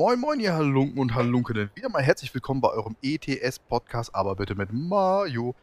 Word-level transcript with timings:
Moin 0.00 0.18
moin 0.18 0.40
ihr 0.40 0.54
Halunken 0.54 0.98
und 0.98 1.14
Halunkinnen. 1.14 1.68
Wieder 1.74 1.90
mal 1.90 2.02
herzlich 2.02 2.32
willkommen 2.32 2.62
bei 2.62 2.70
eurem 2.70 2.96
ETS-Podcast, 3.02 4.14
aber 4.14 4.34
bitte 4.34 4.54
mit 4.54 4.72
Mario. 4.72 5.54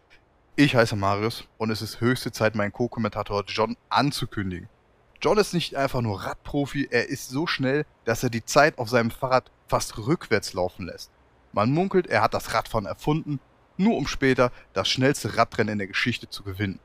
Ich 0.56 0.76
heiße 0.76 0.96
Marius 0.96 1.46
und 1.58 1.71
es 1.71 1.82
ist 1.82 2.02
höchste 2.02 2.32
Zeit, 2.32 2.54
meinen 2.54 2.71
Co-Kommentator 2.71 3.44
John 3.48 3.76
anzukündigen. 3.89 4.70
John 5.24 5.39
ist 5.39 5.56
nicht 5.56 5.76
einfach 5.76 6.02
nur 6.02 6.24
Radprofi, 6.24 6.88
er 6.92 7.10
ist 7.10 7.30
so 7.30 7.48
schnell, 7.48 7.84
dass 8.06 8.21
er 8.21 8.30
die 8.30 8.46
Zeit 8.46 8.78
auf 8.78 8.89
seinem 8.89 9.10
Fahrrad 9.10 9.50
fast 9.68 9.98
rückwärts 9.98 10.54
laufen 10.54 10.86
lässt. 10.86 11.10
Man 11.52 11.72
munkelt, 11.72 12.06
er 12.06 12.22
hat 12.22 12.36
das 12.36 12.54
Radfahren 12.54 12.86
erfunden, 12.86 13.39
nur 13.75 13.97
um 13.97 14.06
später 14.06 14.52
das 14.74 14.88
schnellste 14.88 15.36
Radrennen 15.36 15.74
in 15.74 15.80
der 15.80 15.88
Geschichte 15.88 16.30
zu 16.30 16.44
gewinnen. 16.44 16.80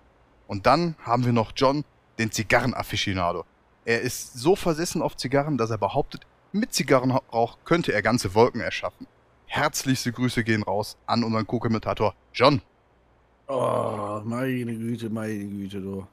Und 0.47 0.65
dann 0.65 0.97
haben 1.05 1.27
wir 1.27 1.35
noch 1.35 1.53
John, 1.55 1.85
den 2.19 2.33
Zigarrenafficionado. 2.33 3.45
Er 3.85 4.01
ist 4.01 4.33
so 4.39 4.57
versessen 4.57 5.03
auf 5.03 5.19
Zigarren, 5.19 5.59
dass 5.59 5.69
er 5.69 5.77
behauptet, 5.77 6.27
mit 6.53 6.73
Zigarrenrauch 6.73 7.59
könnte 7.65 7.93
er 7.93 8.03
ganze 8.03 8.35
Wolken 8.35 8.61
erschaffen. 8.61 9.07
Herzlichste 9.47 10.13
Grüße 10.13 10.45
gehen 10.45 10.63
raus 10.63 10.97
an 11.07 11.25
unseren 11.25 11.47
Co-Kommentator 11.47 12.15
John. 12.33 12.63
Oh, 13.49 14.21
meine 14.25 14.75
Güte, 14.77 15.11
meine 15.11 15.45
Güte, 15.45 15.81
du. 15.81 16.07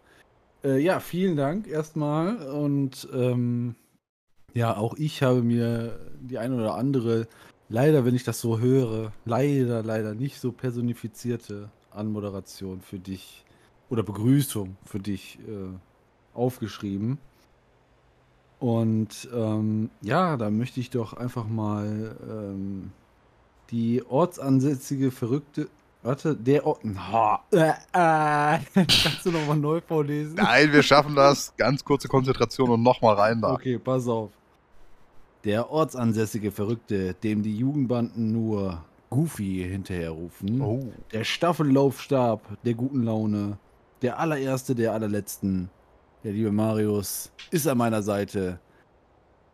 Äh, 0.63 0.79
ja, 0.79 0.99
vielen 0.99 1.37
Dank 1.37 1.67
erstmal. 1.67 2.35
Und 2.49 3.07
ähm, 3.13 3.75
ja, 4.53 4.75
auch 4.75 4.95
ich 4.97 5.23
habe 5.23 5.41
mir 5.41 5.99
die 6.19 6.37
eine 6.37 6.55
oder 6.55 6.75
andere, 6.75 7.27
leider, 7.69 8.03
wenn 8.03 8.15
ich 8.15 8.23
das 8.23 8.41
so 8.41 8.59
höre, 8.59 9.13
leider, 9.25 9.83
leider 9.83 10.15
nicht 10.15 10.39
so 10.39 10.51
personifizierte 10.51 11.69
Anmoderation 11.91 12.81
für 12.81 12.99
dich 12.99 13.45
oder 13.89 14.03
Begrüßung 14.03 14.75
für 14.85 14.99
dich 14.99 15.39
äh, 15.47 15.73
aufgeschrieben. 16.33 17.19
Und 18.59 19.29
ähm, 19.33 19.89
ja, 20.01 20.35
da 20.35 20.49
möchte 20.49 20.79
ich 20.79 20.89
doch 20.89 21.13
einfach 21.13 21.47
mal 21.47 22.15
ähm, 22.29 22.91
die 23.71 24.03
ortsansässige 24.07 25.11
Verrückte. 25.11 25.69
Warte, 26.01 26.35
der 26.35 26.65
Ort. 26.65 26.81
Ha, 26.83 27.43
äh, 27.51 27.69
äh, 27.69 28.59
kannst 28.73 29.25
du 29.25 29.31
nochmal 29.31 29.57
neu 29.57 29.81
vorlesen? 29.81 30.35
Nein, 30.35 30.71
wir 30.71 30.83
schaffen 30.83 31.15
das. 31.15 31.53
Ganz 31.57 31.83
kurze 31.83 32.07
Konzentration 32.07 32.69
und 32.69 32.83
nochmal 32.83 33.15
rein 33.15 33.41
da. 33.41 33.53
Okay, 33.53 33.77
pass 33.77 34.07
auf. 34.07 34.31
Der 35.43 35.71
ortsansässige 35.71 36.51
Verrückte, 36.51 37.13
dem 37.15 37.43
die 37.43 37.57
Jugendbanden 37.57 38.31
nur 38.31 38.83
Goofy 39.09 39.65
hinterherrufen. 39.69 40.61
Oh. 40.61 40.91
Der 41.11 41.23
Staffellaufstab 41.23 42.41
der 42.63 42.73
guten 42.73 43.03
Laune. 43.03 43.57
Der 44.01 44.19
allererste 44.19 44.75
der 44.75 44.93
allerletzten. 44.93 45.69
Der 46.23 46.33
liebe 46.33 46.51
Marius 46.51 47.31
ist 47.49 47.67
an 47.67 47.77
meiner 47.77 48.03
Seite 48.03 48.59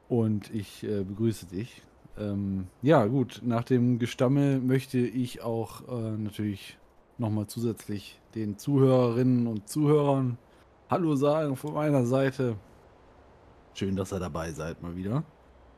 und 0.10 0.54
ich 0.54 0.84
äh, 0.84 1.04
begrüße 1.04 1.46
dich. 1.46 1.84
Ähm, 2.18 2.68
ja, 2.82 3.06
gut, 3.06 3.42
nach 3.44 3.64
dem 3.64 4.00
Gestammel 4.00 4.60
möchte 4.60 4.98
ich 4.98 5.42
auch 5.42 5.88
äh, 5.88 6.18
natürlich 6.18 6.78
nochmal 7.18 7.46
zusätzlich 7.48 8.20
den 8.34 8.58
Zuhörerinnen 8.58 9.48
und 9.48 9.70
Zuhörern 9.70 10.38
Hallo 10.90 11.16
sagen 11.16 11.56
von 11.56 11.74
meiner 11.74 12.06
Seite. 12.06 12.56
Schön, 13.74 13.96
dass 13.96 14.14
ihr 14.14 14.20
dabei 14.20 14.52
seid 14.52 14.82
mal 14.82 14.96
wieder. 14.96 15.24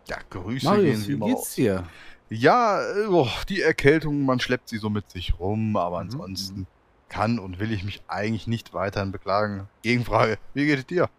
Ja, 0.08 0.18
Grüße 0.30 0.66
Marius, 0.66 1.00
gehen 1.00 1.08
wie 1.08 1.12
immer 1.14 1.26
geht's 1.28 1.56
dir? 1.56 1.84
Ja, 2.30 2.82
äh, 2.82 3.08
oh, 3.08 3.28
die 3.50 3.62
Erkältung, 3.62 4.24
man 4.26 4.40
schleppt 4.40 4.70
sie 4.70 4.78
so 4.78 4.90
mit 4.90 5.10
sich 5.10 5.38
rum, 5.40 5.76
aber 5.76 5.98
Mhm, 6.04 6.12
ansonsten 6.12 6.68
kann 7.10 7.40
und 7.40 7.60
will 7.60 7.72
ich 7.72 7.84
mich 7.84 8.02
eigentlich 8.08 8.48
nicht 8.48 8.74
weiterhin 8.74 9.12
beklagen. 9.12 9.68
Gegenfrage, 9.82 10.38
wie 10.54 10.66
geht 10.66 10.80
es 10.80 10.86
dir? 10.86 11.10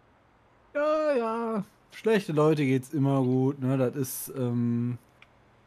Ja, 0.75 1.17
ja. 1.17 1.65
Schlechte 1.91 2.33
Leute 2.33 2.65
geht's 2.65 2.93
immer 2.93 3.23
gut, 3.23 3.61
ne? 3.61 3.77
Das 3.77 3.97
ist, 3.97 4.33
ähm, 4.37 4.99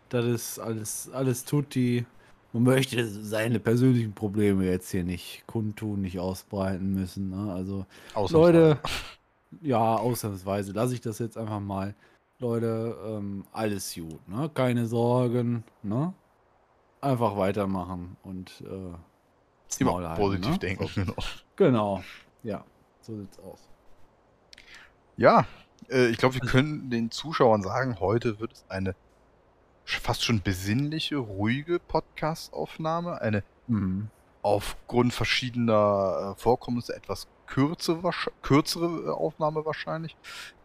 das 0.09 0.25
ist 0.25 0.59
alles, 0.59 1.09
alles 1.11 1.43
tutti. 1.43 2.05
Man 2.53 2.63
möchte 2.63 3.05
seine 3.05 3.59
persönlichen 3.59 4.13
Probleme 4.13 4.65
jetzt 4.65 4.91
hier 4.91 5.03
nicht 5.03 5.43
kundtun, 5.47 6.01
nicht 6.01 6.19
ausbreiten 6.19 6.93
müssen, 6.93 7.29
ne? 7.29 7.51
Also. 7.53 7.85
Leute, 8.29 8.79
ja, 9.61 9.95
ausnahmsweise 9.95 10.71
lasse 10.71 10.93
ich 10.93 11.01
das 11.01 11.19
jetzt 11.19 11.37
einfach 11.37 11.59
mal. 11.59 11.95
Leute, 12.39 12.97
ähm, 13.05 13.45
alles 13.51 13.93
gut, 13.93 14.27
ne? 14.27 14.49
Keine 14.53 14.85
Sorgen, 14.87 15.63
ne? 15.83 16.13
Einfach 16.99 17.35
weitermachen 17.37 18.17
und, 18.23 18.61
äh, 18.61 18.95
Immer 19.79 19.91
Maul 19.91 20.07
halten, 20.07 20.21
positiv 20.21 20.51
ne? 20.51 20.59
denken. 20.59 20.89
Genau. 20.95 21.15
Genau. 21.55 22.03
Ja, 22.43 22.63
so 23.01 23.15
sieht's 23.17 23.39
aus. 23.39 23.59
Ja, 25.17 25.45
äh, 25.89 26.07
ich 26.07 26.17
glaube, 26.17 26.35
wir 26.35 26.41
können 26.41 26.89
den 26.89 27.11
Zuschauern 27.11 27.61
sagen, 27.61 27.99
heute 27.99 28.39
wird 28.39 28.53
es 28.53 28.65
eine 28.69 28.95
fast 29.85 30.23
schon 30.23 30.41
besinnliche, 30.41 31.17
ruhige 31.17 31.79
Podcast-Aufnahme. 31.79 33.21
Eine 33.21 33.43
Mhm. 33.67 34.09
aufgrund 34.41 35.13
verschiedener 35.13 36.33
äh, 36.35 36.39
Vorkommnisse 36.41 36.95
etwas 36.95 37.27
kürze, 37.45 37.99
kürzere 38.41 39.05
äh, 39.05 39.09
Aufnahme 39.09 39.65
wahrscheinlich. 39.65 40.15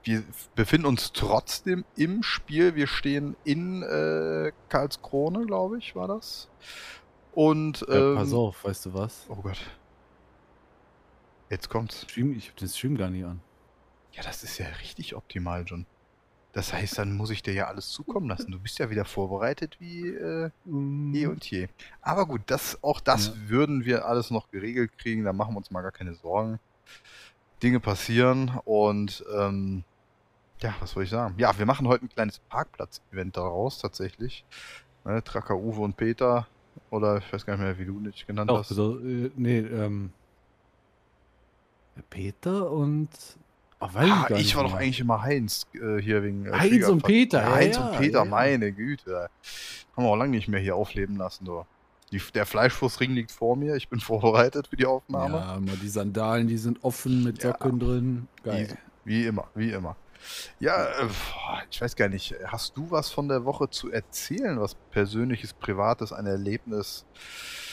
Wir 0.02 0.22
befinden 0.54 0.86
uns 0.86 1.12
trotzdem 1.12 1.84
im 1.96 2.22
Spiel. 2.22 2.74
Wir 2.74 2.86
stehen 2.86 3.36
in 3.44 3.82
äh, 3.82 4.52
Karlskrone, 4.68 5.46
glaube 5.46 5.78
ich, 5.78 5.94
war 5.94 6.08
das. 6.08 6.48
Und 7.36 7.84
Ja, 7.86 8.12
ähm, 8.12 8.14
pass 8.16 8.32
auf, 8.32 8.64
weißt 8.64 8.86
du 8.86 8.94
was? 8.94 9.26
Oh 9.28 9.36
Gott. 9.36 9.58
Jetzt 11.50 11.68
kommt's. 11.68 12.02
Stream, 12.08 12.32
ich 12.32 12.48
hab 12.48 12.56
den 12.56 12.68
Stream 12.68 12.96
gar 12.96 13.10
nicht 13.10 13.26
an. 13.26 13.40
Ja, 14.12 14.22
das 14.22 14.42
ist 14.42 14.56
ja 14.56 14.66
richtig 14.80 15.14
optimal, 15.14 15.62
John. 15.66 15.84
Das 16.54 16.72
heißt, 16.72 16.96
dann 16.96 17.12
muss 17.12 17.28
ich 17.28 17.42
dir 17.42 17.52
ja 17.52 17.66
alles 17.66 17.90
zukommen 17.90 18.30
lassen. 18.30 18.50
Du 18.52 18.58
bist 18.58 18.78
ja 18.78 18.88
wieder 18.88 19.04
vorbereitet 19.04 19.76
wie 19.78 20.08
äh, 20.08 20.50
eh 21.12 21.26
und 21.26 21.44
je. 21.50 21.68
Aber 22.00 22.24
gut, 22.24 22.40
das, 22.46 22.82
auch 22.82 23.00
das 23.00 23.26
Ja. 23.26 23.34
würden 23.48 23.84
wir 23.84 24.06
alles 24.06 24.30
noch 24.30 24.50
geregelt 24.50 24.96
kriegen. 24.96 25.24
Da 25.24 25.34
machen 25.34 25.52
wir 25.52 25.58
uns 25.58 25.70
mal 25.70 25.82
gar 25.82 25.92
keine 25.92 26.14
Sorgen. 26.14 26.58
Dinge 27.62 27.80
passieren 27.80 28.58
und 28.64 29.22
ähm, 29.36 29.84
ja, 30.62 30.74
was 30.80 30.92
soll 30.92 31.02
ich 31.04 31.10
sagen? 31.10 31.34
Ja, 31.36 31.58
wir 31.58 31.66
machen 31.66 31.86
heute 31.86 32.06
ein 32.06 32.08
kleines 32.08 32.38
Parkplatz-Event 32.38 33.36
daraus 33.36 33.78
tatsächlich. 33.78 34.46
Ne, 35.04 35.22
Tracker 35.22 35.56
Uwe 35.56 35.82
und 35.82 35.98
Peter 35.98 36.46
oder 36.90 37.18
ich 37.18 37.32
weiß 37.32 37.44
gar 37.46 37.54
nicht 37.56 37.62
mehr, 37.64 37.78
wie 37.78 37.84
du 37.84 38.00
dich 38.00 38.26
genannt 38.26 38.50
Doch, 38.50 38.60
hast. 38.60 38.68
so, 38.68 38.98
äh, 38.98 39.30
nee, 39.36 39.58
ähm. 39.58 40.10
Peter 42.10 42.70
und. 42.70 43.08
Ach, 43.78 43.92
weiß 43.94 44.10
Ah, 44.10 44.26
ich 44.30 44.36
nicht 44.36 44.56
war 44.56 44.64
doch 44.64 44.74
eigentlich 44.74 45.00
immer 45.00 45.22
Heinz 45.22 45.66
äh, 45.74 45.98
hier 46.00 46.22
wegen. 46.22 46.46
Äh, 46.46 46.52
Heinz 46.52 46.62
Schwiegervater. 46.68 46.92
und 46.92 47.02
Peter, 47.04 47.42
Ja, 47.42 47.54
Heinz 47.54 47.76
ja, 47.76 47.88
und 47.88 47.98
Peter, 47.98 48.18
ja. 48.20 48.24
meine 48.24 48.72
Güte. 48.72 49.28
Haben 49.96 50.04
wir 50.04 50.10
auch 50.10 50.16
lange 50.16 50.30
nicht 50.32 50.48
mehr 50.48 50.60
hier 50.60 50.76
aufleben 50.76 51.16
lassen, 51.16 51.44
du. 51.44 51.64
Die, 52.12 52.20
der 52.34 52.46
Fleischfußring 52.46 53.12
liegt 53.12 53.32
vor 53.32 53.56
mir, 53.56 53.74
ich 53.76 53.88
bin 53.88 54.00
vorbereitet 54.00 54.68
für 54.68 54.76
die 54.76 54.86
Aufnahme. 54.86 55.38
Ja, 55.38 55.58
mal 55.60 55.76
die 55.82 55.88
Sandalen, 55.88 56.46
die 56.48 56.56
sind 56.58 56.82
offen 56.84 57.24
mit. 57.24 57.42
Socken 57.42 57.78
drin. 57.80 58.28
Geil. 58.44 58.78
Wie, 59.04 59.22
wie 59.22 59.26
immer, 59.26 59.48
wie 59.54 59.70
immer. 59.72 59.96
Ja, 60.60 60.84
äh, 60.84 61.08
ich 61.70 61.80
weiß 61.80 61.96
gar 61.96 62.08
nicht, 62.08 62.34
hast 62.46 62.76
du 62.76 62.90
was 62.90 63.10
von 63.10 63.28
der 63.28 63.44
Woche 63.44 63.68
zu 63.70 63.90
erzählen, 63.90 64.60
was 64.60 64.74
Persönliches, 64.90 65.52
Privates, 65.52 66.12
ein 66.12 66.26
Erlebnis? 66.26 67.04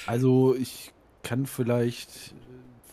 Also, 0.06 0.56
ich 0.56 0.92
kann 1.24 1.46
vielleicht 1.46 2.34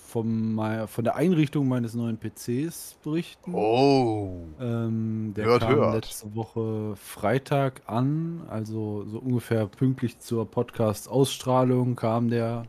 vom, 0.06 0.55
mei- 0.55 0.87
von 0.89 1.05
der 1.05 1.15
Einrichtung 1.16 1.69
meines 1.69 1.94
neuen 1.94 2.19
PCs 2.19 2.97
berichten. 3.03 3.55
Oh, 3.55 4.44
Ähm, 4.60 5.33
der 5.37 5.44
Hört, 5.44 5.62
kam 5.62 5.75
hört. 5.77 5.94
letzte 6.06 6.34
Woche 6.34 6.97
Freitag 6.97 7.83
an, 7.87 8.43
also 8.49 9.04
so 9.07 9.19
ungefähr 9.19 9.66
pünktlich 9.66 10.19
zur 10.19 10.51
Podcast-Ausstrahlung 10.51 11.95
kam 11.97 12.28
der 12.28 12.65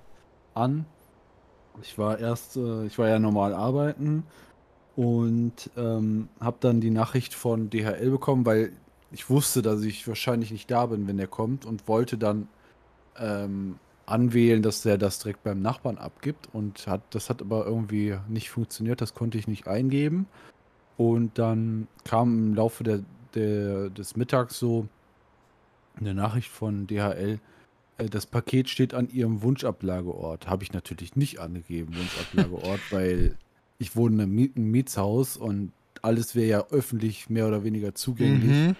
an. 0.53 0.85
Ich 1.81 1.97
war 1.97 2.19
erst, 2.19 2.57
äh, 2.57 2.85
ich 2.85 2.97
war 2.99 3.07
ja 3.07 3.17
normal 3.17 3.53
arbeiten 3.53 4.23
und 5.01 5.71
ähm, 5.77 6.29
habe 6.39 6.57
dann 6.59 6.79
die 6.79 6.91
Nachricht 6.91 7.33
von 7.33 7.71
DHL 7.71 8.11
bekommen, 8.11 8.45
weil 8.45 8.71
ich 9.11 9.31
wusste, 9.31 9.63
dass 9.63 9.81
ich 9.81 10.07
wahrscheinlich 10.07 10.51
nicht 10.51 10.69
da 10.69 10.85
bin, 10.85 11.07
wenn 11.07 11.17
der 11.17 11.25
kommt 11.25 11.65
und 11.65 11.87
wollte 11.87 12.19
dann 12.19 12.47
ähm, 13.17 13.79
anwählen, 14.05 14.61
dass 14.61 14.83
der 14.83 14.99
das 14.99 15.17
direkt 15.17 15.41
beim 15.41 15.59
Nachbarn 15.59 15.97
abgibt 15.97 16.49
und 16.53 16.85
hat, 16.85 17.01
das 17.09 17.31
hat 17.31 17.41
aber 17.41 17.65
irgendwie 17.65 18.15
nicht 18.29 18.51
funktioniert, 18.51 19.01
das 19.01 19.15
konnte 19.15 19.39
ich 19.39 19.47
nicht 19.47 19.67
eingeben. 19.67 20.27
Und 20.97 21.39
dann 21.39 21.87
kam 22.03 22.49
im 22.49 22.53
Laufe 22.53 22.83
der, 22.83 22.99
der, 23.33 23.89
des 23.89 24.15
Mittags 24.15 24.59
so 24.59 24.87
eine 25.99 26.13
Nachricht 26.13 26.49
von 26.49 26.85
DHL, 26.85 27.39
äh, 27.97 28.05
das 28.05 28.27
Paket 28.27 28.69
steht 28.69 28.93
an 28.93 29.09
ihrem 29.09 29.41
Wunschablageort. 29.41 30.47
Habe 30.47 30.63
ich 30.63 30.73
natürlich 30.73 31.15
nicht 31.15 31.39
angegeben, 31.39 31.95
Wunschablageort, 31.95 32.81
weil 32.91 33.35
ich 33.81 33.95
wohne 33.95 34.25
Miet- 34.27 34.55
im 34.55 34.71
Mietshaus 34.71 35.37
und 35.37 35.71
alles 36.01 36.35
wäre 36.35 36.47
ja 36.47 36.65
öffentlich 36.69 37.29
mehr 37.29 37.47
oder 37.47 37.63
weniger 37.63 37.93
zugänglich. 37.95 38.55
mhm. 38.57 38.75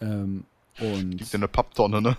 Ähm, 0.00 0.44
und 0.78 1.20
Liegt 1.20 1.34
in 1.34 1.40
der 1.40 1.48
Papptonne, 1.48 2.00
ne? 2.02 2.16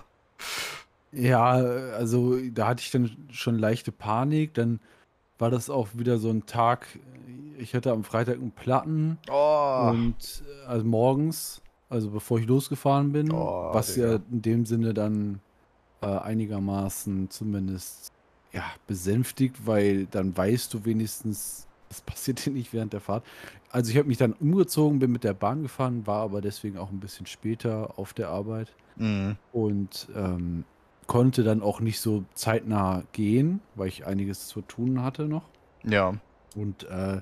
ja, 1.11 1.51
also 1.51 2.37
da 2.51 2.67
hatte 2.67 2.81
ich 2.81 2.91
dann 2.91 3.11
schon 3.31 3.57
leichte 3.57 3.91
Panik. 3.91 4.53
Dann 4.53 4.79
war 5.39 5.49
das 5.51 5.69
auch 5.69 5.89
wieder 5.93 6.17
so 6.17 6.29
ein 6.29 6.45
Tag. 6.45 6.87
Ich 7.57 7.73
hatte 7.75 7.91
am 7.91 8.03
Freitag 8.03 8.35
einen 8.35 8.51
Platten 8.51 9.17
Oh, 9.29 9.89
und 9.91 10.43
äh, 10.63 10.65
also 10.67 10.85
morgens 10.85 11.61
also 11.89 12.09
bevor 12.09 12.39
ich 12.39 12.45
losgefahren 12.47 13.13
bin, 13.13 13.31
Oh, 13.31 13.69
was 13.73 13.95
ja 13.95 14.17
Digga. 14.17 14.23
in 14.31 14.41
dem 14.41 14.65
Sinne 14.65 14.93
dann 14.93 15.39
äh, 16.01 16.07
einigermaßen 16.07 17.29
zumindest 17.29 18.11
ja, 18.51 18.63
besänftigt, 18.87 19.65
weil 19.65 20.05
dann 20.07 20.35
weißt 20.35 20.73
du 20.73 20.83
wenigstens, 20.85 21.66
das 21.89 22.01
passiert 22.01 22.43
dir 22.45 22.51
nicht 22.51 22.73
während 22.73 22.93
der 22.93 23.01
Fahrt. 23.01 23.23
Also 23.71 23.91
ich 23.91 23.97
habe 23.97 24.07
mich 24.07 24.17
dann 24.17 24.33
umgezogen, 24.33 24.99
bin 24.99 25.11
mit 25.11 25.23
der 25.23 25.33
Bahn 25.33 25.63
gefahren, 25.63 26.07
war 26.07 26.21
aber 26.21 26.41
deswegen 26.41 26.77
auch 26.77 26.89
ein 26.91 26.99
bisschen 26.99 27.25
später 27.25 27.97
auf 27.97 28.13
der 28.13 28.29
Arbeit 28.29 28.73
Mhm. 28.99 29.35
und 29.53 30.07
ähm, 30.15 30.63
konnte 31.05 31.43
dann 31.43 31.61
auch 31.61 31.79
nicht 31.81 31.99
so 31.99 32.23
zeitnah 32.33 33.03
gehen, 33.11 33.61
weil 33.75 33.89
ich 33.89 34.07
einiges 34.07 34.47
zu 34.47 34.61
tun 34.61 35.03
hatte 35.03 35.25
noch. 35.27 35.43
Ja. 35.83 36.15
Und 36.55 36.83
äh, 36.85 37.21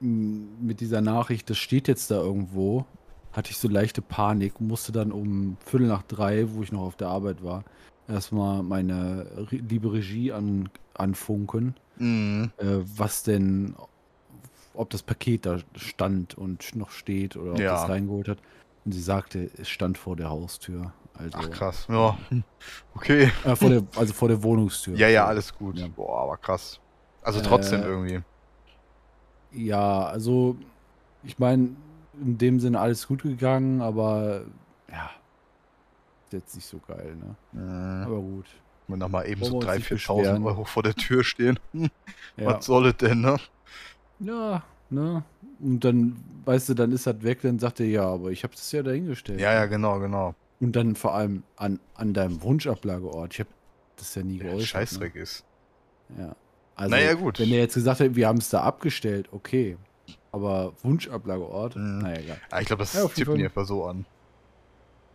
mit 0.00 0.80
dieser 0.80 1.00
Nachricht, 1.00 1.48
das 1.48 1.58
steht 1.58 1.88
jetzt 1.88 2.10
da 2.10 2.16
irgendwo, 2.16 2.84
hatte 3.32 3.50
ich 3.50 3.58
so 3.58 3.68
leichte 3.68 4.02
Panik 4.02 4.60
und 4.60 4.66
musste 4.66 4.92
dann 4.92 5.12
um 5.12 5.56
Viertel 5.64 5.86
nach 5.86 6.02
drei, 6.02 6.52
wo 6.52 6.62
ich 6.62 6.72
noch 6.72 6.82
auf 6.82 6.96
der 6.96 7.08
Arbeit 7.08 7.42
war, 7.44 7.64
erstmal 8.08 8.62
meine 8.62 9.26
liebe 9.50 9.92
Regie 9.92 10.32
an, 10.32 10.68
anfunken, 10.94 11.74
Mhm. 11.98 12.50
äh, 12.58 12.64
was 12.96 13.22
denn, 13.22 13.74
ob 14.74 14.90
das 14.90 15.02
Paket 15.02 15.46
da 15.46 15.58
stand 15.74 16.36
und 16.36 16.74
noch 16.76 16.90
steht 16.90 17.36
oder 17.36 17.52
ob 17.52 17.58
Ja. 17.58 17.72
das 17.74 17.88
reingeholt 17.88 18.28
hat. 18.28 18.38
Und 18.84 18.92
sie 18.92 19.00
sagte, 19.02 19.50
es 19.56 19.68
stand 19.68 19.98
vor 19.98 20.16
der 20.16 20.30
Haustür. 20.30 20.92
Also, 21.14 21.38
Ach 21.40 21.50
krass. 21.50 21.86
Ja. 21.88 22.16
Okay. 22.94 23.30
Äh, 23.44 23.56
vor 23.56 23.70
der, 23.70 23.82
also 23.96 24.12
vor 24.12 24.28
der 24.28 24.42
Wohnungstür. 24.42 24.96
Ja, 24.96 25.08
ja, 25.08 25.26
alles 25.26 25.54
gut. 25.54 25.78
Ja. 25.78 25.88
Boah, 25.88 26.22
aber 26.22 26.36
krass. 26.36 26.80
Also 27.22 27.40
trotzdem 27.40 27.82
Äh, 27.82 27.86
irgendwie. 27.86 28.20
Ja, 29.52 30.04
also 30.06 30.56
ich 31.22 31.38
meine, 31.38 31.70
in 32.20 32.38
dem 32.38 32.60
Sinne 32.60 32.80
alles 32.80 33.06
gut 33.06 33.22
gegangen, 33.22 33.80
aber 33.80 34.44
ja, 34.90 35.10
ist 36.24 36.32
jetzt 36.32 36.54
nicht 36.54 36.66
so 36.66 36.78
geil, 36.86 37.16
ne? 37.16 37.36
Mhm. 37.52 38.04
Aber 38.06 38.20
gut. 38.20 38.46
Wenn 38.88 38.98
noch 39.00 39.08
mal 39.08 39.26
eben 39.26 39.40
wollen 39.40 39.52
so 39.52 39.60
wir 39.62 39.68
uns 39.68 39.68
3.000, 39.68 39.76
nicht 39.76 39.86
4.000 39.86 39.94
beschweren. 40.16 40.44
Euro 40.44 40.64
vor 40.64 40.82
der 40.82 40.94
Tür 40.94 41.24
stehen. 41.24 41.58
Hm, 41.72 41.90
Ja, 42.36 42.46
Was 42.46 42.66
soll 42.66 42.86
es 42.88 42.96
denn, 42.98 43.20
ne? 43.22 43.36
ja, 44.20 44.62
ne? 44.90 45.24
Und 45.58 45.84
dann, 45.84 46.16
weißt 46.44 46.68
du, 46.68 46.74
dann 46.74 46.92
ist 46.92 47.06
das 47.06 47.22
weg, 47.22 47.40
dann 47.42 47.58
sagt 47.58 47.80
er, 47.80 47.86
ja, 47.86 48.04
aber 48.06 48.30
ich 48.30 48.42
habe 48.44 48.54
das 48.54 48.70
ja 48.72 48.82
dahingestellt. 48.82 49.40
Ja, 49.40 49.52
ja, 49.54 49.64
genau, 49.66 49.98
genau. 50.00 50.34
Und 50.60 50.76
dann 50.76 50.94
vor 50.96 51.14
allem 51.14 51.42
an, 51.56 51.80
an 51.94 52.12
deinem 52.12 52.42
Wunschablageort. 52.42 53.32
Ich 53.34 53.40
habe 53.40 53.48
das 53.96 54.14
ja 54.14 54.22
nie 54.22 54.38
geäußert. 54.38 54.66
Scheißdreck 54.68 55.14
ist. 55.16 55.44
Ne? 56.10 56.24
Ja. 56.26 56.36
Also, 56.74 56.90
Naja, 56.94 57.14
gut. 57.14 57.38
Wenn 57.38 57.48
er 57.50 57.60
jetzt 57.60 57.74
gesagt 57.74 58.00
hätte, 58.00 58.16
wir 58.16 58.28
haben 58.28 58.36
es 58.38 58.50
da 58.50 58.62
abgestellt, 58.62 59.28
okay. 59.32 59.78
Aber 60.30 60.74
Wunschablageort, 60.82 61.76
Mhm. 61.76 61.98
naja, 62.00 62.20
egal. 62.20 62.40
Ja, 62.52 62.60
ich 62.60 62.66
glaube, 62.66 62.82
das 62.82 62.92
Ja, 62.92 63.06
tippen 63.08 63.36
die 63.36 63.44
einfach 63.44 63.64
so 63.66 63.86
an. 63.86 64.04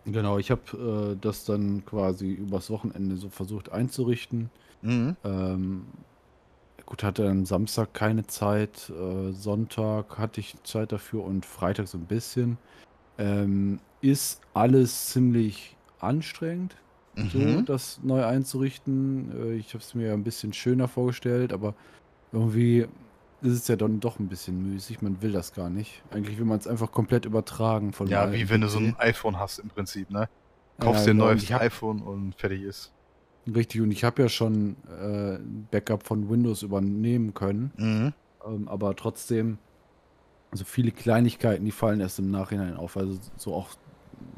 Genau, 0.06 0.40
ich 0.40 0.50
habe 0.50 1.14
äh, 1.14 1.18
das 1.20 1.46
dann 1.46 1.86
quasi 1.86 2.32
übers 2.32 2.70
Wochenende 2.70 3.18
so 3.18 3.30
versucht 3.30 3.72
einzurichten. 3.72 4.52
Mhm. 4.82 5.16
Ähm, 5.24 6.06
gut, 6.86 7.04
hatte 7.04 7.30
am 7.30 7.46
Samstag 7.46 7.94
keine 7.94 8.28
Zeit, 8.28 8.90
äh, 8.90 9.32
Sonntag 9.34 10.18
hatte 10.18 10.42
ich 10.42 10.56
Zeit 10.64 10.92
dafür 10.92 11.24
und 11.24 11.46
Freitag 11.46 11.88
so 11.88 11.98
ein 11.98 12.08
bisschen. 12.08 12.60
Ähm, 13.20 13.82
ist 14.02 14.42
alles 14.54 15.08
ziemlich 15.10 15.78
anstrengend, 16.00 16.84
so 17.22 17.62
Mhm. 17.62 17.66
das 17.66 18.00
neu 18.00 18.26
einzurichten. 18.26 19.32
Äh, 19.32 19.54
ich 19.56 19.74
habe 19.74 19.84
es 19.84 19.94
mir 19.96 20.08
ja 20.10 20.14
ein 20.14 20.24
bisschen 20.24 20.54
schöner 20.54 20.88
vorgestellt, 20.88 21.54
aber 21.54 21.76
irgendwie 22.32 22.88
ist 23.42 23.54
es 23.54 23.68
ja 23.68 23.76
dann 23.76 24.00
doch 24.00 24.20
ein 24.20 24.28
bisschen 24.28 24.62
müßig. 24.62 25.02
Man 25.02 25.22
will 25.22 25.32
das 25.32 25.52
gar 25.54 25.70
nicht. 25.70 26.04
Eigentlich 26.12 26.38
will 26.38 26.46
man 26.46 26.60
es 26.60 26.68
einfach 26.68 26.92
komplett 26.92 27.26
übertragen 27.26 27.94
von 27.94 28.08
Ja, 28.08 28.32
wie 28.32 28.50
wenn 28.50 28.62
du 28.62 28.70
so 28.70 28.80
ein 28.80 28.96
iPhone 29.00 29.40
hast 29.40 29.60
im 29.60 29.70
Prinzip, 29.70 30.10
ne? 30.10 30.30
Kaufst 30.80 31.02
Ja, 31.02 31.06
dir 31.06 31.12
ein 31.12 31.18
genau, 31.18 31.26
neues 31.28 31.52
iPhone 31.52 32.02
und 32.02 32.36
fertig 32.36 32.64
ist. 32.64 32.94
Richtig, 33.48 33.82
und 33.82 33.92
ich 33.92 34.04
habe 34.04 34.22
ja 34.22 34.30
schon 34.30 34.78
äh, 34.88 35.40
Backup 35.72 36.04
von 36.06 36.30
Windows 36.30 36.62
übernehmen 36.62 37.34
können, 37.34 37.72
Mhm. 37.78 38.14
ähm, 38.46 38.68
aber 38.68 38.96
trotzdem, 38.96 39.58
also 40.52 40.64
viele 40.64 40.92
Kleinigkeiten, 40.92 41.66
die 41.66 41.72
fallen 41.72 42.02
erst 42.02 42.20
im 42.20 42.30
Nachhinein 42.30 42.76
auf, 42.76 42.98
also 42.98 43.20
so 43.38 43.56
auch 43.56 43.70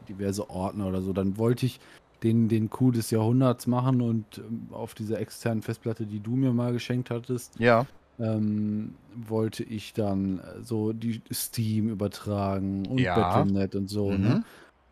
diverse 0.08 0.50
Ordner 0.50 0.88
oder 0.88 1.02
so. 1.02 1.12
Dann 1.12 1.38
wollte 1.38 1.66
ich 1.66 1.80
den, 2.24 2.48
den 2.48 2.70
Coup 2.70 2.94
des 2.94 3.12
Jahrhunderts 3.12 3.68
machen 3.68 4.02
und 4.02 4.38
ähm, 4.38 4.70
auf 4.72 4.94
dieser 4.94 5.20
externen 5.20 5.62
Festplatte, 5.62 6.06
die 6.08 6.22
du 6.22 6.36
mir 6.38 6.54
mal 6.54 6.72
geschenkt 6.72 7.10
hattest, 7.10 7.60
Ja. 7.60 7.86
Ähm, 8.20 8.96
wollte 9.16 9.64
ich 9.64 9.94
dann 9.94 10.40
äh, 10.40 10.62
so 10.64 10.94
die 10.94 11.22
Steam 11.32 11.90
übertragen 11.90 12.86
und 12.88 13.00
Ja. 13.00 13.16
Battle.net 13.16 13.76
und 13.76 13.88
so, 13.90 14.12
Mhm. 14.12 14.24
ne? 14.24 14.44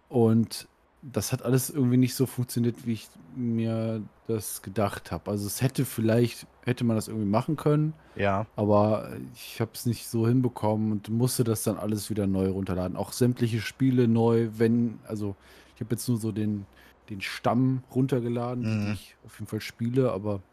Und 0.08 0.68
das 1.04 1.32
hat 1.32 1.42
alles 1.44 1.70
irgendwie 1.72 1.98
nicht 1.98 2.14
so 2.16 2.26
funktioniert, 2.28 2.86
wie 2.86 2.94
ich 2.94 3.10
mir 3.36 4.04
das 4.28 4.62
gedacht 4.62 5.12
habe. 5.12 5.32
Also 5.32 5.48
es 5.48 5.62
hätte 5.62 5.84
vielleicht, 5.86 6.46
hätte 6.64 6.84
man 6.84 6.96
das 6.96 7.08
irgendwie 7.08 7.28
machen 7.30 7.56
können, 7.56 7.96
Ja. 8.16 8.46
aber 8.56 9.10
ich 9.34 9.60
habe 9.62 9.72
es 9.74 9.86
nicht 9.88 10.08
so 10.08 10.28
hinbekommen 10.28 10.92
und 10.92 11.10
musste 11.10 11.44
das 11.44 11.64
dann 11.64 11.78
alles 11.78 12.10
wieder 12.12 12.28
neu 12.28 12.50
runterladen. 12.50 12.98
Auch 12.98 13.14
sämtliche 13.14 13.62
Spiele 13.62 14.08
neu, 14.08 14.50
wenn, 14.54 15.00
also 15.06 15.36
ich 15.76 15.82
habe 15.82 15.96
jetzt 15.96 16.08
nur 16.08 16.18
so 16.20 16.32
den, 16.32 16.68
den 17.10 17.22
Stamm 17.22 17.84
runtergeladen, 17.90 18.68
die 18.68 18.78
Mhm. 18.88 18.92
ich 18.92 19.16
auf 19.24 19.40
jeden 19.40 19.48
Fall 19.48 19.62
spiele, 19.62 20.12
aber 20.12 20.44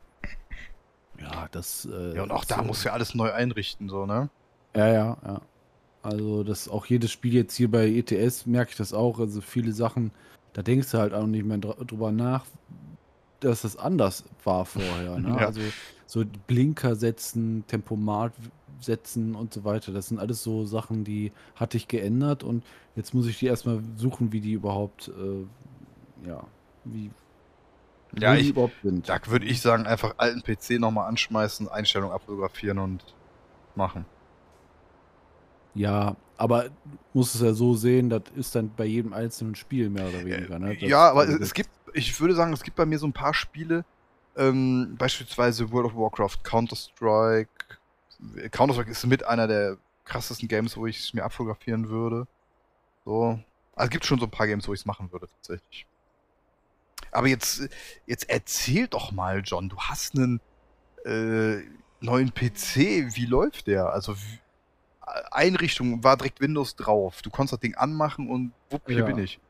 ja, 1.49 1.59
das. 1.61 1.87
Äh, 1.91 2.17
Ja, 2.17 2.23
und 2.23 2.31
auch 2.33 2.45
da 2.45 2.57
so- 2.59 2.63
musst 2.65 2.85
du 2.85 2.89
ja 2.89 2.95
alles 2.95 3.15
neu 3.15 3.33
einrichten, 3.33 3.89
so, 3.89 4.07
ne? 4.07 4.29
Ja, 4.77 4.87
ja, 4.89 5.17
ja. 5.25 5.41
Also 6.03 6.45
das 6.45 6.69
auch 6.69 6.87
jedes 6.87 7.11
Spiel 7.11 7.35
jetzt 7.35 7.55
hier 7.57 7.71
bei 7.71 7.89
ETS 7.89 8.47
merke 8.47 8.71
ich 8.71 8.77
das 8.77 8.93
auch. 8.93 9.19
Also 9.19 9.41
viele 9.41 9.73
Sachen, 9.73 10.13
da 10.53 10.63
denkst 10.63 10.91
du 10.93 10.99
halt 10.99 11.13
auch 11.13 11.27
nicht 11.27 11.45
mehr 11.45 11.59
dr- 11.59 11.85
drüber 11.85 12.13
nach, 12.13 12.47
dass 13.41 13.63
das 13.63 13.77
anders 13.77 14.25
war 14.45 14.65
vorher. 14.65 15.19
Ne? 15.19 15.29
Ja. 15.41 15.47
Also 15.47 15.61
so 16.07 16.25
Blinker 16.47 16.95
setzen, 16.97 17.65
Tempomat 17.67 18.33
setzen 18.81 19.35
und 19.35 19.53
so 19.53 19.65
weiter. 19.65 19.93
Das 19.93 20.07
sind 20.09 20.19
alles 20.19 20.43
so 20.43 20.65
Sachen, 20.65 21.05
die 21.05 21.33
hatte 21.57 21.77
ich 21.77 21.89
geändert 21.89 22.45
und 22.45 22.65
jetzt 22.97 23.13
muss 23.13 23.27
ich 23.27 23.39
die 23.39 23.47
erstmal 23.47 23.83
suchen, 23.97 24.33
wie 24.33 24.41
die 24.41 24.53
überhaupt, 24.53 25.09
äh, 25.09 26.27
ja, 26.29 26.45
wie 26.85 27.11
Ja, 28.17 28.35
ich, 28.35 28.51
überhaupt 28.51 28.75
sind. 28.83 29.09
da 29.09 29.19
würde 29.27 29.47
ich 29.47 29.61
sagen, 29.61 29.87
einfach 29.87 30.15
alten 30.19 30.43
PC 30.43 30.79
nochmal 30.81 31.09
anschmeißen, 31.09 31.69
Einstellung 31.69 32.11
abfotografieren 32.11 32.79
und 32.79 33.05
machen. 33.75 34.05
Ja, 35.75 36.17
aber 36.37 36.71
muss 37.13 37.35
es 37.35 37.41
ja 37.41 37.53
so 37.53 37.75
sehen, 37.75 38.11
das 38.11 38.23
ist 38.35 38.55
dann 38.55 38.75
bei 38.75 38.85
jedem 38.87 39.13
einzelnen 39.13 39.55
Spiel 39.55 39.91
mehr 39.91 40.09
oder 40.09 40.25
weniger. 40.25 40.59
Ne? 40.59 40.75
Das- 40.75 40.83
Äh, 40.83 40.89
ja, 40.89 41.11
aber 41.11 41.21
also 41.21 41.35
es, 41.35 41.41
es 41.41 41.55
gibt, 41.55 41.71
ich 41.93 42.19
würde 42.21 42.35
sagen, 42.35 42.53
es 42.53 42.63
gibt 42.63 42.77
bei 42.77 42.87
mir 42.87 42.99
so 42.99 43.07
ein 43.07 43.13
paar 43.13 43.35
Spiele, 43.35 43.85
ähm, 44.37 44.97
beispielsweise 44.99 45.71
World 45.71 45.87
of 45.87 45.97
Warcraft, 45.97 46.39
Counter-Strike. 46.45 47.51
Counter-Strike 48.51 48.91
ist 48.91 49.07
mit 49.07 49.25
einer 49.25 49.47
der 49.47 49.77
krassesten 50.05 50.49
Games, 50.49 50.77
wo 50.77 50.87
ich 50.87 50.99
es 51.01 51.15
mir 51.15 51.25
abfotografieren 51.25 51.89
würde. 51.89 52.27
So. 53.05 53.39
Also 53.75 53.87
es 53.87 53.91
gibt 53.91 54.05
schon 54.05 54.19
so 54.19 54.27
ein 54.27 54.31
paar 54.31 54.47
Games, 54.47 54.67
wo 54.67 54.73
ich 54.75 54.81
es 54.81 54.87
machen 54.87 55.13
würde, 55.13 55.29
tatsächlich. 55.29 55.87
Aber 57.19 57.27
jetzt, 57.27 57.69
jetzt 58.07 58.31
erzähl 58.31 58.87
doch 58.87 59.11
mal, 59.11 59.43
John, 59.45 59.69
du 59.69 59.77
hast 59.77 60.15
einen 60.15 60.41
äh, 61.05 61.57
neuen 61.99 62.33
PC. 62.33 63.13
Wie 63.17 63.27
läuft 63.27 63.67
der? 63.67 63.93
Also 63.93 64.17
wie, 64.17 64.39
Einrichtung 65.33 66.05
war 66.05 66.17
direkt 66.17 66.41
Windows 66.41 66.77
drauf. 66.77 67.21
Du 67.23 67.31
konntest 67.31 67.55
das 67.55 67.61
Ding 67.61 67.75
anmachen 67.75 68.31
und 68.31 68.55
wupp, 68.71 68.83
hier 68.87 68.99
Ja. 68.99 69.07
bin 69.07 69.19
ich. 69.19 69.41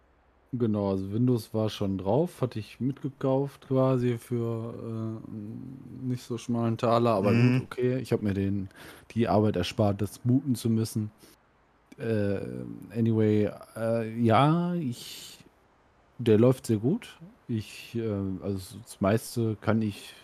Genau, 0.51 0.93
also 0.93 1.13
Windows 1.13 1.53
war 1.53 1.69
schon 1.69 1.99
drauf, 1.99 2.41
hatte 2.41 2.59
ich 2.59 2.81
mitgekauft 2.81 3.69
quasi 3.69 4.17
für 4.17 5.21
äh, 5.23 5.31
nicht 6.07 6.23
so 6.23 6.39
schmalen 6.39 6.79
Taler, 6.79 7.11
aber 7.11 7.35
Mhm. 7.35 7.59
gut, 7.59 7.67
okay. 7.67 7.99
Ich 7.99 8.13
habe 8.13 8.25
mir 8.25 8.33
den, 8.33 8.71
die 9.11 9.29
Arbeit 9.29 9.57
erspart, 9.57 10.01
das 10.01 10.21
booten 10.21 10.55
zu 10.55 10.71
müssen. 10.71 11.11
Äh, 11.99 12.39
anyway, 12.97 13.51
äh, 13.77 14.19
ja, 14.19 14.73
ich, 14.75 15.38
der 16.19 16.39
läuft 16.39 16.67
sehr 16.67 16.79
gut. 16.79 17.19
Ich, 17.47 17.95
äh, 17.95 18.11
also 18.43 18.79
das 18.81 19.01
meiste 19.01 19.57
kann 19.57 19.81
ich 19.83 20.15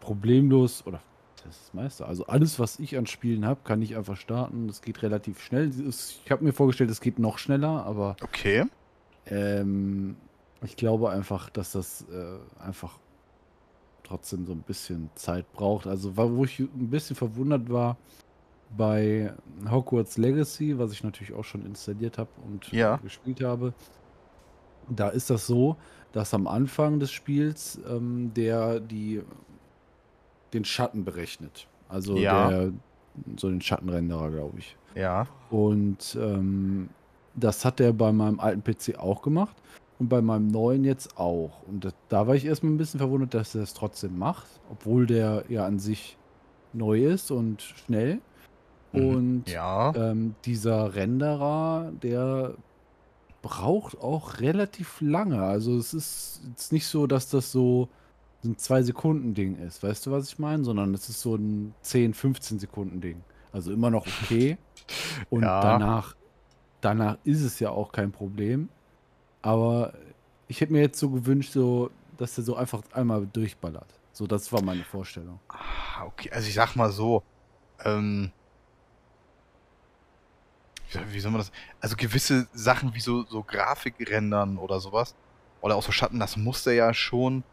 problemlos, 0.00 0.86
oder 0.86 1.02
das 1.36 1.56
ist 1.56 1.64
das 1.66 1.74
meiste, 1.74 2.06
also 2.06 2.26
alles, 2.26 2.58
was 2.58 2.78
ich 2.78 2.96
an 2.96 3.06
Spielen 3.06 3.44
habe, 3.44 3.60
kann 3.64 3.82
ich 3.82 3.96
einfach 3.96 4.16
starten. 4.16 4.68
Das 4.68 4.82
geht 4.82 5.02
relativ 5.02 5.40
schnell. 5.42 5.70
Ich 5.70 6.30
habe 6.30 6.44
mir 6.44 6.52
vorgestellt, 6.52 6.90
es 6.90 7.00
geht 7.00 7.18
noch 7.18 7.38
schneller, 7.38 7.84
aber 7.84 8.16
Okay. 8.22 8.64
ähm, 9.26 10.16
ich 10.64 10.76
glaube 10.76 11.10
einfach, 11.10 11.50
dass 11.50 11.72
das 11.72 12.02
äh, 12.10 12.38
einfach 12.58 12.98
trotzdem 14.02 14.46
so 14.46 14.52
ein 14.52 14.62
bisschen 14.62 15.10
Zeit 15.14 15.50
braucht. 15.52 15.86
Also, 15.86 16.16
wo 16.16 16.44
ich 16.44 16.58
ein 16.60 16.90
bisschen 16.90 17.14
verwundert 17.16 17.70
war 17.70 17.96
bei 18.76 19.32
Hogwarts 19.70 20.18
Legacy, 20.18 20.78
was 20.78 20.92
ich 20.92 21.02
natürlich 21.02 21.32
auch 21.32 21.44
schon 21.44 21.64
installiert 21.64 22.18
habe 22.18 22.30
und 22.40 22.70
Ja. 22.72 22.96
gespielt 22.98 23.42
habe, 23.42 23.74
da 24.90 25.08
ist 25.08 25.30
das 25.30 25.46
so, 25.46 25.76
dass 26.12 26.32
am 26.34 26.46
Anfang 26.46 26.98
des 27.00 27.10
Spiels 27.10 27.80
ähm, 27.88 28.32
der 28.34 28.80
die 28.80 29.22
den 30.52 30.64
Schatten 30.64 31.04
berechnet. 31.04 31.68
Also 31.88 32.16
Ja. 32.16 32.48
der 32.48 32.72
so 33.36 33.48
den 33.50 33.60
Schattenrenderer, 33.60 34.30
glaube 34.30 34.58
ich. 34.58 34.76
Ja. 34.94 35.26
Und 35.50 36.16
ähm, 36.20 36.88
das 37.34 37.64
hat 37.64 37.80
er 37.80 37.92
bei 37.92 38.12
meinem 38.12 38.40
alten 38.40 38.62
PC 38.62 38.98
auch 38.98 39.22
gemacht 39.22 39.56
und 39.98 40.08
bei 40.08 40.22
meinem 40.22 40.48
neuen 40.48 40.84
jetzt 40.84 41.18
auch. 41.18 41.62
Und 41.66 41.84
da, 41.84 41.90
da 42.08 42.26
war 42.26 42.34
ich 42.34 42.44
erstmal 42.46 42.72
ein 42.72 42.78
bisschen 42.78 42.98
verwundert, 42.98 43.34
dass 43.34 43.54
er 43.54 43.62
es 43.62 43.74
trotzdem 43.74 44.16
macht, 44.18 44.46
obwohl 44.70 45.06
der 45.06 45.44
ja 45.48 45.66
an 45.66 45.78
sich 45.78 46.16
neu 46.72 47.04
ist 47.04 47.30
und 47.30 47.60
schnell. 47.62 48.20
Mhm. 48.92 49.06
Und 49.06 49.50
Ja. 49.50 49.92
ähm, 49.94 50.34
dieser 50.44 50.94
Renderer, 50.94 51.92
der 52.02 52.54
braucht 53.42 53.98
auch 53.98 54.40
relativ 54.40 55.00
lange. 55.00 55.42
Also 55.42 55.76
es 55.78 55.94
ist 55.94 56.40
jetzt 56.48 56.72
nicht 56.72 56.86
so, 56.86 57.06
dass 57.06 57.30
das 57.30 57.52
so 57.52 57.88
ein 58.44 58.56
2-Sekunden-Ding 58.56 59.56
ist. 59.56 59.82
Weißt 59.82 60.06
du, 60.06 60.10
was 60.10 60.28
ich 60.28 60.38
meine? 60.38 60.64
Sondern 60.64 60.94
es 60.94 61.08
ist 61.08 61.20
so 61.20 61.36
ein 61.36 61.74
10, 61.82 62.14
15 62.14 62.58
Sekunden-Ding. 62.58 63.22
Also 63.52 63.72
immer 63.72 63.90
noch 63.90 64.06
okay. 64.06 64.58
Und 65.30 65.42
Ja. 65.42 65.60
danach, 65.60 66.14
danach 66.80 67.18
ist 67.24 67.42
es 67.42 67.58
ja 67.60 67.70
auch 67.70 67.92
kein 67.92 68.12
Problem. 68.12 68.68
Aber 69.42 69.94
ich 70.48 70.60
hätte 70.60 70.72
mir 70.72 70.80
jetzt 70.80 70.98
so 70.98 71.10
gewünscht, 71.10 71.52
so, 71.52 71.90
dass 72.16 72.36
er 72.38 72.44
so 72.44 72.56
einfach 72.56 72.82
einmal 72.92 73.26
durchballert. 73.26 74.00
So, 74.12 74.26
das 74.26 74.52
war 74.52 74.62
meine 74.62 74.84
Vorstellung. 74.84 75.40
Ah, 75.48 76.04
okay, 76.06 76.30
also 76.32 76.48
ich 76.48 76.54
sag 76.54 76.74
mal 76.74 76.90
so, 76.90 77.22
ähm, 77.84 78.32
wie- 80.92 81.20
soll 81.20 81.30
man 81.30 81.40
das? 81.40 81.50
Also 81.80 81.96
gewisse 81.96 82.48
Sachen 82.52 82.94
wie 82.94 83.00
so, 83.00 83.24
so 83.26 83.42
Grafik 83.44 83.96
rendern 84.10 84.58
oder 84.58 84.80
sowas, 84.80 85.14
oder 85.60 85.76
auch 85.76 85.82
so 85.82 85.92
Schatten, 85.92 86.18
das 86.20 86.36
muss 86.36 86.64
der 86.64 86.74
ja 86.74 86.94
schon. 86.94 87.44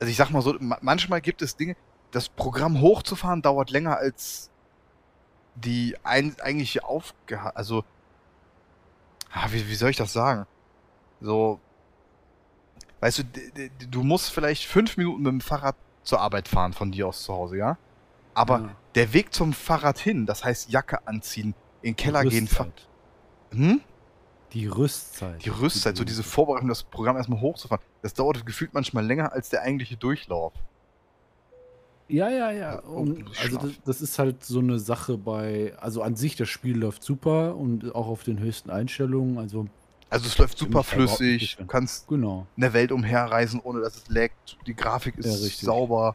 Also 0.00 0.10
ich 0.10 0.16
sag 0.16 0.30
mal 0.30 0.42
so, 0.42 0.54
ma- 0.60 0.78
manchmal 0.82 1.20
gibt 1.20 1.42
es 1.42 1.56
Dinge, 1.56 1.76
das 2.10 2.28
Programm 2.28 2.80
hochzufahren 2.80 3.42
dauert 3.42 3.70
länger 3.70 3.96
als 3.96 4.50
die 5.54 5.96
ein, 6.02 6.38
eigentliche 6.40 6.84
Aufgabe. 6.84 7.54
Also, 7.56 7.84
ah, 9.30 9.48
wie, 9.50 9.68
wie 9.68 9.74
soll 9.74 9.90
ich 9.90 9.96
das 9.96 10.12
sagen? 10.12 10.46
So, 11.20 11.60
weißt 13.00 13.18
du, 13.18 13.24
du 13.88 14.02
musst 14.02 14.30
vielleicht 14.30 14.64
fünf 14.66 14.96
Minuten 14.96 15.22
mit 15.22 15.32
dem 15.32 15.40
Fahrrad 15.40 15.76
zur 16.04 16.20
Arbeit 16.20 16.48
fahren 16.48 16.72
von 16.72 16.90
dir 16.92 17.08
aus 17.08 17.22
zu 17.22 17.32
Hause, 17.32 17.56
ja? 17.58 17.78
Aber 18.34 18.60
Ja. 18.60 18.76
der 18.94 19.12
Weg 19.12 19.34
zum 19.34 19.52
Fahrrad 19.52 19.98
hin, 19.98 20.26
das 20.26 20.44
heißt 20.44 20.70
Jacke 20.70 21.06
anziehen, 21.06 21.54
in 21.82 21.90
den 21.90 21.96
Keller 21.96 22.24
gehen, 22.24 22.48
hm? 23.50 23.80
Die 24.52 24.66
Rüstzeit. 24.66 25.44
die 25.44 25.48
Rüstzeit, 25.50 25.96
so 25.96 26.04
diese 26.04 26.22
Vorbereitung, 26.22 26.68
das 26.68 26.82
Programm 26.82 27.16
erstmal 27.16 27.40
hochzufahren, 27.40 27.82
das 28.02 28.12
dauert 28.14 28.44
gefühlt 28.44 28.74
manchmal 28.74 29.04
länger 29.04 29.32
als 29.32 29.48
der 29.48 29.62
eigentliche 29.62 29.96
Durchlauf. 29.96 30.52
Ja, 32.08 32.28
ja, 32.28 32.50
ja. 32.50 32.78
Und, 32.80 33.24
also 33.40 33.56
das, 33.58 33.70
das 33.84 34.00
ist 34.02 34.18
halt 34.18 34.44
so 34.44 34.58
eine 34.58 34.78
Sache 34.78 35.16
bei, 35.16 35.74
also 35.78 36.02
an 36.02 36.16
sich 36.16 36.36
das 36.36 36.48
Spiel 36.50 36.76
läuft 36.76 37.02
super 37.02 37.56
und 37.56 37.94
auch 37.94 38.08
auf 38.08 38.24
den 38.24 38.38
höchsten 38.38 38.68
Einstellungen. 38.70 39.38
Also 39.38 39.66
Also 40.10 40.26
es 40.26 40.36
läuft 40.36 40.58
super 40.58 40.80
nicht 40.80 40.88
flüssig, 40.90 41.56
du 41.56 41.64
kannst 41.66 42.06
genau. 42.08 42.46
in 42.56 42.60
der 42.60 42.74
Welt 42.74 42.92
umherreisen, 42.92 43.60
ohne 43.60 43.80
dass 43.80 43.96
es 43.96 44.08
laggt, 44.08 44.58
die 44.66 44.74
Grafik 44.74 45.16
ist 45.16 45.24
Ja, 45.26 45.32
richtig. 45.32 45.60
sauber, 45.60 46.14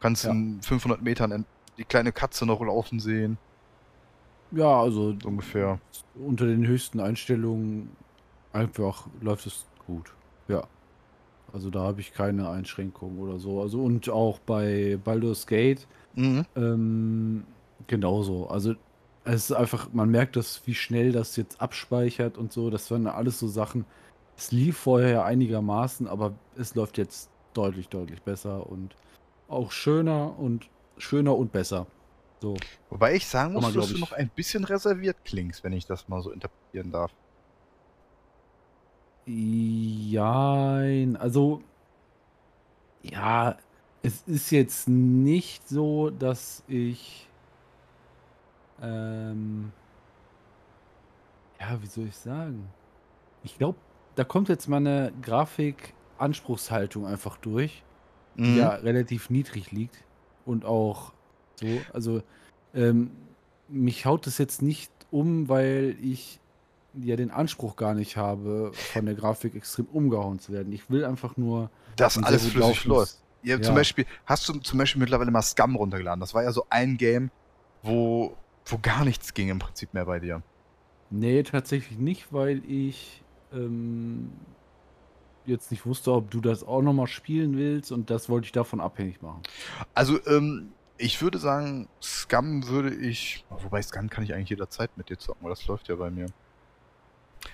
kannst 0.00 0.24
Ja. 0.24 0.32
in 0.32 0.60
500 0.60 1.00
Metern 1.00 1.46
die 1.78 1.84
kleine 1.84 2.12
Katze 2.12 2.44
noch 2.44 2.60
laufen 2.60 3.00
sehen, 3.00 3.38
Ja, 4.52 4.80
also 4.80 5.14
so 5.20 5.28
ungefähr. 5.28 5.78
unter 6.14 6.46
den 6.46 6.66
höchsten 6.66 7.00
Einstellungen 7.00 7.90
einfach 8.52 9.06
läuft 9.20 9.46
es 9.46 9.66
gut. 9.86 10.12
Ja. 10.48 10.64
Also 11.52 11.70
da 11.70 11.80
habe 11.80 12.00
ich 12.00 12.12
keine 12.12 12.48
Einschränkungen 12.48 13.18
oder 13.18 13.38
so. 13.38 13.60
Also 13.60 13.82
und 13.82 14.08
auch 14.08 14.38
bei 14.40 14.98
Baldur's 15.02 15.46
Gate 15.46 15.86
Mhm. 16.14 16.44
ähm, 16.56 17.44
genauso. 17.86 18.48
Also 18.48 18.74
es 19.24 19.50
ist 19.50 19.52
einfach, 19.52 19.92
man 19.92 20.10
merkt 20.10 20.34
das, 20.36 20.62
wie 20.66 20.74
schnell 20.74 21.12
das 21.12 21.36
jetzt 21.36 21.60
abspeichert 21.60 22.36
und 22.38 22.52
so. 22.52 22.70
Das 22.70 22.90
waren 22.90 23.06
alles 23.06 23.38
so 23.38 23.46
Sachen. 23.48 23.84
Es 24.36 24.50
lief 24.52 24.76
vorher 24.78 25.10
ja 25.10 25.24
einigermaßen, 25.24 26.08
aber 26.08 26.32
es 26.56 26.74
läuft 26.74 26.98
jetzt 26.98 27.30
deutlich, 27.54 27.88
deutlich 27.88 28.22
besser 28.22 28.68
und 28.68 28.96
auch 29.48 29.70
schöner 29.70 30.38
und 30.38 30.68
schöner 30.98 31.36
und 31.36 31.52
besser. 31.52 31.86
So. 32.40 32.56
Wobei 32.88 33.14
ich 33.16 33.26
sagen 33.26 33.52
muss, 33.54 33.72
dass 33.72 33.88
du 33.92 33.98
noch 33.98 34.12
ein 34.12 34.30
bisschen 34.30 34.64
reserviert 34.64 35.24
klingst, 35.24 35.62
wenn 35.64 35.72
ich 35.72 35.86
das 35.86 36.08
mal 36.08 36.22
so 36.22 36.30
interpretieren 36.32 36.90
darf. 36.92 37.12
Jein, 39.26 41.16
also 41.16 41.62
ja, 43.02 43.56
es 44.02 44.22
ist 44.26 44.50
jetzt 44.50 44.88
nicht 44.88 45.68
so, 45.68 46.10
dass 46.10 46.64
ich 46.66 47.28
ähm, 48.82 49.72
ja, 51.60 51.80
wie 51.82 51.86
soll 51.86 52.06
ich 52.06 52.16
sagen? 52.16 52.74
Ich 53.42 53.58
glaube, 53.58 53.78
da 54.16 54.24
kommt 54.24 54.48
jetzt 54.48 54.68
meine 54.68 55.12
Grafik-Anspruchshaltung 55.22 57.06
einfach 57.06 57.36
durch, 57.38 57.84
die 58.44 58.52
Mhm. 58.52 58.56
ja 58.56 58.70
relativ 58.70 59.30
niedrig 59.30 59.70
liegt 59.72 60.04
und 60.46 60.64
auch 60.64 61.12
so, 61.60 61.82
also 61.92 62.22
ähm, 62.74 63.10
mich 63.68 64.06
haut 64.06 64.26
es 64.26 64.38
jetzt 64.38 64.62
nicht 64.62 64.90
um, 65.10 65.48
weil 65.48 65.96
ich 66.02 66.40
ja 66.94 67.16
den 67.16 67.30
Anspruch 67.30 67.76
gar 67.76 67.94
nicht 67.94 68.16
habe, 68.16 68.72
von 68.74 69.06
der 69.06 69.14
Grafik 69.14 69.54
extrem 69.54 69.86
umgehauen 69.86 70.38
zu 70.38 70.52
werden. 70.52 70.72
Ich 70.72 70.90
will 70.90 71.04
einfach 71.04 71.36
nur 71.36 71.70
Dass 71.96 72.18
alles 72.18 72.46
flüssig 72.46 72.84
läuft. 72.84 73.16
Ja, 73.42 73.56
Zum 73.56 73.74
Ja. 73.74 73.74
Beispiel, 73.74 74.06
hast 74.26 74.48
du 74.48 74.54
zum 74.54 74.78
Beispiel 74.78 75.00
mittlerweile 75.00 75.30
mal 75.30 75.42
Scum 75.42 75.76
runtergeladen? 75.76 76.20
Das 76.20 76.34
war 76.34 76.42
ja 76.42 76.52
so 76.52 76.66
ein 76.68 76.96
Game, 76.96 77.30
wo, 77.82 78.36
wo 78.66 78.78
gar 78.78 79.04
nichts 79.04 79.32
ging 79.34 79.48
im 79.48 79.58
Prinzip 79.58 79.94
mehr 79.94 80.04
bei 80.04 80.18
dir. 80.18 80.42
Nee, 81.10 81.42
tatsächlich 81.42 81.98
nicht, 81.98 82.32
weil 82.32 82.62
ich 82.70 83.22
ähm, 83.52 84.30
jetzt 85.46 85.70
nicht 85.70 85.86
wusste, 85.86 86.12
ob 86.12 86.30
du 86.30 86.40
das 86.40 86.62
auch 86.64 86.82
nochmal 86.82 87.06
spielen 87.06 87.56
willst 87.56 87.92
und 87.92 88.10
das 88.10 88.28
wollte 88.28 88.46
ich 88.46 88.52
davon 88.52 88.80
abhängig 88.80 89.22
machen. 89.22 89.42
Also, 89.94 90.24
ähm, 90.26 90.72
ich 91.00 91.22
würde 91.22 91.38
sagen, 91.38 91.88
Scum 92.02 92.66
würde 92.68 92.94
ich. 92.94 93.44
Wobei 93.48 93.82
Scum 93.82 94.10
kann 94.10 94.22
ich 94.24 94.34
eigentlich 94.34 94.50
jederzeit 94.50 94.90
mit 94.96 95.08
dir 95.08 95.18
zocken, 95.18 95.42
weil 95.42 95.50
das 95.50 95.66
läuft 95.66 95.88
ja 95.88 95.96
bei 95.96 96.10
mir. 96.10 96.26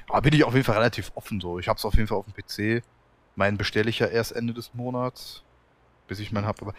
Aber 0.09 0.23
bin 0.23 0.35
ich 0.35 0.45
auf 0.45 0.53
jeden 0.53 0.65
Fall 0.65 0.77
relativ 0.77 1.13
offen 1.15 1.41
so. 1.41 1.59
Ich 1.59 1.69
hab's 1.69 1.85
auf 1.85 1.95
jeden 1.95 2.09
Fall 2.09 2.19
auf 2.19 2.27
dem 2.27 2.35
PC. 2.35 2.83
Meinen 3.37 3.57
bestelle 3.57 3.89
ich 3.89 4.01
ja 4.01 4.07
erst 4.07 4.33
Ende 4.33 4.53
des 4.53 4.75
Monats, 4.75 5.45
bis 6.09 6.19
ich 6.19 6.33
meinen 6.33 6.47
hab. 6.47 6.61
Aber, 6.61 6.75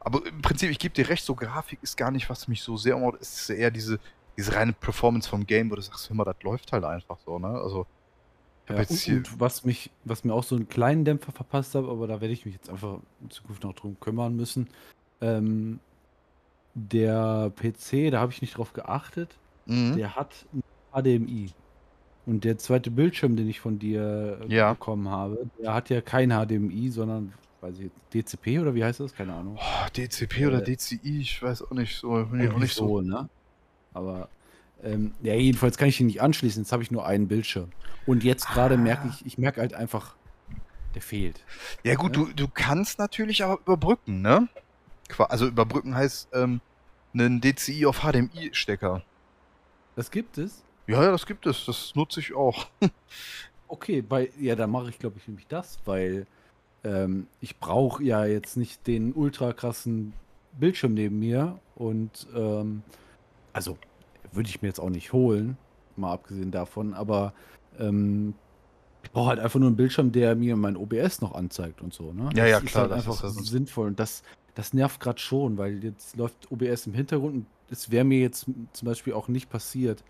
aber 0.00 0.26
im 0.26 0.42
Prinzip, 0.42 0.70
ich 0.70 0.78
gebe 0.78 0.94
dir 0.94 1.08
recht, 1.08 1.24
so 1.24 1.34
Grafik 1.34 1.78
ist 1.82 1.96
gar 1.96 2.10
nicht, 2.10 2.28
was 2.28 2.48
mich 2.48 2.62
so 2.62 2.76
sehr 2.76 2.96
umhaut. 2.96 3.18
Es 3.20 3.42
ist 3.42 3.50
eher 3.50 3.70
diese, 3.70 4.00
diese 4.36 4.54
reine 4.54 4.72
Performance 4.72 5.28
vom 5.28 5.46
Game, 5.46 5.70
wo 5.70 5.76
du 5.76 5.82
sagst, 5.82 6.08
hör 6.08 6.16
mal, 6.16 6.24
das 6.24 6.42
läuft 6.42 6.72
halt 6.72 6.84
einfach 6.84 7.18
so, 7.24 7.38
ne? 7.38 7.48
Also, 7.48 7.86
Ja, 8.68 8.76
und, 8.76 9.08
und 9.08 9.40
was 9.40 9.64
mich, 9.64 9.90
was 10.04 10.24
mir 10.24 10.34
auch 10.34 10.44
so 10.44 10.56
einen 10.56 10.68
kleinen 10.68 11.04
Dämpfer 11.04 11.30
verpasst 11.30 11.74
hat, 11.76 11.84
aber 11.84 12.08
da 12.08 12.20
werde 12.20 12.32
ich 12.32 12.44
mich 12.44 12.54
jetzt 12.54 12.68
einfach 12.68 12.98
in 13.20 13.30
Zukunft 13.30 13.62
noch 13.62 13.74
drum 13.74 13.98
kümmern 14.00 14.34
müssen. 14.34 14.68
Ähm, 15.20 15.78
der 16.74 17.52
PC, 17.56 18.10
da 18.10 18.20
habe 18.20 18.32
ich 18.32 18.40
nicht 18.42 18.56
drauf 18.56 18.72
geachtet, 18.72 19.36
Mhm. 19.66 19.96
der 19.96 20.16
hat 20.16 20.46
HDMI. 20.92 21.50
Und 22.26 22.44
der 22.44 22.58
zweite 22.58 22.90
Bildschirm, 22.90 23.36
den 23.36 23.48
ich 23.48 23.60
von 23.60 23.78
dir 23.78 24.38
äh, 24.42 24.54
Ja. 24.54 24.72
bekommen 24.72 25.08
habe, 25.08 25.38
der 25.60 25.74
hat 25.74 25.90
ja 25.90 26.00
kein 26.00 26.30
HDMI, 26.30 26.90
sondern, 26.90 27.32
weiß 27.60 27.78
ich, 27.78 27.90
DCP 28.12 28.58
oder 28.60 28.74
wie 28.74 28.84
heißt 28.84 29.00
das? 29.00 29.14
Keine 29.14 29.34
Ahnung. 29.34 29.56
Oh, 29.58 29.88
DCP 29.96 30.46
oder 30.46 30.60
Äh, 30.60 30.64
DCI, 30.76 31.20
ich 31.20 31.42
weiß 31.42 31.62
auch 31.62 31.70
nicht 31.72 31.96
so. 31.96 32.24
Bin 32.26 32.40
ich 32.40 32.50
auch 32.50 32.58
nicht 32.58 32.74
so. 32.74 33.00
ne? 33.00 33.28
Aber 33.92 34.28
ähm, 34.82 35.12
ja, 35.22 35.34
jedenfalls 35.34 35.76
kann 35.76 35.88
ich 35.88 36.00
ihn 36.00 36.06
nicht 36.06 36.22
anschließen. 36.22 36.62
Jetzt 36.62 36.72
habe 36.72 36.82
ich 36.82 36.90
nur 36.90 37.04
einen 37.06 37.26
Bildschirm. 37.28 37.70
Und 38.06 38.24
jetzt 38.24 38.46
gerade 38.48 38.76
merke 38.76 39.08
Ah. 39.08 39.10
ich, 39.14 39.26
ich 39.26 39.38
merke 39.38 39.60
halt 39.60 39.74
einfach, 39.74 40.14
der 40.94 41.02
fehlt. 41.02 41.44
Ja 41.84 41.94
gut, 41.96 42.16
Ja. 42.16 42.24
du, 42.24 42.32
du 42.32 42.48
kannst 42.48 42.98
natürlich 42.98 43.44
aber 43.44 43.58
überbrücken, 43.60 44.22
ne? 44.22 44.48
Also 45.18 45.46
überbrücken 45.46 45.94
heißt 45.94 46.28
ähm, 46.34 46.60
einen 47.14 47.40
DCI 47.40 47.86
auf 47.86 48.00
HDMI-Stecker. 48.00 49.02
Das 49.96 50.10
gibt 50.10 50.38
es. 50.38 50.62
Ja, 50.86 51.02
ja, 51.04 51.10
das 51.10 51.26
gibt 51.26 51.46
es. 51.46 51.64
Das 51.66 51.94
nutze 51.94 52.20
ich 52.20 52.34
auch. 52.34 52.66
Okay, 53.72 54.02
bei, 54.02 54.30
ja, 54.40 54.56
dann 54.56 54.68
mache 54.70 54.88
ich, 54.88 54.98
glaube 54.98 55.18
ich, 55.18 55.28
nämlich 55.28 55.46
das, 55.46 55.78
weil 55.84 56.26
ähm, 56.82 57.28
ich 57.40 57.60
brauche 57.60 58.02
ja 58.02 58.24
jetzt 58.24 58.56
nicht 58.56 58.84
den 58.88 59.12
ultra 59.12 59.52
krassen 59.52 60.12
Bildschirm 60.58 60.94
neben 60.94 61.20
mir 61.20 61.56
und 61.76 62.26
ähm, 62.34 62.82
also 63.52 63.78
würde 64.32 64.48
ich 64.48 64.60
mir 64.60 64.66
jetzt 64.66 64.80
auch 64.80 64.90
nicht 64.90 65.12
holen, 65.12 65.56
mal 65.94 66.12
abgesehen 66.14 66.50
davon, 66.50 66.94
aber 66.94 67.32
ähm, 67.78 68.34
ich 69.04 69.12
brauche 69.12 69.28
halt 69.28 69.38
einfach 69.38 69.60
nur 69.60 69.68
einen 69.68 69.76
Bildschirm, 69.76 70.10
der 70.10 70.34
mir 70.34 70.56
mein 70.56 70.76
OBS 70.76 71.20
noch 71.20 71.36
anzeigt 71.36 71.80
und 71.80 71.94
so, 71.94 72.12
ne? 72.12 72.28
Ja, 72.34 72.46
ja, 72.46 72.58
ist 72.58 72.66
klar, 72.66 72.82
halt 72.82 72.90
das 72.90 72.98
einfach 73.06 73.14
ist- 73.14 73.22
das 73.22 73.36
ist- 73.36 73.50
sinnvoll 73.52 73.86
und 73.86 74.00
das, 74.00 74.24
das 74.60 74.74
nervt 74.74 75.00
gerade 75.00 75.18
schon, 75.18 75.56
weil 75.56 75.82
jetzt 75.82 76.16
läuft 76.16 76.52
OBS 76.52 76.86
im 76.86 76.92
Hintergrund 76.92 77.34
und 77.34 77.46
es 77.70 77.90
wäre 77.90 78.04
mir 78.04 78.20
jetzt 78.20 78.44
zum 78.72 78.86
Beispiel 78.86 79.14
auch 79.14 79.28
nicht 79.28 79.48
passiert, 79.48 80.04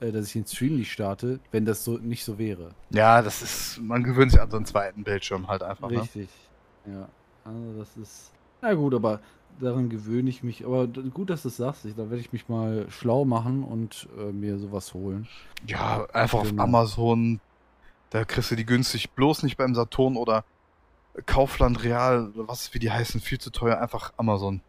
äh, 0.00 0.12
dass 0.12 0.26
ich 0.26 0.32
den 0.34 0.44
Stream 0.46 0.76
nicht 0.76 0.92
starte, 0.92 1.40
wenn 1.52 1.64
das 1.64 1.84
so 1.84 1.96
nicht 1.96 2.22
so 2.22 2.36
wäre. 2.38 2.72
Ja, 2.90 3.22
das 3.22 3.40
ist. 3.40 3.80
Man 3.80 4.02
gewöhnt 4.04 4.32
sich 4.32 4.40
an 4.42 4.50
so 4.50 4.58
einen 4.58 4.66
zweiten 4.66 5.04
Bildschirm 5.04 5.48
halt 5.48 5.62
einfach, 5.62 5.90
ne? 5.90 6.02
Richtig. 6.02 6.28
Ja. 6.86 7.08
Also 7.46 7.78
das 7.78 7.96
ist. 7.96 8.32
Na 8.60 8.74
gut, 8.74 8.92
aber 8.94 9.20
daran 9.58 9.88
gewöhne 9.88 10.28
ich 10.28 10.42
mich. 10.42 10.66
Aber 10.66 10.86
gut, 10.86 11.30
dass 11.30 11.42
du 11.42 11.48
es 11.48 11.56
sagst. 11.56 11.86
Ich, 11.86 11.94
da 11.94 12.10
werde 12.10 12.18
ich 12.20 12.32
mich 12.32 12.48
mal 12.50 12.86
schlau 12.90 13.24
machen 13.24 13.64
und 13.64 14.06
äh, 14.18 14.32
mir 14.32 14.58
sowas 14.58 14.92
holen. 14.92 15.26
Ja, 15.66 16.06
einfach 16.12 16.40
auf 16.40 16.50
Genau. 16.50 16.62
Amazon. 16.62 17.40
Da 18.10 18.24
kriegst 18.26 18.50
du 18.50 18.56
die 18.56 18.66
günstig. 18.66 19.12
Bloß 19.12 19.44
nicht 19.44 19.56
beim 19.56 19.74
Saturn 19.74 20.16
oder 20.16 20.44
Kaufland 21.26 21.84
Real 21.84 22.30
was, 22.34 22.74
wie 22.74 22.78
die 22.78 22.90
heißen, 22.90 23.20
viel 23.20 23.38
zu 23.38 23.50
teuer. 23.50 23.78
Einfach 23.78 24.12
Amazon. 24.16 24.56
Ja, 24.56 24.60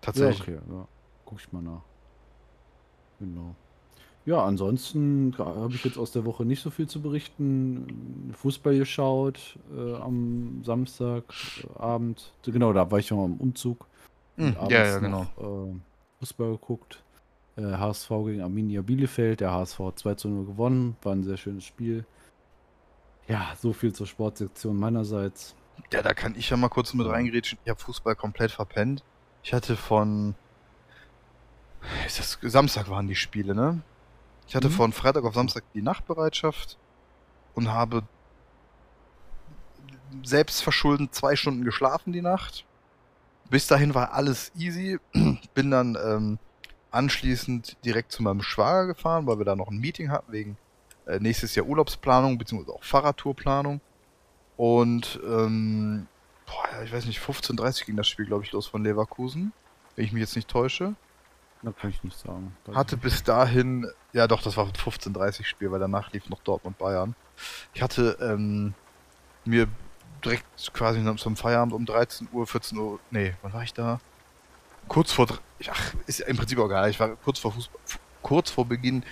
Tatsächlich. 0.00 0.58
okay. 0.58 0.58
Ja. 0.70 0.86
Guck 1.24 1.40
ich 1.40 1.52
mal 1.52 1.62
nach. 1.62 1.82
Genau. 3.20 3.54
Ja, 4.26 4.42
ansonsten 4.42 5.34
habe 5.36 5.74
ich 5.74 5.84
jetzt 5.84 5.98
aus 5.98 6.12
der 6.12 6.24
Woche 6.24 6.46
nicht 6.46 6.62
so 6.62 6.70
viel 6.70 6.88
zu 6.88 7.02
berichten. 7.02 8.32
Fußball 8.38 8.78
geschaut 8.78 9.58
äh, 9.76 9.94
am 9.96 10.62
Samstagabend. 10.64 12.32
Genau, 12.44 12.72
da 12.72 12.90
war 12.90 12.98
ich 12.98 13.10
noch 13.10 13.22
am 13.22 13.34
Umzug. 13.34 13.86
Hm, 14.36 14.56
ja, 14.68 14.86
ja, 14.86 14.98
genau. 14.98 15.26
noch, 15.36 15.68
äh, 15.68 15.74
Fußball 16.20 16.52
geguckt. 16.52 17.02
Äh, 17.56 17.62
HSV 17.62 18.08
gegen 18.24 18.40
Arminia 18.40 18.80
Bielefeld. 18.80 19.40
Der 19.40 19.52
HSV 19.52 19.78
hat 19.80 19.98
2 19.98 20.14
zu 20.14 20.28
0 20.28 20.46
gewonnen. 20.46 20.96
War 21.02 21.12
ein 21.12 21.22
sehr 21.22 21.36
schönes 21.36 21.64
Spiel. 21.64 22.04
Ja, 23.28 23.54
so 23.60 23.72
viel 23.72 23.92
zur 23.92 24.06
Sportsektion 24.06 24.76
meinerseits. 24.78 25.54
Ja, 25.92 26.02
da 26.02 26.14
kann 26.14 26.34
ich 26.36 26.50
ja 26.50 26.56
mal 26.56 26.68
kurz 26.68 26.94
mit 26.94 27.06
reingrätschen. 27.06 27.58
Ich 27.64 27.70
habe 27.70 27.80
Fußball 27.80 28.14
komplett 28.16 28.50
verpennt. 28.52 29.02
Ich 29.42 29.52
hatte 29.52 29.76
von. 29.76 30.34
Ist 32.06 32.18
das 32.18 32.38
Samstag 32.42 32.88
waren 32.88 33.08
die 33.08 33.14
Spiele, 33.16 33.54
ne? 33.54 33.82
Ich 34.46 34.54
hatte 34.54 34.68
Mhm. 34.68 34.72
von 34.74 34.92
Freitag 34.92 35.24
auf 35.24 35.34
Samstag 35.34 35.64
die 35.74 35.82
Nachtbereitschaft 35.82 36.78
und 37.54 37.68
habe 37.70 38.02
selbst 40.22 40.62
verschuldend 40.62 41.14
zwei 41.14 41.36
Stunden 41.36 41.64
geschlafen 41.64 42.12
die 42.12 42.22
Nacht. 42.22 42.64
Bis 43.50 43.66
dahin 43.66 43.94
war 43.94 44.12
alles 44.12 44.52
easy. 44.56 44.98
Bin 45.54 45.70
dann 45.70 45.96
ähm, 46.02 46.38
anschließend 46.90 47.76
direkt 47.84 48.12
zu 48.12 48.22
meinem 48.22 48.42
Schwager 48.42 48.86
gefahren, 48.86 49.26
weil 49.26 49.38
wir 49.38 49.44
da 49.44 49.56
noch 49.56 49.68
ein 49.68 49.78
Meeting 49.78 50.10
hatten 50.10 50.32
wegen 50.32 50.56
äh, 51.06 51.18
nächstes 51.18 51.54
Jahr 51.54 51.66
Urlaubsplanung 51.66 52.38
beziehungsweise 52.38 52.76
auch 52.76 52.84
Fahrradtourplanung. 52.84 53.80
Und 54.56 55.20
ähm, 55.26 56.06
boah, 56.46 56.82
ich 56.84 56.92
weiß 56.92 57.06
nicht, 57.06 57.20
15.30 57.20 57.86
ging 57.86 57.96
das 57.96 58.08
Spiel, 58.08 58.26
glaube 58.26 58.44
ich, 58.44 58.52
los 58.52 58.66
von 58.66 58.84
Leverkusen, 58.84 59.52
wenn 59.96 60.04
ich 60.04 60.12
mich 60.12 60.20
jetzt 60.20 60.36
nicht 60.36 60.48
täusche. 60.48 60.94
Da 61.62 61.72
kann 61.72 61.90
ich 61.90 62.04
nicht 62.04 62.18
sagen. 62.18 62.54
Weiß 62.66 62.76
Hatte 62.76 62.96
bis 62.96 63.22
dahin, 63.22 63.88
ja 64.12 64.26
doch, 64.26 64.42
das 64.42 64.56
war 64.56 64.66
ein 64.66 64.72
15.30 64.72 65.44
Spiel, 65.44 65.70
weil 65.72 65.80
danach 65.80 66.12
lief 66.12 66.28
noch 66.28 66.40
Dortmund 66.42 66.78
Bayern. 66.78 67.14
Ich 67.72 67.82
hatte 67.82 68.18
ähm, 68.20 68.74
mir 69.44 69.66
direkt 70.24 70.44
quasi 70.72 71.02
zum 71.16 71.36
Feierabend 71.36 71.74
um 71.74 71.86
13 71.86 72.28
Uhr, 72.32 72.46
14 72.46 72.78
Uhr, 72.78 73.00
nee, 73.10 73.34
wann 73.42 73.52
war 73.52 73.62
ich 73.62 73.72
da? 73.72 74.00
Kurz 74.88 75.12
vor, 75.12 75.26
ach, 75.68 75.94
ist 76.06 76.20
ja 76.20 76.26
im 76.26 76.36
Prinzip 76.36 76.58
auch 76.58 76.66
egal, 76.66 76.90
ich 76.90 77.00
war 77.00 77.16
kurz 77.16 77.38
vor 77.38 77.52
Fußball, 77.52 77.80
kurz 78.22 78.50
vor 78.50 78.66
Beginn 78.66 79.02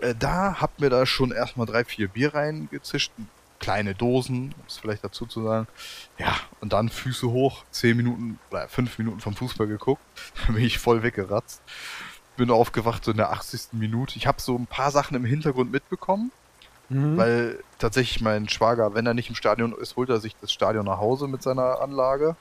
äh, 0.00 0.14
da, 0.18 0.60
hab 0.60 0.78
mir 0.80 0.90
da 0.90 1.06
schon 1.06 1.32
erstmal 1.32 1.66
drei, 1.66 1.84
vier 1.84 2.08
Bier 2.08 2.34
reingezischt, 2.34 3.12
kleine 3.58 3.94
Dosen, 3.94 4.54
um 4.58 4.64
es 4.68 4.76
vielleicht 4.76 5.04
dazu 5.04 5.26
zu 5.26 5.42
sagen. 5.42 5.66
Ja, 6.18 6.34
und 6.60 6.72
dann 6.72 6.88
Füße 6.88 7.28
hoch, 7.30 7.64
10 7.70 7.96
Minuten 7.96 8.38
oder 8.50 8.68
5 8.68 8.98
Minuten 8.98 9.20
vom 9.20 9.34
Fußball 9.34 9.66
geguckt, 9.66 10.02
dann 10.46 10.54
bin 10.56 10.64
ich 10.64 10.78
voll 10.78 11.02
weggeratzt. 11.02 11.62
Bin 12.36 12.50
aufgewacht 12.50 13.04
so 13.04 13.10
in 13.12 13.16
der 13.16 13.30
80. 13.32 13.68
Minute. 13.72 14.16
Ich 14.18 14.26
habe 14.26 14.42
so 14.42 14.54
ein 14.56 14.66
paar 14.66 14.90
Sachen 14.90 15.16
im 15.16 15.24
Hintergrund 15.24 15.72
mitbekommen, 15.72 16.32
Mhm. 16.88 17.16
weil 17.16 17.58
tatsächlich 17.80 18.20
mein 18.20 18.48
Schwager, 18.48 18.94
wenn 18.94 19.06
er 19.06 19.14
nicht 19.14 19.28
im 19.28 19.34
Stadion 19.34 19.72
ist, 19.72 19.96
holt 19.96 20.08
er 20.08 20.20
sich 20.20 20.36
das 20.40 20.52
Stadion 20.52 20.84
nach 20.84 20.98
Hause 20.98 21.26
mit 21.26 21.42
seiner 21.42 21.80
Anlage. 21.80 22.36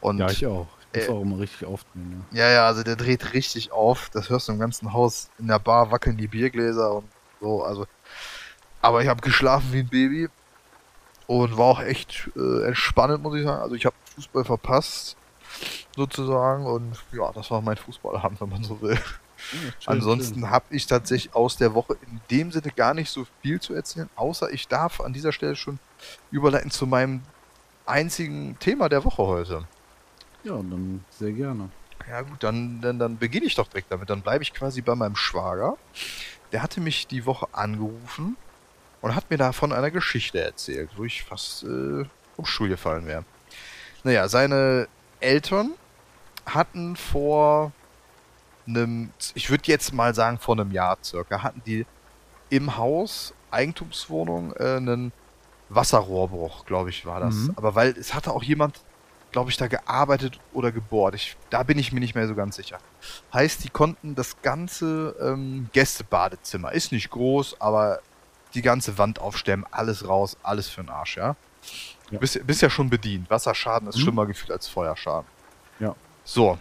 Und 0.00 0.18
ja, 0.18 0.28
ich 0.30 0.44
auch. 0.46 0.66
Muss 0.94 1.04
äh, 1.04 1.10
auch 1.10 1.22
immer 1.22 1.38
richtig 1.38 1.66
aufnehmen. 1.66 2.26
ja, 2.32 2.50
ja, 2.50 2.66
also 2.66 2.82
der 2.82 2.96
dreht 2.96 3.32
richtig 3.32 3.72
auf. 3.72 4.10
Das 4.12 4.30
hörst 4.30 4.48
du 4.48 4.52
im 4.52 4.58
ganzen 4.58 4.92
Haus. 4.92 5.30
In 5.38 5.48
der 5.48 5.58
Bar 5.58 5.90
wackeln 5.90 6.16
die 6.16 6.28
Biergläser 6.28 6.94
und 6.96 7.08
so. 7.40 7.62
Also, 7.62 7.86
aber 8.80 9.02
ich 9.02 9.08
habe 9.08 9.20
geschlafen 9.20 9.72
wie 9.72 9.80
ein 9.80 9.88
Baby 9.88 10.28
und 11.26 11.56
war 11.56 11.66
auch 11.66 11.82
echt 11.82 12.30
äh, 12.36 12.66
entspannend, 12.66 13.22
muss 13.22 13.36
ich 13.36 13.44
sagen. 13.44 13.62
Also 13.62 13.74
ich 13.74 13.86
habe 13.86 13.96
Fußball 14.14 14.44
verpasst, 14.44 15.16
sozusagen. 15.96 16.66
Und 16.66 16.96
ja, 17.12 17.32
das 17.32 17.50
war 17.50 17.60
mein 17.60 17.76
Fußballabend, 17.76 18.40
wenn 18.40 18.48
man 18.48 18.64
so 18.64 18.80
will. 18.80 18.94
Ja. 18.94 19.00
Ja, 19.52 19.58
schön, 19.58 19.72
Ansonsten 19.86 20.50
habe 20.50 20.66
ich 20.70 20.86
tatsächlich 20.86 21.34
aus 21.34 21.56
der 21.56 21.74
Woche 21.74 21.96
in 22.06 22.20
dem 22.30 22.52
Sinne 22.52 22.70
gar 22.74 22.94
nicht 22.94 23.10
so 23.10 23.26
viel 23.40 23.60
zu 23.60 23.74
erzählen, 23.74 24.08
außer 24.16 24.50
ich 24.50 24.68
darf 24.68 25.00
an 25.00 25.12
dieser 25.12 25.32
Stelle 25.32 25.56
schon 25.56 25.78
überleiten 26.30 26.70
zu 26.70 26.86
meinem 26.86 27.22
einzigen 27.86 28.56
Thema 28.60 28.88
der 28.88 29.04
Woche 29.04 29.22
heute. 29.22 29.66
Ja, 30.44 30.56
dann 30.56 31.04
sehr 31.10 31.32
gerne. 31.32 31.70
Ja 32.08 32.22
gut, 32.22 32.42
dann, 32.42 32.80
dann, 32.80 32.98
dann 32.98 33.18
beginne 33.18 33.46
ich 33.46 33.54
doch 33.54 33.68
direkt 33.68 33.92
damit. 33.92 34.10
Dann 34.10 34.22
bleibe 34.22 34.42
ich 34.42 34.52
quasi 34.52 34.82
bei 34.82 34.94
meinem 34.94 35.16
Schwager. 35.16 35.76
Der 36.50 36.62
hatte 36.62 36.80
mich 36.80 37.06
die 37.06 37.26
Woche 37.26 37.46
angerufen 37.52 38.36
und 39.00 39.14
hat 39.14 39.30
mir 39.30 39.38
da 39.38 39.52
von 39.52 39.72
einer 39.72 39.90
Geschichte 39.90 40.40
erzählt, 40.40 40.90
wo 40.96 41.04
ich 41.04 41.22
fast 41.22 41.64
äh, 41.64 42.04
um 42.36 42.44
Stuhl 42.44 42.68
gefallen 42.68 43.06
wäre. 43.06 43.24
Naja, 44.04 44.28
seine 44.28 44.88
Eltern 45.20 45.72
hatten 46.44 46.96
vor 46.96 47.72
einem, 48.66 49.10
ich 49.34 49.50
würde 49.50 49.64
jetzt 49.66 49.92
mal 49.92 50.14
sagen 50.14 50.38
vor 50.38 50.56
einem 50.56 50.72
Jahr 50.72 50.98
circa, 51.02 51.42
hatten 51.42 51.62
die 51.64 51.86
im 52.50 52.76
Haus, 52.76 53.32
Eigentumswohnung, 53.50 54.54
äh, 54.56 54.76
einen 54.76 55.12
Wasserrohrbruch, 55.68 56.66
glaube 56.66 56.90
ich, 56.90 57.06
war 57.06 57.20
das. 57.20 57.34
Mhm. 57.34 57.52
Aber 57.56 57.74
weil 57.74 57.92
es 57.92 58.14
hatte 58.14 58.32
auch 58.32 58.42
jemand, 58.42 58.80
glaube 59.32 59.50
ich, 59.50 59.56
da 59.56 59.66
gearbeitet 59.66 60.38
oder 60.52 60.70
gebohrt. 60.72 61.14
Ich, 61.14 61.36
da 61.50 61.62
bin 61.62 61.78
ich 61.78 61.92
mir 61.92 62.00
nicht 62.00 62.14
mehr 62.14 62.28
so 62.28 62.34
ganz 62.34 62.56
sicher. 62.56 62.78
Heißt, 63.32 63.64
die 63.64 63.70
konnten 63.70 64.14
das 64.14 64.40
ganze 64.42 65.16
ähm, 65.20 65.68
Gästebadezimmer, 65.72 66.72
ist 66.72 66.92
nicht 66.92 67.10
groß, 67.10 67.60
aber 67.60 68.00
die 68.54 68.62
ganze 68.62 68.98
Wand 68.98 69.18
aufstemmen, 69.18 69.64
alles 69.70 70.06
raus, 70.06 70.36
alles 70.42 70.68
für 70.68 70.82
den 70.82 70.90
Arsch, 70.90 71.16
ja? 71.16 71.28
Ja. 71.28 71.34
Du 72.10 72.18
bist, 72.18 72.46
bist 72.46 72.60
ja 72.62 72.68
schon 72.68 72.90
bedient. 72.90 73.30
Wasserschaden 73.30 73.88
ist 73.88 73.96
Mhm. 73.96 74.00
schlimmer 74.02 74.26
gefühlt 74.26 74.50
als 74.52 74.68
Feuerschaden. 74.68 75.26
Ja. 75.80 75.94
So. 76.24 76.58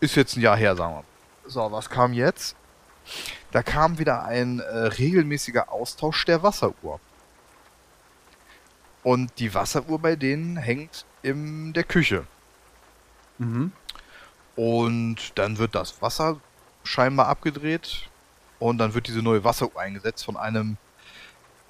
Ist 0.00 0.14
jetzt 0.14 0.36
ein 0.36 0.42
Jahr 0.42 0.56
her, 0.56 0.76
sagen 0.76 0.94
wir. 0.96 1.50
So, 1.50 1.72
was 1.72 1.88
kam 1.88 2.12
jetzt? 2.12 2.54
Da 3.50 3.62
kam 3.62 3.98
wieder 3.98 4.24
ein 4.24 4.60
äh, 4.60 4.64
regelmäßiger 4.76 5.72
Austausch 5.72 6.26
der 6.26 6.42
Wasseruhr. 6.42 7.00
Und 9.08 9.38
die 9.38 9.54
Wasseruhr 9.54 9.98
bei 9.98 10.16
denen 10.16 10.58
hängt 10.58 11.06
in 11.22 11.72
der 11.72 11.84
Küche. 11.84 12.26
Mhm. 13.38 13.72
Und 14.54 15.38
dann 15.38 15.56
wird 15.56 15.74
das 15.74 16.02
Wasser 16.02 16.38
scheinbar 16.84 17.28
abgedreht. 17.28 18.10
Und 18.58 18.76
dann 18.76 18.92
wird 18.92 19.06
diese 19.06 19.22
neue 19.22 19.44
Wasseruhr 19.44 19.80
eingesetzt 19.80 20.26
von 20.26 20.36
einem, 20.36 20.76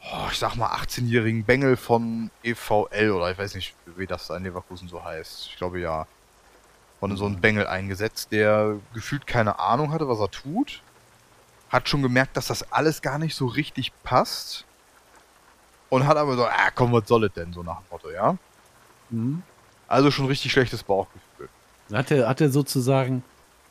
oh, 0.03 0.27
ich 0.33 0.38
sag 0.38 0.57
mal, 0.57 0.74
18-jährigen 0.79 1.44
Bengel 1.44 1.77
von 1.77 2.33
EVL 2.42 3.12
oder 3.12 3.31
ich 3.31 3.38
weiß 3.38 3.55
nicht, 3.55 3.72
wie 3.94 4.09
das 4.09 4.27
da 4.27 4.37
in 4.37 4.42
Leverkusen 4.42 4.88
so 4.88 5.05
heißt. 5.05 5.46
Ich 5.51 5.57
glaube 5.59 5.79
ja. 5.79 6.09
Von 6.98 7.16
so 7.16 7.27
einem 7.27 7.40
Bengel 7.40 7.68
eingesetzt, 7.68 8.33
der 8.33 8.81
gefühlt 8.94 9.29
keine 9.29 9.61
Ahnung 9.61 9.92
hatte, 9.92 10.09
was 10.09 10.18
er 10.18 10.33
tut. 10.33 10.83
Hat 11.68 11.88
schon 11.88 12.03
gemerkt, 12.03 12.37
dass 12.37 12.48
das 12.48 12.72
alles 12.72 13.01
gar 13.01 13.20
nicht 13.20 13.37
so 13.37 13.46
richtig 13.46 13.92
passt. 14.03 14.64
Und 15.90 16.07
hat 16.07 16.16
aber 16.16 16.37
so, 16.37 16.44
ah 16.44 16.70
komm, 16.74 16.92
was 16.92 17.09
soll 17.09 17.24
es 17.24 17.33
denn, 17.33 17.53
so 17.53 17.62
nach 17.62 17.79
dem 17.79 17.87
Motto, 17.90 18.11
ja? 18.11 18.37
Mhm. 19.11 19.42
Also 19.87 20.11
schon 20.11 20.27
richtig 20.27 20.53
schlechtes 20.53 20.83
Bauchgefühl. 20.83 21.48
Hat 21.92 22.11
er, 22.11 22.29
hat 22.29 22.40
er 22.40 22.51
sozusagen 22.51 23.22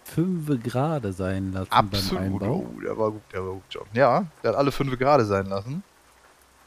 fünf 0.04 0.64
Grade 0.64 1.14
sein 1.14 1.54
lassen 1.54 1.70
beim 1.70 1.86
Absolut. 1.86 2.24
Einbau? 2.24 2.66
Oh, 2.76 2.80
der 2.80 2.98
war 2.98 3.12
gut, 3.12 3.22
der 3.32 3.46
war 3.46 3.54
gut, 3.54 3.64
John. 3.70 3.86
Ja, 3.94 4.26
der 4.42 4.52
hat 4.52 4.58
alle 4.58 4.72
fünf 4.72 4.98
gerade 4.98 5.26
sein 5.26 5.46
lassen. 5.48 5.84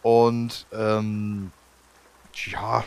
Und, 0.03 0.67
ähm, 0.73 1.51
ja, 2.47 2.85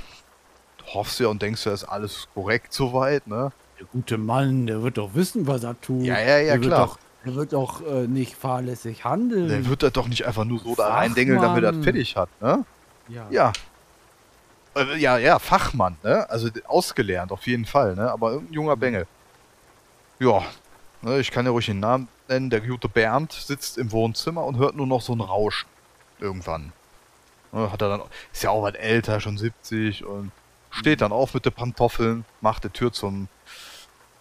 hoffst 0.93 1.19
ja 1.19 1.27
und 1.27 1.41
denkst, 1.41 1.65
ja, 1.65 1.73
ist 1.73 1.83
alles 1.83 2.27
korrekt 2.33 2.73
soweit, 2.73 3.27
ne? 3.27 3.51
Der 3.79 3.87
gute 3.87 4.17
Mann, 4.17 4.67
der 4.67 4.81
wird 4.83 4.97
doch 4.97 5.13
wissen, 5.13 5.45
was 5.47 5.63
er 5.63 5.79
tut. 5.81 6.03
Ja, 6.03 6.19
ja, 6.19 6.37
ja, 6.37 6.57
der 6.57 6.59
klar. 6.59 6.79
Wird 6.79 6.89
doch, 6.89 6.99
der 7.25 7.35
wird 7.35 7.53
doch 7.53 7.81
äh, 7.85 8.07
nicht 8.07 8.35
fahrlässig 8.35 9.03
handeln. 9.05 9.47
Der 9.47 9.65
wird 9.65 9.83
das 9.83 9.93
doch 9.93 10.07
nicht 10.07 10.25
einfach 10.25 10.45
nur 10.45 10.59
so 10.59 10.75
da 10.75 10.93
reindengeln, 10.93 11.41
damit 11.41 11.63
er 11.63 11.71
das 11.71 11.83
fertig 11.83 12.15
hat, 12.15 12.29
ne? 12.41 12.65
ja. 13.07 13.27
Ja. 13.29 13.53
Äh, 14.75 14.97
Ja, 14.97 15.17
ja, 15.17 15.39
Fachmann, 15.39 15.97
ne? 16.03 16.29
Also 16.29 16.49
ausgelernt, 16.67 17.31
auf 17.31 17.45
jeden 17.47 17.65
Fall, 17.65 17.95
ne? 17.95 18.11
Aber 18.11 18.31
irgendein 18.31 18.53
junger 18.53 18.75
Bengel. 18.75 19.07
Ja, 20.19 20.43
ne, 21.01 21.19
ich 21.19 21.31
kann 21.31 21.45
ja 21.45 21.51
ruhig 21.51 21.65
den 21.65 21.79
Namen 21.79 22.07
nennen. 22.27 22.49
Der 22.49 22.61
gute 22.61 22.89
Bernd 22.89 23.31
sitzt 23.33 23.77
im 23.77 23.91
Wohnzimmer 23.91 24.45
und 24.45 24.57
hört 24.57 24.75
nur 24.75 24.87
noch 24.87 25.01
so 25.01 25.13
ein 25.13 25.21
Rauschen. 25.21 25.67
Irgendwann. 26.19 26.71
Ne, 27.51 27.71
hat 27.71 27.81
er 27.81 27.89
dann, 27.89 28.01
ist 28.31 28.43
ja 28.43 28.49
auch 28.49 28.63
was 28.63 28.75
älter, 28.75 29.19
schon 29.19 29.37
70 29.37 30.05
und 30.05 30.31
steht 30.71 31.01
dann 31.01 31.11
auf 31.11 31.33
mit 31.33 31.45
den 31.45 31.53
Pantoffeln, 31.53 32.25
macht 32.41 32.63
die 32.63 32.69
Tür 32.69 32.91
zum 32.91 33.27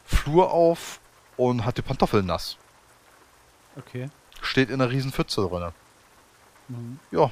Flur 0.04 0.50
auf 0.52 1.00
und 1.36 1.64
hat 1.64 1.78
die 1.78 1.82
Pantoffeln 1.82 2.26
nass. 2.26 2.56
Okay. 3.76 4.08
Steht 4.40 4.70
in 4.70 4.80
einer 4.80 4.90
riesen 4.90 5.12
Pfütze 5.12 5.40
drin. 5.48 5.70
Mhm. 6.68 6.98
Ja, 7.10 7.30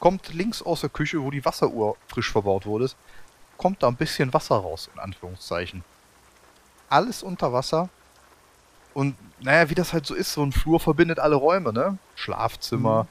kommt 0.00 0.32
links 0.34 0.62
aus 0.62 0.80
der 0.82 0.90
Küche, 0.90 1.22
wo 1.22 1.30
die 1.30 1.44
Wasseruhr 1.44 1.96
frisch 2.08 2.30
verbaut 2.30 2.66
wurde, 2.66 2.88
kommt 3.56 3.82
da 3.82 3.88
ein 3.88 3.96
bisschen 3.96 4.32
Wasser 4.34 4.56
raus, 4.56 4.88
in 4.94 5.00
Anführungszeichen. 5.00 5.84
alles 6.90 7.22
unter 7.22 7.52
Wasser. 7.52 7.90
Und 8.94 9.14
naja, 9.40 9.68
wie 9.68 9.74
das 9.74 9.92
halt 9.92 10.06
so 10.06 10.14
ist, 10.14 10.32
so 10.32 10.42
ein 10.42 10.52
Flur 10.52 10.80
verbindet 10.80 11.18
alle 11.18 11.36
Räume, 11.36 11.70
ne? 11.72 11.98
Schlafzimmer, 12.14 13.02
Mhm. 13.04 13.08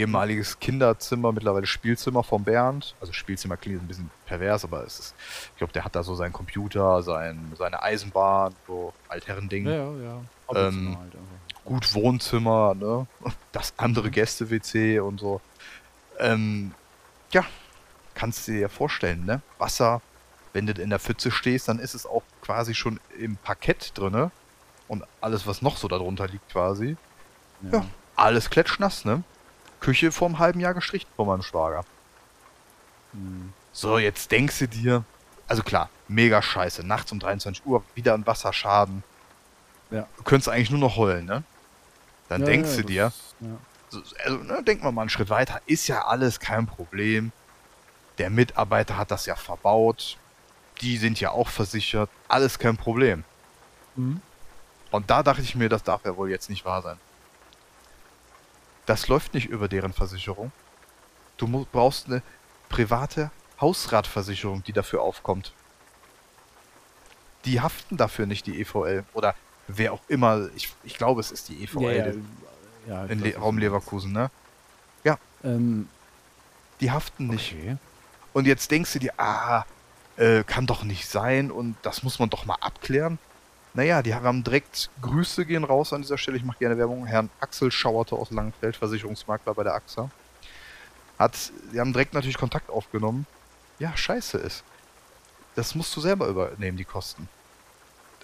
ehemaliges 0.00 0.58
Kinderzimmer, 0.58 1.30
mittlerweile 1.30 1.66
Spielzimmer 1.66 2.24
von 2.24 2.42
Bernd. 2.42 2.96
Also 3.00 3.12
Spielzimmer 3.12 3.56
klingt 3.56 3.80
ein 3.82 3.86
bisschen 3.86 4.10
pervers, 4.26 4.64
aber 4.64 4.84
es 4.84 4.98
ist, 4.98 5.14
ich 5.52 5.58
glaube, 5.58 5.72
der 5.72 5.84
hat 5.84 5.94
da 5.94 6.02
so 6.02 6.16
seinen 6.16 6.32
Computer, 6.32 7.02
sein, 7.04 7.52
seine 7.56 7.80
Eisenbahn, 7.82 8.52
so 8.66 8.92
Altherrending. 9.08 9.66
Ja, 9.66 9.72
ja, 9.72 9.92
ja. 10.02 10.20
Ähm, 10.56 10.98
halt 10.98 11.14
einfach. 11.14 11.43
Gut 11.64 11.94
Wohnzimmer, 11.94 12.74
ne? 12.74 13.06
Das 13.52 13.74
andere 13.76 14.10
Gäste-WC 14.10 15.00
und 15.00 15.20
so. 15.20 15.40
Ähm, 16.18 16.74
ja, 17.30 17.44
kannst 18.14 18.46
du 18.46 18.52
dir 18.52 18.60
ja 18.60 18.68
vorstellen, 18.68 19.24
ne? 19.24 19.42
Wasser, 19.58 20.00
wenn 20.52 20.66
du 20.66 20.72
in 20.80 20.90
der 20.90 20.98
Pfütze 20.98 21.30
stehst, 21.30 21.68
dann 21.68 21.78
ist 21.78 21.94
es 21.94 22.06
auch 22.06 22.22
quasi 22.42 22.74
schon 22.74 23.00
im 23.18 23.36
Parkett 23.36 23.92
drinne. 23.96 24.30
Und 24.86 25.04
alles, 25.20 25.46
was 25.46 25.62
noch 25.62 25.76
so 25.76 25.88
darunter 25.88 26.26
liegt, 26.26 26.48
quasi. 26.50 26.96
Ja, 27.72 27.84
alles 28.16 28.50
klatschnass, 28.50 29.04
ne? 29.04 29.22
Küche 29.80 30.12
vor 30.12 30.28
einem 30.28 30.38
halben 30.38 30.60
Jahr 30.60 30.74
gestrichen 30.74 31.08
von 31.16 31.26
meinem 31.26 31.42
Schwager. 31.42 31.84
Mhm. 33.12 33.52
So, 33.72 33.98
jetzt 33.98 34.30
denkst 34.30 34.58
du 34.60 34.68
dir, 34.68 35.04
also 35.48 35.62
klar, 35.62 35.90
mega 36.08 36.40
scheiße, 36.42 36.86
nachts 36.86 37.12
um 37.12 37.18
23 37.18 37.64
Uhr 37.66 37.82
wieder 37.94 38.14
ein 38.14 38.26
Wasserschaden. 38.26 39.02
Ja. 39.90 40.06
Du 40.16 40.22
könntest 40.22 40.48
eigentlich 40.48 40.70
nur 40.70 40.80
noch 40.80 40.96
heulen, 40.96 41.26
ne? 41.26 41.42
Dann 42.34 42.40
Ja, 42.40 42.46
denkst 42.48 42.70
ja, 42.70 42.76
du 42.78 42.82
dir, 42.82 43.12
Ja. 43.38 43.46
so, 43.90 44.02
also, 44.24 44.38
ne, 44.38 44.60
denken 44.64 44.82
wir 44.82 44.90
mal 44.90 45.02
einen 45.02 45.08
Schritt 45.08 45.30
weiter, 45.30 45.60
ist 45.66 45.86
ja 45.86 46.04
alles 46.04 46.40
kein 46.40 46.66
Problem. 46.66 47.30
Der 48.18 48.28
Mitarbeiter 48.28 48.98
hat 48.98 49.12
das 49.12 49.26
ja 49.26 49.36
verbaut. 49.36 50.18
Die 50.80 50.96
sind 50.96 51.20
ja 51.20 51.30
auch 51.30 51.48
versichert. 51.48 52.10
Alles 52.26 52.58
kein 52.58 52.76
Problem. 52.76 53.22
Mhm. 53.94 54.20
Und 54.90 55.10
da 55.10 55.22
dachte 55.22 55.42
ich 55.42 55.54
mir, 55.54 55.68
das 55.68 55.84
darf 55.84 56.04
ja 56.04 56.16
wohl 56.16 56.28
jetzt 56.28 56.50
nicht 56.50 56.64
wahr 56.64 56.82
sein. 56.82 56.98
Das 58.86 59.06
läuft 59.06 59.32
nicht 59.34 59.46
über 59.46 59.68
deren 59.68 59.92
Versicherung. 59.92 60.50
Du 61.36 61.46
brauchst 61.70 62.06
eine 62.06 62.20
private 62.68 63.30
Hausratversicherung, 63.60 64.64
die 64.64 64.72
dafür 64.72 65.02
aufkommt. 65.02 65.52
Die 67.44 67.60
haften 67.60 67.96
dafür 67.96 68.26
nicht, 68.26 68.46
die 68.46 68.60
EVL. 68.60 69.04
Oder 69.14 69.36
wer 69.68 69.92
auch 69.92 70.02
immer. 70.08 70.48
Ich, 70.56 70.72
ich 70.84 70.96
glaube, 70.96 71.20
es 71.20 71.30
ist 71.30 71.48
die 71.48 71.62
EVL 71.64 71.82
Ja, 71.82 72.06
ja, 72.06 72.12
ja, 72.86 73.04
in 73.06 73.20
Le 73.20 73.36
Raum 73.36 73.58
Leverkusen, 73.58 74.12
ne? 74.12 74.30
meinst. 75.04 75.18
Ähm, 75.44 75.88
Die 76.80 76.90
haften 76.90 77.28
nicht. 77.28 77.52
okay. 77.52 77.76
Und 78.32 78.46
jetzt 78.46 78.70
denkst 78.70 78.92
du 78.94 78.98
dir, 78.98 79.12
ah, 79.18 79.64
äh, 80.16 80.42
kann 80.44 80.66
doch 80.66 80.84
nicht 80.84 81.08
sein 81.08 81.50
und 81.50 81.76
das 81.82 82.02
muss 82.02 82.18
man 82.18 82.30
doch 82.30 82.46
mal 82.46 82.56
abklären. 82.60 83.18
Naja, 83.74 84.02
die 84.02 84.14
haben 84.14 84.42
direkt 84.44 84.88
Grüße 85.02 85.44
gehen 85.46 85.64
raus 85.64 85.92
an 85.92 86.02
dieser 86.02 86.16
Stelle. 86.16 86.36
Ich 86.36 86.44
mache 86.44 86.58
gerne 86.58 86.78
Werbung. 86.78 87.06
Herrn 87.06 87.28
Axel 87.40 87.70
Schauerte 87.72 88.14
aus 88.14 88.30
Langenfeld, 88.30 88.76
Versicherungsmakler 88.76 89.52
bei 89.54 89.64
der 89.64 89.74
AXA. 89.74 90.10
Hat, 91.18 91.52
die 91.72 91.80
haben 91.80 91.92
direkt 91.92 92.14
natürlich 92.14 92.38
Kontakt 92.38 92.70
aufgenommen. 92.70 93.26
Ja, 93.78 93.96
scheiße 93.96 94.38
ist. 94.38 94.64
Das 95.56 95.74
musst 95.74 95.94
du 95.96 96.00
selber 96.00 96.28
übernehmen, 96.28 96.76
die 96.76 96.84
Kosten. 96.84 97.28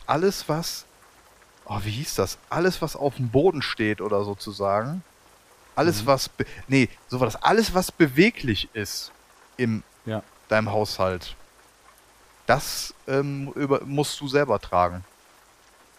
Alles, 0.06 0.48
was. 0.48 0.84
Oh, 1.72 1.78
wie 1.84 1.90
hieß 1.90 2.16
das? 2.16 2.36
Alles, 2.48 2.82
was 2.82 2.96
auf 2.96 3.14
dem 3.14 3.30
Boden 3.30 3.62
steht 3.62 4.00
oder 4.00 4.24
sozusagen. 4.24 5.04
Alles, 5.76 6.02
Mhm. 6.02 6.06
was. 6.06 6.30
Nee, 6.66 6.88
so 7.08 7.20
war 7.20 7.26
das. 7.28 7.36
Alles, 7.36 7.72
was 7.74 7.92
beweglich 7.92 8.68
ist 8.74 9.12
im 9.56 9.84
Ja. 10.04 10.24
deinem 10.48 10.72
Haushalt. 10.72 11.36
Das 12.46 12.92
ähm, 13.06 13.52
über, 13.54 13.84
musst 13.84 14.20
du 14.20 14.26
selber 14.26 14.58
tragen. 14.58 15.04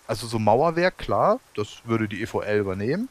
Also 0.07 0.27
so 0.27 0.39
Mauerwerk, 0.39 0.97
klar, 0.97 1.39
das 1.55 1.85
würde 1.85 2.09
die 2.09 2.21
EVL 2.21 2.57
übernehmen. 2.59 3.07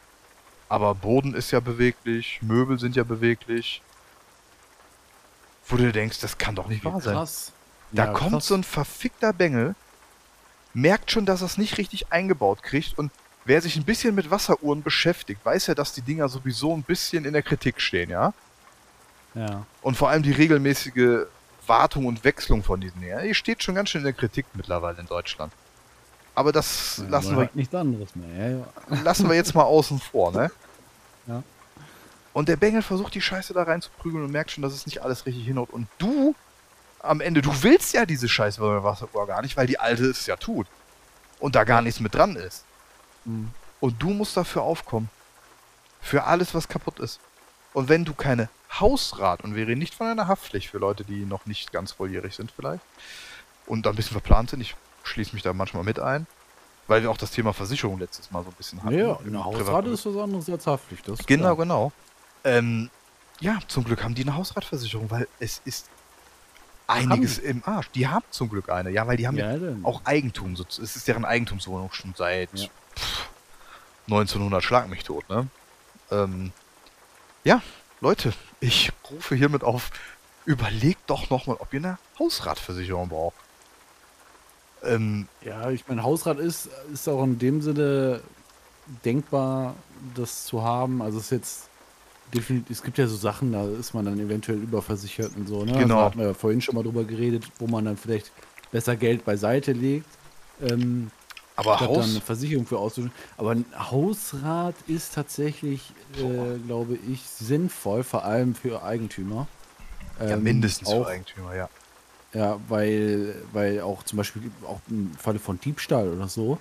Aber 0.69 0.95
Boden 0.95 1.33
ist 1.35 1.51
ja 1.53 1.61
beweglich, 1.61 2.41
Möbel 2.43 2.79
sind 2.79 2.95
ja 2.95 3.05
beweglich. 3.05 3.81
Wo 5.67 5.77
du 5.77 5.91
denkst, 5.93 6.21
das 6.21 6.37
kann 6.37 6.55
doch 6.57 6.69
nicht 6.69 6.85
wahr 6.85 7.01
sein. 7.01 7.15
Krass. 7.15 7.53
Da 7.93 8.05
Ja, 8.05 8.13
kommt 8.13 8.33
krass. 8.33 8.47
so 8.49 8.55
ein 8.55 8.65
verfickter 8.65 9.33
Bengel, 9.33 9.75
merkt 10.75 11.11
schon, 11.11 11.27
dass 11.27 11.43
er 11.43 11.47
es 11.47 11.59
nicht 11.59 11.79
richtig 11.79 12.13
eingebaut 12.13 12.63
kriegt 12.63 12.99
und 12.99 13.11
wer 13.45 13.61
sich 13.61 13.77
ein 13.77 13.85
bisschen 13.85 14.15
mit 14.15 14.31
Wasseruhren 14.31 14.83
beschäftigt, 14.83 15.45
weiß 15.45 15.69
ja, 15.69 15.75
dass 15.75 15.93
die 15.93 16.03
Dinger 16.03 16.29
sowieso 16.29 16.75
ein 16.75 16.83
bisschen 16.83 17.25
in 17.25 17.33
der 17.33 17.43
Kritik 17.43 17.81
stehen, 17.81 18.11
ja? 18.11 18.33
Ja. 19.35 19.65
Und 19.83 19.97
vor 19.97 20.09
allem 20.11 20.23
die 20.23 20.33
regelmäßige 20.33 21.27
Wartung 21.67 22.07
und 22.07 22.25
Wechslung 22.25 22.63
von 22.63 22.81
diesen 22.81 23.01
Dingern, 23.01 23.25
die 23.25 23.35
steht 23.35 23.63
schon 23.63 23.75
ganz 23.75 23.91
schön 23.91 24.01
in 24.01 24.07
der 24.07 24.13
Kritik 24.13 24.47
mittlerweile 24.55 24.99
in 24.99 25.07
Deutschland. 25.07 25.53
Aber 26.35 26.53
das 26.53 26.99
Ja, 26.99 27.09
lassen, 27.11 27.31
wir, 27.31 27.37
hört 27.39 27.57
nichts 27.57 27.75
anderes 27.75 28.15
mehr. 28.17 28.51
Ja, 28.51 28.59
ja. 28.59 29.03
lassen 29.05 29.29
wir 29.29 29.37
jetzt 29.37 29.55
mal 29.55 29.65
außen 29.65 29.99
vor, 29.99 30.33
ne? 30.33 30.51
Ja. 31.27 31.43
Und 32.33 32.49
der 32.49 32.57
Bengel 32.57 32.83
versucht 32.83 33.15
die 33.15 33.21
Scheiße 33.21 33.53
da 33.53 33.65
reinzuprügeln 33.65 34.25
und 34.25 34.31
merkt 34.31 34.53
schon, 34.53 34.63
dass 34.63 34.73
es 34.73 34.87
nicht 34.87 35.03
alles 35.03 35.27
richtig 35.27 35.45
hinhaut. 35.45 35.71
Und 35.71 35.89
du, 35.99 36.35
am 37.03 37.21
Ende, 37.21 37.43
du 37.43 37.51
willst 37.63 37.95
ja 37.95 38.07
diese 38.07 38.29
Scheiße 38.29 38.61
bei 38.61 38.83
Wasseruhr 38.83 39.27
gar 39.27 39.43
nicht, 39.43 39.57
weil 39.57 39.67
die 39.67 39.79
alte 39.79 40.07
es 40.07 40.27
ja 40.27 40.37
tut. 40.37 40.67
Und 41.39 41.55
da 41.55 41.65
gar 41.65 41.83
nichts 41.83 42.01
mit 42.01 42.15
dran 42.15 42.37
ist. 42.37 42.65
Mhm. 43.25 43.51
Und 43.81 44.03
du 44.03 44.11
musst 44.11 44.37
dafür 44.37 44.63
aufkommen. 44.63 45.09
Für 46.03 46.25
alles, 46.25 46.55
was 46.55 46.69
kaputt 46.69 46.99
ist. 46.99 47.21
Und 47.73 47.89
wenn 47.89 48.05
du 48.05 48.15
keine 48.15 48.49
Hausrat, 48.79 49.43
und 49.43 49.55
wir 49.55 49.67
reden 49.67 49.79
nicht 49.79 49.95
von 49.95 50.07
einer 50.07 50.29
Haftpflicht 50.29 50.71
für 50.71 50.79
Leute, 50.79 51.05
die 51.05 51.25
noch 51.25 51.47
nicht 51.47 51.73
ganz 51.73 51.93
volljährig 51.93 52.35
sind 52.37 52.51
vielleicht, 52.51 52.83
und 53.67 53.87
da 53.87 53.91
ein 53.91 53.97
bisschen 53.97 54.13
verplant 54.13 54.51
sind, 54.51 54.61
ich 54.61 54.77
schließe 55.03 55.35
mich 55.35 55.43
da 55.43 55.53
manchmal 55.53 55.85
mit 55.85 55.99
ein, 55.99 56.27
weil 56.87 57.03
wir 57.03 57.11
auch 57.11 57.17
das 57.17 57.31
Thema 57.31 57.53
Versicherung 57.53 57.99
letztes 57.99 58.31
Mal 58.31 58.43
so 58.43 58.51
ein 58.51 58.55
bisschen 58.55 58.83
hatten. 58.83 58.99
Ja, 58.99 59.19
eine 59.19 59.45
Hausrate 59.45 59.91
ist 59.91 60.07
was 60.07 60.17
anderes 60.17 60.49
als 60.51 60.67
Haftpflicht. 60.67 61.09
Das 61.09 61.25
Genau, 61.27 61.55
klar. 61.55 61.57
genau. 61.57 61.93
Ähm, 62.45 62.91
ja, 63.41 63.59
zum 63.69 63.85
Glück 63.85 64.03
haben 64.03 64.15
die 64.15 64.23
eine 64.23 64.35
Hausratversicherung, 64.35 65.11
weil 65.11 65.29
es 65.39 65.63
ist 65.65 65.89
einiges 66.91 67.39
im 67.39 67.63
Arsch. 67.65 67.91
Die 67.91 68.09
haben 68.09 68.25
zum 68.31 68.49
Glück 68.49 68.69
eine, 68.69 68.91
ja, 68.91 69.07
weil 69.07 69.17
die 69.17 69.27
haben 69.27 69.37
ja 69.37 69.53
Ja, 69.53 69.59
denn. 69.59 69.85
auch 69.85 70.03
Eigentum. 70.05 70.57
So, 70.57 70.65
es 70.69 70.79
ist 70.97 71.09
deren 71.09 71.25
Eigentumswohnung 71.25 71.93
schon 71.93 72.15
seit 72.17 72.51
Ja. 72.59 72.69
pff, 72.99 73.29
1900 74.07 74.63
schlag 74.63 74.89
mich 74.89 75.05
tot, 75.05 75.29
ne? 75.29 75.47
Ähm, 76.11 76.53
ja, 77.45 77.63
Leute, 78.01 78.33
ich 78.61 78.93
rufe 79.11 79.35
hiermit 79.35 79.63
auf, 79.63 79.91
überlegt 80.45 81.09
doch 81.09 81.31
nochmal, 81.31 81.57
ob 81.61 81.73
ihr 81.73 81.79
eine 81.81 81.99
Hausratversicherung 82.19 83.09
braucht. 83.09 83.37
Ähm, 84.83 85.29
Ja, 85.45 85.71
ich 85.71 85.87
meine, 85.87 86.03
Hausrat 86.03 86.39
ist, 86.39 86.69
ist 86.93 87.09
auch 87.09 87.23
in 87.23 87.39
dem 87.39 87.63
Sinne 87.63 88.21
denkbar, 89.05 89.75
das 90.17 90.45
zu 90.47 90.63
haben. 90.63 91.03
Also 91.03 91.19
es 91.19 91.25
ist 91.25 91.31
jetzt 91.31 91.70
definitiv, 92.35 92.77
es 92.77 92.83
gibt 92.83 92.99
ja 92.99 93.07
so 93.07 93.17
Sachen, 93.17 93.53
da 93.53 93.65
ist 93.69 93.95
man 93.95 94.05
dann 94.05 94.19
eventuell 94.19 94.59
überversichert 94.59 95.33
und 95.37 95.49
so, 95.49 95.65
ne? 95.65 95.73
Genau. 95.73 95.81
Also 95.81 95.89
da 95.89 96.05
hatten 96.05 96.19
wir 96.19 96.27
ja 96.29 96.35
vorhin 96.35 96.61
schon 96.61 96.75
mal 96.75 96.83
drüber 96.83 97.05
geredet, 97.05 97.45
wo 97.59 97.67
man 97.67 97.85
dann 97.85 97.97
vielleicht 97.97 98.31
besser 98.71 98.97
Geld 98.97 99.25
beiseite 99.25 99.73
legt. 99.73 100.07
Ähm, 100.63 101.11
aber 101.57 101.77
statt 101.77 101.91
dann 101.91 102.03
eine 102.03 102.15
Haus, 102.15 102.19
Versicherung 102.19 102.67
für 102.67 102.79
auszuschütten. 102.79 103.17
Aber 103.37 103.51
ein 103.51 103.65
Hausrat 103.77 104.75
ist 104.87 105.15
tatsächlich, 105.15 105.93
äh, 106.17 106.59
glaube 106.67 106.99
ich, 107.11 107.23
sinnvoll, 107.23 108.03
vor 108.03 108.25
allem 108.25 108.55
für 108.55 108.83
Eigentümer. 108.83 109.47
ja, 110.19 110.31
Ähm, 110.31 110.43
mindestens 110.43 110.89
auch, 110.89 111.05
für 111.05 111.11
Eigentümer, 111.11 111.55
ja. 111.55 111.69
Ja, 112.33 112.61
weil, 112.69 113.35
weil 113.53 113.81
auch 113.81 114.05
zum 114.05 114.19
Beispiel 114.19 114.43
auch 114.65 114.81
im 114.89 115.13
Falle 115.19 115.39
von 115.41 115.61
Diebstahl 115.61 116.09
oder 116.09 116.29
so 116.29 116.59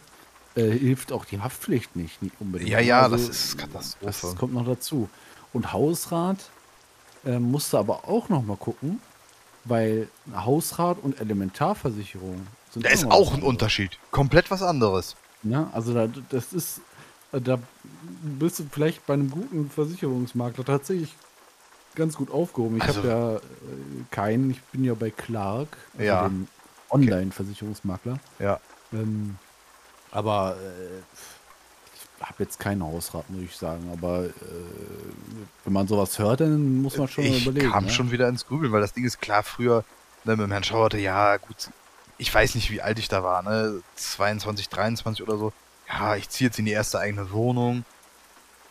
äh, 0.55 0.71
hilft 0.71 1.11
auch 1.11 1.25
die 1.25 1.39
Haftpflicht 1.39 1.95
nicht, 1.95 2.21
nicht 2.21 2.33
unbedingt. 2.39 2.69
Ja, 2.69 2.79
ja, 2.79 3.07
das 3.07 3.29
ist 3.29 3.57
Katastrophe. 3.57 4.05
Das 4.05 4.35
kommt 4.35 4.53
noch 4.53 4.65
dazu. 4.65 5.09
Und 5.53 5.73
Hausrat 5.73 6.37
äh, 7.25 7.39
musste 7.39 7.77
aber 7.79 8.07
auch 8.07 8.29
noch 8.29 8.43
mal 8.43 8.57
gucken, 8.57 9.01
weil 9.65 10.07
Hausrat 10.33 10.97
und 11.01 11.19
Elementarversicherung 11.19 12.45
sind 12.71 12.85
Da 12.85 12.89
ist 12.89 13.05
auch 13.05 13.33
ein. 13.33 13.41
Unterschied. 13.43 13.97
Komplett 14.11 14.51
was 14.51 14.61
anderes. 14.61 15.15
Ja, 15.43 15.69
also 15.73 15.93
da, 15.93 16.07
das 16.29 16.53
ist, 16.53 16.81
äh, 17.31 17.41
da 17.41 17.57
bist 18.21 18.59
du 18.59 18.65
vielleicht 18.71 19.05
bei 19.05 19.15
einem 19.15 19.31
guten 19.31 19.69
Versicherungsmakler 19.69 20.65
tatsächlich 20.65 21.13
ganz 21.95 22.15
gut 22.15 22.29
aufgehoben. 22.31 22.77
Ich 22.77 22.83
Also- 22.83 22.99
habe 22.99 23.07
ja 23.07 23.35
äh, 23.37 23.39
keinen, 24.11 24.51
ich 24.51 24.61
bin 24.63 24.83
ja 24.83 24.93
bei 24.93 25.09
Clark, 25.09 25.77
also 25.93 26.03
Ja. 26.05 26.27
dem 26.27 26.47
Online-Versicherungsmakler. 26.91 28.19
Ja. 28.39 28.59
Ähm, 28.93 29.37
aber 30.11 30.55
äh, 30.57 31.01
habe 32.21 32.43
jetzt 32.43 32.59
keinen 32.59 32.83
Hausrat, 32.83 33.29
muss 33.29 33.41
ich 33.41 33.55
sagen. 33.55 33.89
Aber 33.91 34.25
äh, 34.25 34.31
wenn 35.65 35.73
man 35.73 35.87
sowas 35.87 36.17
hört, 36.19 36.41
dann 36.41 36.81
muss 36.81 36.97
man 36.97 37.07
schon 37.07 37.25
mal 37.25 37.35
ich 37.35 37.43
überlegen. 37.43 37.71
kam 37.71 37.85
ne? 37.85 37.91
schon 37.91 38.11
wieder 38.11 38.27
ins 38.27 38.45
Grübeln, 38.47 38.71
weil 38.71 38.81
das 38.81 38.93
Ding 38.93 39.05
ist 39.05 39.21
klar, 39.21 39.43
früher 39.43 39.83
ne, 40.25 40.35
mit 40.35 40.45
dem 40.45 40.51
Herrn 40.51 40.63
Schauerte, 40.63 40.97
ja 40.97 41.37
gut, 41.37 41.69
ich 42.17 42.33
weiß 42.33 42.55
nicht, 42.55 42.69
wie 42.71 42.81
alt 42.81 42.99
ich 42.99 43.07
da 43.07 43.23
war, 43.23 43.41
ne, 43.43 43.81
22, 43.95 44.69
23 44.69 45.23
oder 45.23 45.37
so. 45.37 45.53
Ja, 45.87 46.15
ich 46.15 46.29
ziehe 46.29 46.49
jetzt 46.49 46.59
in 46.59 46.65
die 46.65 46.71
erste 46.71 46.99
eigene 46.99 47.31
Wohnung. 47.31 47.83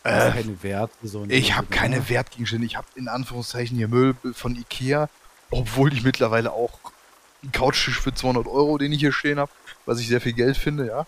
Äh, 0.03 0.31
keine 0.31 0.63
Werte. 0.63 0.93
So 1.03 1.25
ich 1.27 1.57
habe 1.57 1.67
keine 1.67 1.97
ne? 1.97 2.09
Wertgegenstände, 2.09 2.65
ich 2.65 2.77
habe 2.77 2.87
in 2.95 3.07
Anführungszeichen 3.07 3.75
hier 3.75 3.89
Möbel 3.89 4.33
von 4.33 4.55
Ikea, 4.55 5.09
obwohl 5.51 5.89
die 5.89 6.01
mittlerweile 6.01 6.53
auch 6.53 6.79
ein 7.43 7.51
Couchtisch 7.51 7.99
für 7.99 8.13
200 8.13 8.47
Euro, 8.47 8.77
den 8.77 8.91
ich 8.93 8.99
hier 8.99 9.11
stehen 9.11 9.39
habe, 9.39 9.51
was 9.85 9.99
ich 9.99 10.07
sehr 10.07 10.21
viel 10.21 10.33
Geld 10.33 10.57
finde, 10.57 10.87
ja. 10.87 11.05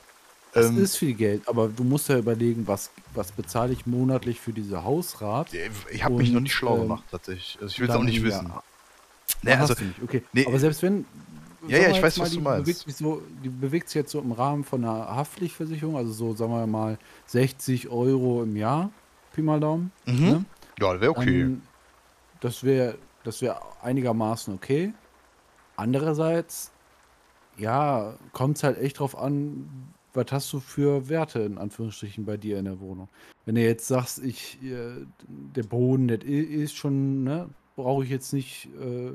Das 0.54 0.68
Ähm, 0.68 0.84
ist 0.84 0.98
viel 0.98 1.14
Geld, 1.14 1.48
aber 1.48 1.70
du 1.70 1.84
musst 1.84 2.10
ja 2.10 2.18
überlegen, 2.18 2.68
was, 2.68 2.92
was 3.14 3.32
bezahle 3.32 3.72
ich 3.72 3.86
monatlich 3.86 4.40
für 4.40 4.52
diese 4.52 4.84
Hausrat? 4.84 5.48
ich 5.90 6.04
habe 6.04 6.16
mich 6.16 6.32
noch 6.32 6.42
nicht 6.42 6.54
schlau 6.54 6.76
ähm, 6.76 6.82
gemacht, 6.82 7.04
tatsächlich. 7.10 7.58
Also 7.62 7.72
ich 7.72 7.80
will 7.80 7.90
es 7.90 7.96
auch 7.96 8.04
nicht 8.04 8.18
ja, 8.18 8.24
wissen. 8.24 8.52
ah, 8.52 8.64
Nee, 9.44 9.54
also, 9.54 9.74
nicht. 9.74 10.04
Okay. 10.04 10.24
nee, 10.34 10.46
aber 10.46 10.60
selbst 10.60 10.84
wenn. 10.84 11.06
ja, 11.68 11.78
ja, 11.78 11.90
ich 11.92 12.02
weiß, 12.02 12.18
mal, 12.18 12.24
was 12.24 12.30
du 12.32 12.38
die 12.38 12.42
meinst. 12.44 12.66
Bewegt 12.66 12.80
sich, 12.80 12.96
so, 12.96 13.22
die 13.44 13.50
bewegt 13.50 13.88
sich 13.90 13.96
jetzt 13.96 14.12
so 14.12 14.20
im 14.20 14.34
Rahmen 14.34 14.64
von 14.64 14.84
einer 14.84 15.16
Haftpflichtversicherung, 15.16 15.96
also 15.96 16.12
so, 16.12 16.36
sagen 16.36 16.52
wir 16.52 16.68
mal, 16.68 16.98
60 17.28 17.90
Euro 17.90 18.44
im 18.44 18.56
Jahr, 18.56 18.92
Pi 19.34 19.42
mal 19.42 19.60
Daumen. 19.60 19.92
Mhm. 20.06 20.20
Ne? 20.26 20.46
ja, 20.80 21.00
wäre 21.00 21.12
okay. 21.12 21.42
Dann, 21.44 21.62
das 22.42 22.64
wäre 22.64 22.98
das 23.24 23.42
wär 23.42 23.62
einigermaßen 23.82 24.54
okay. 24.54 24.94
Andererseits, 25.76 26.72
ja, 27.58 28.16
kommt 28.34 28.58
es 28.58 28.64
halt 28.64 28.78
echt 28.78 29.00
drauf 29.00 29.18
an, 29.18 29.70
was 30.14 30.26
hast 30.32 30.52
du 30.54 30.60
für 30.60 31.08
Werte 31.10 31.40
in 31.40 31.58
Anführungsstrichen 31.58 32.26
bei 32.26 32.38
dir 32.38 32.60
in 32.60 32.66
der 32.66 32.80
Wohnung. 32.80 33.10
Wenn 33.46 33.56
du 33.56 33.62
jetzt 33.62 33.88
sagst, 33.88 34.20
ich, 34.24 34.62
äh, 34.64 35.06
der 35.28 35.64
Boden, 35.64 36.10
i- 36.10 36.14
ist 36.24 36.76
schon, 36.76 37.24
ne, 37.24 37.50
brauche 37.76 38.04
ich 38.04 38.10
jetzt 38.10 38.34
nicht, 38.34 38.68
äh, 38.80 39.12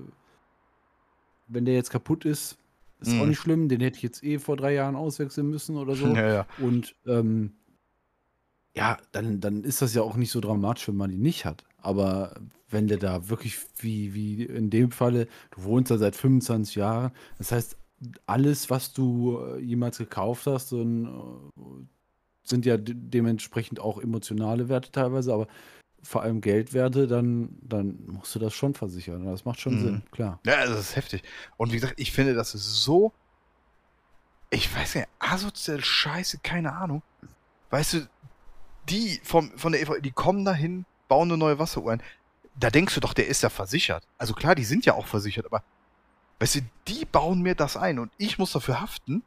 wenn 1.49 1.65
der 1.65 1.75
jetzt 1.75 1.91
kaputt 1.91 2.25
ist, 2.25 2.57
ist 3.01 3.15
auch 3.15 3.23
Mhm. 3.23 3.29
nicht 3.29 3.39
schlimm, 3.39 3.69
den 3.69 3.81
hätte 3.81 3.97
ich 3.99 4.03
jetzt 4.03 4.25
eh 4.25 4.39
vor 4.39 4.57
drei 4.57 4.75
Jahren 4.75 4.97
auswechseln 4.97 5.49
müssen 5.49 5.77
oder 5.77 5.95
so. 5.97 6.15
ja, 6.15 6.27
ja. 6.33 6.47
Und 6.59 6.97
ähm, 7.07 7.53
ja, 8.75 8.99
dann, 9.13 9.41
dann 9.41 9.65
ist 9.65 9.81
das 9.83 9.95
ja 9.95 10.03
auch 10.03 10.17
nicht 10.17 10.31
so 10.31 10.41
dramatisch, 10.41 10.89
wenn 10.89 10.97
man 10.97 11.11
die 11.11 11.17
nicht 11.19 11.45
hat. 11.45 11.65
Aber 11.79 12.35
wenn 12.69 12.89
der 12.89 12.99
da 12.99 13.29
wirklich, 13.29 13.59
wie, 13.79 14.13
wie 14.13 14.43
in 14.45 14.71
dem 14.71 14.91
Falle, 14.91 15.29
du 15.53 15.63
wohnst 15.63 15.91
da 15.91 15.99
seit 15.99 16.17
25 16.17 16.75
Jahren, 16.75 17.13
das 17.39 17.53
heißt, 17.53 17.77
alles, 18.27 18.71
was 18.71 18.93
du 18.93 19.39
äh, 19.41 19.59
jemals 19.61 19.99
gekauft 19.99 20.47
hast, 20.47 20.73
äh, 20.73 20.77
sind 22.43 22.65
ja 22.65 22.77
de 22.77 22.95
dementsprechend 22.97 23.81
auch 23.81 24.01
emotionale 24.01 24.69
Werte 24.69 24.93
teilweise, 24.93 25.33
aber 25.33 25.47
vor 26.03 26.23
allem 26.23 26.41
Geldwerte, 26.41 27.09
dann, 27.09 27.59
dann 27.63 27.99
musst 28.07 28.33
du 28.35 28.39
das 28.39 28.55
schon 28.55 28.75
versichern. 28.75 29.25
Das 29.25 29.45
macht 29.45 29.61
schon 29.61 29.75
Mhm. 29.75 29.81
Sinn, 29.81 30.03
klar. 30.13 30.39
Ja, 30.47 30.65
das 30.67 30.79
ist 30.79 30.97
heftig. 30.97 31.23
Und 31.57 31.73
wie 31.73 31.77
gesagt, 31.81 31.95
ich 31.99 32.13
finde, 32.13 32.35
das 32.35 32.55
ist 32.55 32.85
so. 32.85 33.13
Ich 34.51 34.73
weiß 34.75 34.95
nicht, 34.95 35.09
asozial 35.19 35.83
scheiße, 35.83 36.39
keine 36.43 36.73
Ahnung. 36.75 37.03
Weißt 37.71 37.95
du, 37.95 38.09
die 38.89 39.21
vom, 39.25 39.51
von 39.59 39.73
der 39.73 39.83
EV, 39.83 40.01
die 40.01 40.13
kommen 40.13 40.45
dahin, 40.45 40.85
bauen 41.09 41.29
eine 41.29 41.37
neue 41.39 41.59
Wasseruhr 41.59 41.93
ein. 41.93 42.03
Da 42.55 42.71
denkst 42.71 42.95
du 42.95 43.01
doch, 43.01 43.13
der 43.13 43.27
ist 43.27 43.43
ja 43.43 43.49
versichert. 43.49 44.07
Also 44.17 44.33
klar, 44.35 44.55
die 44.55 44.65
sind 44.65 44.87
ja 44.87 44.95
auch 44.95 45.07
versichert, 45.07 45.47
aber 45.47 45.65
weißt 46.41 46.57
du, 46.57 46.61
die 46.89 47.05
bauen 47.05 47.41
mir 47.43 47.55
das 47.55 47.77
ein 47.77 47.99
und 47.99 48.13
ich 48.19 48.39
muss 48.39 48.53
dafür 48.53 48.81
haften. 48.81 49.23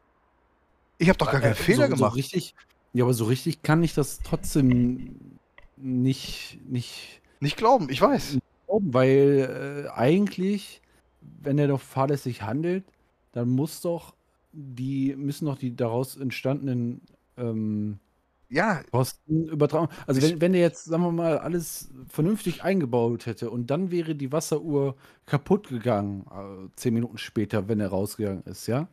Ich 0.98 1.10
habe 1.10 1.18
doch 1.18 1.32
gar 1.32 1.42
keinen 1.42 1.54
Äh, 1.54 1.56
Fehler 1.56 1.88
so, 1.88 1.96
gemacht. 1.96 2.12
So 2.14 2.18
richtig, 2.18 2.56
ja, 2.94 3.04
aber 3.04 3.14
so 3.14 3.26
richtig 3.26 3.62
kann 3.64 3.84
ich 3.84 3.94
das 3.94 4.20
trotzdem 4.20 5.40
nicht, 5.78 6.60
nicht 6.66 7.22
Nicht 7.40 7.58
glauben, 7.58 7.90
ich 7.90 8.02
weiß. 8.02 8.38
glauben, 8.68 8.94
weil 8.94 9.86
äh, 9.88 9.90
eigentlich, 9.92 10.82
wenn 11.22 11.58
er 11.58 11.68
doch 11.68 11.82
fahrlässig 11.82 12.42
handelt, 12.44 12.84
dann 13.32 13.50
muss 13.50 13.82
doch 13.82 14.14
die, 14.52 15.16
müssen 15.16 15.46
doch 15.46 15.58
die 15.58 15.76
daraus 15.76 16.18
entstandenen 16.18 17.02
ähm, 17.38 18.00
Ja, 18.50 18.82
Kosten 18.92 19.48
übertragen. 19.48 19.90
Also 20.08 20.22
wenn, 20.22 20.42
wenn 20.42 20.54
der 20.54 20.62
jetzt, 20.62 20.86
sagen 20.86 21.04
wir 21.04 21.12
mal, 21.12 21.38
alles 21.38 21.90
vernünftig 22.08 22.64
eingebaut 22.64 23.28
hätte 23.28 23.52
und 23.52 23.70
dann 23.70 23.92
wäre 23.92 24.16
die 24.16 24.32
Wasseruhr 24.32 24.96
kaputt 25.28 25.68
gegangen, 25.68 26.26
äh, 26.32 26.70
zehn 26.76 26.96
Minuten 26.96 27.20
später, 27.20 27.68
wenn 27.68 27.80
er 27.80 27.90
rausgegangen 27.90 28.44
ist, 28.44 28.66
ja, 28.68 28.88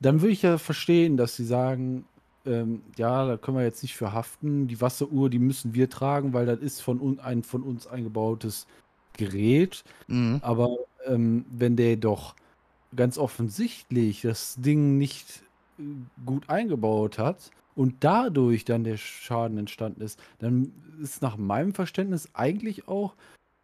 dann 0.00 0.22
würde 0.22 0.32
ich 0.32 0.42
ja 0.42 0.56
verstehen, 0.56 1.18
dass 1.18 1.36
sie 1.36 1.44
sagen, 1.44 2.06
ähm, 2.46 2.82
ja, 2.96 3.26
da 3.26 3.36
können 3.36 3.58
wir 3.58 3.64
jetzt 3.64 3.82
nicht 3.82 3.96
für 3.96 4.12
haften. 4.12 4.66
Die 4.66 4.80
Wasseruhr, 4.80 5.28
die 5.28 5.38
müssen 5.38 5.74
wir 5.74 5.90
tragen, 5.90 6.32
weil 6.32 6.46
das 6.46 6.60
ist 6.60 6.80
von 6.80 7.00
un, 7.00 7.18
ein 7.20 7.42
von 7.42 7.62
uns 7.62 7.86
eingebautes 7.86 8.66
Gerät. 9.14 9.84
mhm. 10.06 10.38
Aber 10.42 10.76
ähm, 11.06 11.44
wenn 11.50 11.76
der 11.76 11.96
doch 11.96 12.34
ganz 12.94 13.18
offensichtlich 13.18 14.22
das 14.22 14.56
Ding 14.56 14.96
nicht 14.96 15.42
äh, 15.78 15.82
gut 16.24 16.48
eingebaut 16.48 17.18
hat 17.18 17.50
und 17.76 18.02
dadurch 18.02 18.64
dann 18.64 18.82
der 18.82 18.96
Schaden 18.96 19.58
entstanden 19.58 20.00
ist, 20.00 20.18
dann 20.38 20.72
ist 21.00 21.22
nach 21.22 21.36
meinem 21.36 21.74
Verständnis 21.74 22.30
eigentlich 22.32 22.88
auch 22.88 23.14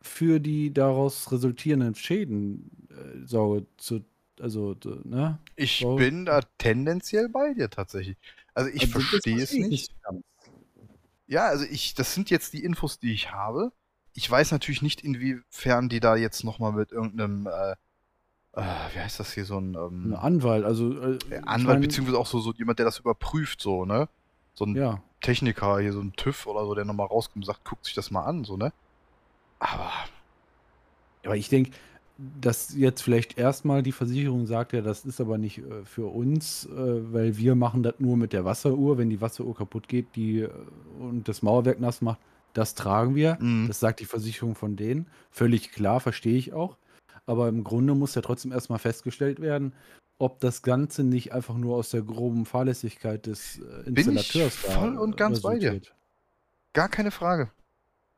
für 0.03 0.39
die 0.39 0.73
daraus 0.73 1.33
resultierenden 1.33 1.95
Schäden 1.95 2.71
äh, 2.91 3.27
Sorge 3.27 3.67
zu, 3.79 4.05
also, 4.39 4.77
ne? 5.05 5.39
ich 5.57 5.79
So. 5.81 5.97
bin 5.97 6.27
da 6.27 6.41
tendenziell 6.59 7.29
bei 7.29 7.55
dir 7.55 7.71
tatsächlich. 7.71 8.17
Also 8.55 8.71
ich 8.71 8.83
Also, 8.95 9.01
verstehe 9.01 9.43
es 9.43 9.53
nicht. 9.53 9.95
ganz. 10.03 10.23
Ja, 11.27 11.47
also 11.47 11.65
ich, 11.65 11.95
das 11.95 12.15
sind 12.15 12.29
jetzt 12.29 12.53
die 12.53 12.63
Infos, 12.65 12.99
die 12.99 13.13
ich 13.13 13.33
habe. 13.33 13.73
Ich 14.15 14.31
weiß 14.31 14.53
natürlich 14.53 14.83
nicht, 14.83 15.03
inwiefern 15.03 15.89
die 15.89 16.01
da 16.01 16.17
jetzt 16.17 16.45
nochmal 16.45 16.73
mit 16.73 16.93
irgendeinem, 16.93 17.47
äh, 17.47 17.77
äh, 18.55 18.61
wie 18.95 18.99
heißt 19.01 19.19
das 19.21 19.33
hier, 19.33 19.45
so 19.45 19.59
ein 19.59 19.75
Ein 19.77 20.13
ähm, 20.13 20.15
Anwalt, 20.15 20.65
also 20.65 20.93
äh, 20.93 21.19
Anwalt, 21.45 21.81
beziehungsweise 21.81 22.19
auch 22.19 22.27
so, 22.27 22.41
so 22.41 22.53
jemand, 22.53 22.79
der 22.79 22.87
das 22.87 22.99
überprüft, 22.99 23.61
so, 23.61 23.85
ne? 23.85 24.09
So 24.55 24.67
ein 24.67 24.77
ja, 24.77 25.03
Techniker, 25.21 25.79
hier 25.81 25.93
so 25.93 26.01
ein 26.01 26.13
TÜV 26.15 26.47
oder 26.47 26.67
so, 26.67 26.75
der 26.75 26.85
nochmal 26.85 27.07
rauskommt 27.07 27.45
und 27.45 27.47
sagt, 27.47 27.65
guckt 27.65 27.85
sich 27.87 27.95
das 27.95 28.11
mal 28.11 28.25
an, 28.25 28.45
so, 28.45 28.57
ne? 28.57 28.73
Aber, 29.59 29.91
aber 31.25 31.37
ich 31.37 31.49
denke, 31.49 31.71
dass 32.41 32.75
jetzt 32.75 33.01
vielleicht 33.03 33.39
erstmal 33.39 33.83
die 33.83 33.93
Versicherung 33.93 34.47
sagt, 34.47 34.73
ja, 34.75 34.83
das 34.83 35.05
ist 35.05 35.21
aber 35.21 35.39
nicht 35.39 35.59
äh, 35.59 35.85
für 35.85 36.07
uns, 36.07 36.67
äh, 36.67 37.13
weil 37.13 37.37
wir 37.37 37.55
machen 37.55 37.83
das 37.83 37.95
nur 37.99 38.17
mit 38.17 38.33
der 38.33 38.45
Wasseruhr. 38.45 38.99
Wenn 38.99 39.11
die 39.11 39.21
Wasseruhr 39.21 39.55
kaputt 39.57 39.89
geht 39.89 40.15
die, 40.15 40.41
äh, 40.41 40.51
und 41.01 41.27
das 41.29 41.43
Mauerwerk 41.43 41.81
nass 41.81 42.01
macht, 42.03 42.19
das 42.53 42.75
tragen 42.75 43.15
wir. 43.15 43.39
mh, 43.41 43.69
Das 43.69 43.81
sagt 43.81 44.01
die 44.01 44.05
Versicherung 44.05 44.55
von 44.55 44.77
denen. 44.77 45.07
Völlig 45.31 45.73
klar, 45.73 46.01
verstehe 46.01 46.37
ich 46.37 46.53
auch. 46.53 46.77
Aber 47.27 47.49
im 47.49 47.63
Grunde 47.65 47.95
muss 47.95 48.15
ja 48.15 48.23
trotzdem 48.23 48.53
erstmal 48.53 48.79
festgestellt 48.79 49.41
werden, 49.41 49.75
ob 50.19 50.41
das 50.41 50.63
Ganze 50.63 51.05
nicht 51.05 51.33
einfach 51.33 51.57
nur 51.57 51.77
aus 51.77 51.91
der 51.91 52.03
groben 52.03 52.47
Fahrlässigkeit 52.47 53.27
des 53.27 53.59
äh, 53.59 53.91
Bin 53.91 53.97
ich 53.97 54.07
Installateurs 54.09 54.55
voll 54.55 54.97
und 54.97 55.17
ganz 55.17 55.41
bei 55.43 55.59
dir. 55.59 55.81
gar 56.73 56.89
keine 56.89 57.11
Frage. 57.11 57.51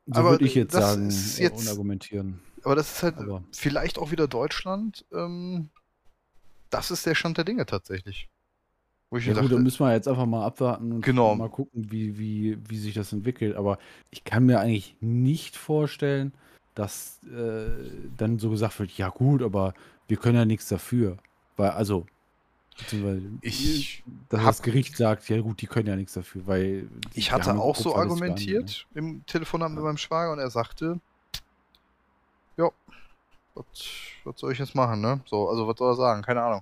So 0.07 0.19
Aber 0.19 0.31
würde 0.31 0.45
ich 0.45 0.55
jetzt 0.55 0.73
sagen 0.73 1.09
äh, 1.09 1.41
jetzt- 1.41 1.61
und 1.61 1.67
argumentieren. 1.67 2.39
Aber 2.63 2.75
das 2.75 2.91
ist 2.91 3.03
halt 3.03 3.17
Aber 3.17 3.43
vielleicht 3.51 3.97
auch 3.97 4.11
wieder 4.11 4.27
Deutschland. 4.27 5.05
Ähm, 5.11 5.69
das 6.69 6.91
ist 6.91 7.05
der 7.05 7.15
Stand 7.15 7.37
der 7.37 7.43
Dinge 7.45 7.65
tatsächlich. 7.65 8.27
Wo 9.11 9.17
ich 9.17 9.25
Ja 9.25 9.33
mir 9.33 9.41
gut, 9.41 9.51
da 9.51 9.55
dachte, 9.55 9.63
müssen 9.63 9.79
wir 9.85 9.93
jetzt 9.93 10.07
einfach 10.07 10.25
mal 10.25 10.45
abwarten 10.45 10.91
und 10.91 11.01
Genau. 11.01 11.35
mal 11.35 11.49
gucken, 11.49 11.91
wie, 11.91 12.17
wie, 12.17 12.57
wie 12.67 12.77
sich 12.77 12.95
das 12.95 13.13
entwickelt. 13.13 13.55
Aber 13.55 13.77
ich 14.09 14.23
kann 14.23 14.45
mir 14.45 14.59
eigentlich 14.59 14.95
nicht 14.99 15.55
vorstellen, 15.55 16.33
dass 16.75 17.19
äh, 17.23 17.67
dann 18.17 18.37
so 18.37 18.49
gesagt 18.51 18.77
wird, 18.79 18.91
ja 18.91 19.09
gut, 19.09 19.41
aber 19.41 19.73
wir 20.07 20.17
können 20.17 20.35
ja 20.37 20.45
nichts 20.45 20.67
dafür. 20.67 21.17
Weil, 21.57 21.71
also, 21.71 22.05
beziehungsweise, 22.77 23.21
Ich 23.41 24.03
dass 24.29 24.41
hab- 24.41 24.47
das 24.47 24.61
Gericht 24.61 24.97
sagt, 24.97 25.27
ja 25.29 25.41
gut, 25.41 25.61
die 25.61 25.67
können 25.67 25.87
ja 25.87 25.95
nichts 25.95 26.13
dafür, 26.13 26.45
weil 26.45 26.89
Ich 27.13 27.31
hatte 27.31 27.55
auch 27.55 27.75
so 27.75 27.95
argumentiert 27.95 28.85
im 28.93 29.25
Telefonat 29.25 29.71
mit 29.71 29.83
meinem 29.83 29.97
Schwager 29.97 30.31
und 30.33 30.39
er 30.39 30.49
sagte, 30.49 30.99
ja, 32.57 32.69
was, 33.53 33.65
was 34.25 34.39
soll 34.39 34.51
ich 34.51 34.59
jetzt 34.59 34.75
machen, 34.75 35.01
ne? 35.01 35.21
So, 35.25 35.49
also 35.49 35.67
was 35.67 35.77
soll 35.77 35.93
er 35.93 35.95
sagen? 35.95 36.21
Keine 36.21 36.41
Ahnung. 36.41 36.61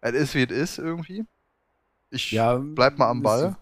Es 0.00 0.12
ist 0.14 0.34
wie 0.34 0.42
es 0.42 0.50
ist 0.50 0.78
irgendwie. 0.78 1.24
Ich. 2.10 2.32
Ja, 2.32 2.56
bleib 2.58 2.98
mal 2.98 3.10
am 3.10 3.18
ist 3.18 3.24
Ball. 3.24 3.56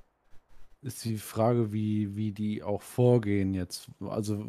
Die, 0.83 0.87
ist 0.87 1.05
die 1.05 1.17
Frage, 1.19 1.73
wie, 1.73 2.15
wie 2.17 2.33
die 2.33 2.63
auch 2.63 2.83
vorgehen 2.83 3.55
jetzt. 3.55 3.89
Also 4.01 4.47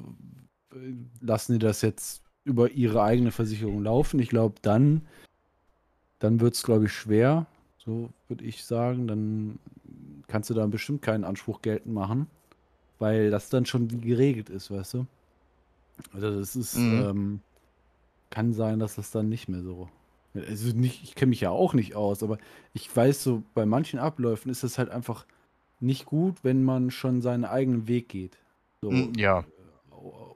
lassen 1.21 1.53
die 1.53 1.59
das 1.59 1.81
jetzt 1.81 2.21
über 2.43 2.71
ihre 2.71 3.01
eigene 3.03 3.31
Versicherung 3.31 3.83
laufen? 3.83 4.19
Ich 4.19 4.29
glaube, 4.29 4.55
dann, 4.61 5.01
dann 6.19 6.39
wird 6.39 6.55
es, 6.55 6.63
glaube 6.63 6.85
ich, 6.85 6.91
schwer. 6.93 7.45
So 7.77 8.09
würde 8.27 8.43
ich 8.45 8.63
sagen. 8.63 9.07
Dann 9.07 9.59
kannst 10.27 10.49
du 10.49 10.53
da 10.53 10.65
bestimmt 10.67 11.01
keinen 11.01 11.23
Anspruch 11.23 11.61
geltend 11.61 11.93
machen, 11.93 12.27
weil 12.99 13.29
das 13.31 13.49
dann 13.49 13.65
schon 13.65 13.87
geregelt 14.01 14.49
ist, 14.49 14.71
weißt 14.71 14.95
du? 14.95 15.05
Also 16.13 16.39
das 16.39 16.55
ist, 16.55 16.75
Mhm. 16.75 16.91
ähm, 16.93 17.39
kann 18.29 18.53
sein, 18.53 18.79
dass 18.79 18.95
das 18.95 19.11
dann 19.11 19.29
nicht 19.29 19.47
mehr 19.47 19.61
so. 19.61 19.89
Also 20.33 20.75
nicht, 20.75 21.03
ich 21.03 21.15
kenne 21.15 21.29
mich 21.29 21.41
ja 21.41 21.51
auch 21.51 21.73
nicht 21.73 21.95
aus, 21.95 22.21
aber 22.21 22.37
ich 22.73 22.93
weiß 22.93 23.23
so, 23.23 23.43
bei 23.53 23.65
manchen 23.65 23.99
Abläufen 23.99 24.51
ist 24.51 24.63
es 24.63 24.77
halt 24.77 24.89
einfach 24.89 25.25
nicht 25.79 26.05
gut, 26.05 26.43
wenn 26.43 26.63
man 26.63 26.91
schon 26.91 27.21
seinen 27.21 27.45
eigenen 27.45 27.87
Weg 27.87 28.09
geht. 28.09 28.37
So, 28.81 28.91
Mm, 28.91 29.13
Ja, 29.17 29.45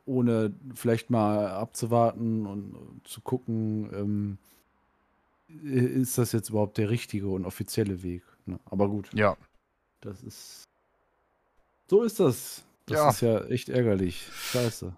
ohne 0.09 0.53
vielleicht 0.75 1.09
mal 1.09 1.47
abzuwarten 1.51 2.45
und 2.45 3.01
zu 3.03 3.21
gucken, 3.21 3.89
ähm, 3.93 4.37
ist 5.63 6.17
das 6.17 6.31
jetzt 6.31 6.49
überhaupt 6.49 6.77
der 6.77 6.89
richtige 6.89 7.27
und 7.29 7.45
offizielle 7.45 8.03
Weg. 8.03 8.23
Ne? 8.45 8.59
Aber 8.65 8.89
gut, 8.89 9.09
ja. 9.13 9.37
das 10.01 10.21
ist. 10.23 10.63
So 11.89 12.03
ist 12.03 12.19
das. 12.19 12.63
Das 12.85 12.97
Ja. 12.97 13.09
ist 13.09 13.21
ja 13.21 13.45
echt 13.45 13.69
ärgerlich. 13.69 14.27
Scheiße. 14.33 14.93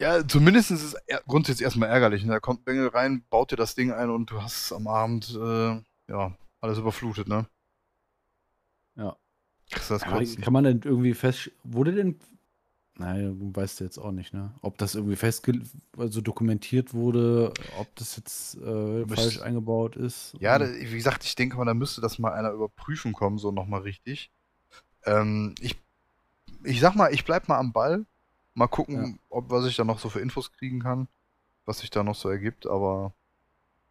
Ja, 0.00 0.26
zumindest 0.26 0.70
ist 0.70 0.82
es 0.82 0.96
grundsätzlich 1.26 1.64
erstmal 1.64 1.88
ärgerlich. 1.88 2.24
Ne? 2.24 2.32
Da 2.32 2.40
kommt 2.40 2.64
Bengel 2.64 2.88
rein, 2.88 3.22
baut 3.30 3.52
dir 3.52 3.56
das 3.56 3.74
Ding 3.74 3.92
ein 3.92 4.10
und 4.10 4.30
du 4.30 4.42
hast 4.42 4.72
am 4.72 4.86
Abend, 4.88 5.30
äh, 5.34 5.80
ja, 6.08 6.36
alles 6.60 6.78
überflutet, 6.78 7.28
ne? 7.28 7.46
Ja. 8.96 9.16
Kann 9.70 10.52
man 10.52 10.64
denn 10.64 10.80
irgendwie 10.84 11.14
fest. 11.14 11.50
Wurde 11.62 11.92
denn. 11.92 12.18
Naja, 12.96 13.32
weißt 13.34 13.80
du 13.80 13.84
jetzt 13.84 13.98
auch 13.98 14.12
nicht, 14.12 14.32
ne? 14.32 14.54
Ob 14.62 14.78
das 14.78 14.94
irgendwie 14.94 15.16
festge 15.16 15.60
also 15.98 16.20
dokumentiert 16.20 16.94
wurde, 16.94 17.52
ob 17.78 17.94
das 17.96 18.16
jetzt 18.16 18.56
äh, 18.58 19.04
falsch 19.08 19.40
eingebaut 19.40 19.96
ist. 19.96 20.36
Ja, 20.38 20.58
da, 20.58 20.72
wie 20.72 20.94
gesagt, 20.94 21.24
ich 21.24 21.34
denke 21.34 21.56
mal, 21.56 21.64
da 21.64 21.74
müsste 21.74 22.00
das 22.00 22.20
mal 22.20 22.32
einer 22.32 22.52
überprüfen 22.52 23.12
kommen, 23.12 23.38
so 23.38 23.50
nochmal 23.50 23.80
richtig. 23.80 24.30
Ähm, 25.06 25.56
ich, 25.60 25.76
ich 26.62 26.78
sag 26.78 26.94
mal, 26.94 27.12
ich 27.12 27.24
bleib 27.24 27.48
mal 27.48 27.58
am 27.58 27.72
Ball. 27.72 28.06
Mal 28.54 28.68
gucken, 28.68 29.04
Ja. 29.04 29.18
ob 29.30 29.50
was 29.50 29.66
ich 29.66 29.74
da 29.74 29.82
noch 29.82 29.98
so 29.98 30.08
für 30.08 30.20
Infos 30.20 30.52
kriegen 30.52 30.78
kann, 30.78 31.08
was 31.64 31.80
sich 31.80 31.90
da 31.90 32.04
noch 32.04 32.14
so 32.14 32.28
ergibt. 32.28 32.64
Aber 32.64 33.12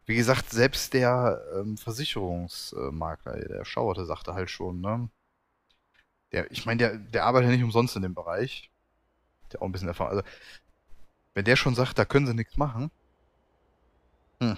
wie 0.06 0.16
gesagt, 0.16 0.50
selbst 0.50 0.94
der 0.94 1.42
ähm, 1.54 1.76
Versicherungsmakler, 1.76 3.36
der 3.38 3.64
Schauerte, 3.66 4.06
sagte 4.06 4.32
halt 4.32 4.48
schon, 4.48 4.80
ne? 4.80 5.10
Der, 6.32 6.50
ich 6.50 6.64
meine, 6.64 6.78
der, 6.78 6.96
der 6.96 7.26
arbeitet 7.26 7.50
ja 7.50 7.56
nicht 7.56 7.64
umsonst 7.64 7.94
in 7.96 8.02
dem 8.02 8.14
Bereich. 8.14 8.70
Der 9.52 9.62
auch 9.62 9.66
ein 9.66 9.72
bisschen 9.72 9.88
Erfahrung. 9.88 10.12
Also, 10.18 10.22
wenn 11.34 11.44
der 11.44 11.56
schon 11.56 11.74
sagt, 11.74 11.98
da 11.98 12.04
können 12.04 12.26
sie 12.26 12.34
nichts 12.34 12.56
machen, 12.56 12.90
hm, 14.40 14.56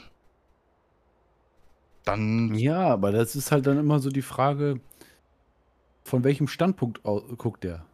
dann 2.04 2.54
Ja, 2.54 2.88
aber 2.88 3.12
das 3.12 3.36
ist 3.36 3.52
halt 3.52 3.66
dann 3.66 3.78
immer 3.78 3.98
so 3.98 4.10
die 4.10 4.22
Frage, 4.22 4.80
von 6.04 6.24
welchem 6.24 6.46
Standpunkt 6.48 7.02
guckt 7.02 7.64
der? 7.64 7.84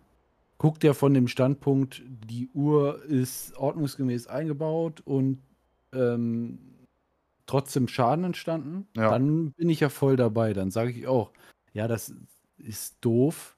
Guckt 0.59 0.83
der 0.83 0.95
von 0.95 1.15
dem 1.15 1.29
Standpunkt, 1.29 2.03
die 2.07 2.49
Uhr 2.51 3.03
ist 3.05 3.57
ordnungsgemäß 3.57 4.27
eingebaut 4.27 5.01
und 5.05 5.43
ähm, 5.93 6.59
trotzdem 7.47 7.89
Schaden 7.89 8.25
entstanden? 8.25 8.87
Ja. 8.95 9.11
Dann 9.11 9.53
bin 9.53 9.71
ich 9.71 9.81
ja 9.81 9.89
voll 9.89 10.17
dabei. 10.17 10.53
Dann 10.53 10.71
sage 10.71 10.91
ich 10.91 11.07
auch, 11.07 11.33
ja, 11.73 11.89
das 11.89 12.15
ist 12.59 12.99
doof 13.01 13.57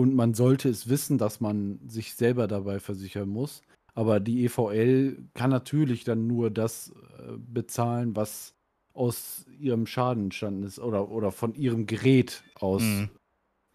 und 0.00 0.14
man 0.14 0.32
sollte 0.32 0.70
es 0.70 0.88
wissen, 0.88 1.18
dass 1.18 1.40
man 1.40 1.78
sich 1.86 2.14
selber 2.14 2.48
dabei 2.48 2.80
versichern 2.80 3.28
muss. 3.28 3.60
Aber 3.92 4.18
die 4.18 4.44
EVL 4.44 5.22
kann 5.34 5.50
natürlich 5.50 6.04
dann 6.04 6.26
nur 6.26 6.50
das 6.50 6.90
äh, 7.18 7.32
bezahlen, 7.36 8.16
was 8.16 8.54
aus 8.94 9.44
ihrem 9.58 9.86
Schaden 9.86 10.24
entstanden 10.24 10.62
ist 10.62 10.78
oder, 10.78 11.10
oder 11.10 11.32
von 11.32 11.54
ihrem 11.54 11.84
Gerät 11.84 12.44
aus. 12.54 12.82
Mhm. 12.82 13.10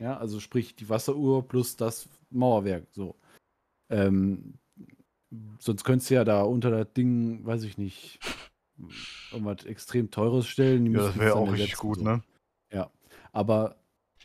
Ja, 0.01 0.17
also 0.17 0.39
sprich 0.39 0.75
die 0.75 0.89
Wasseruhr 0.89 1.47
plus 1.47 1.75
das 1.75 2.09
Mauerwerk. 2.31 2.87
So. 2.91 3.15
Ähm, 3.91 4.55
sonst 5.59 5.83
könntest 5.83 6.09
du 6.09 6.15
ja 6.15 6.23
da 6.23 6.41
unter 6.41 6.71
das 6.71 6.91
Ding, 6.93 7.45
weiß 7.45 7.63
ich 7.63 7.77
nicht, 7.77 8.19
irgendwas 9.31 9.63
extrem 9.65 10.09
teures 10.09 10.47
stellen. 10.47 10.85
Die 10.85 10.91
Ja, 10.91 11.07
das 11.07 11.17
wäre 11.19 11.35
auch 11.35 11.51
richtig 11.51 11.77
gut, 11.77 11.99
so. 11.99 12.03
ne? 12.03 12.23
Ja, 12.73 12.89
aber 13.31 13.75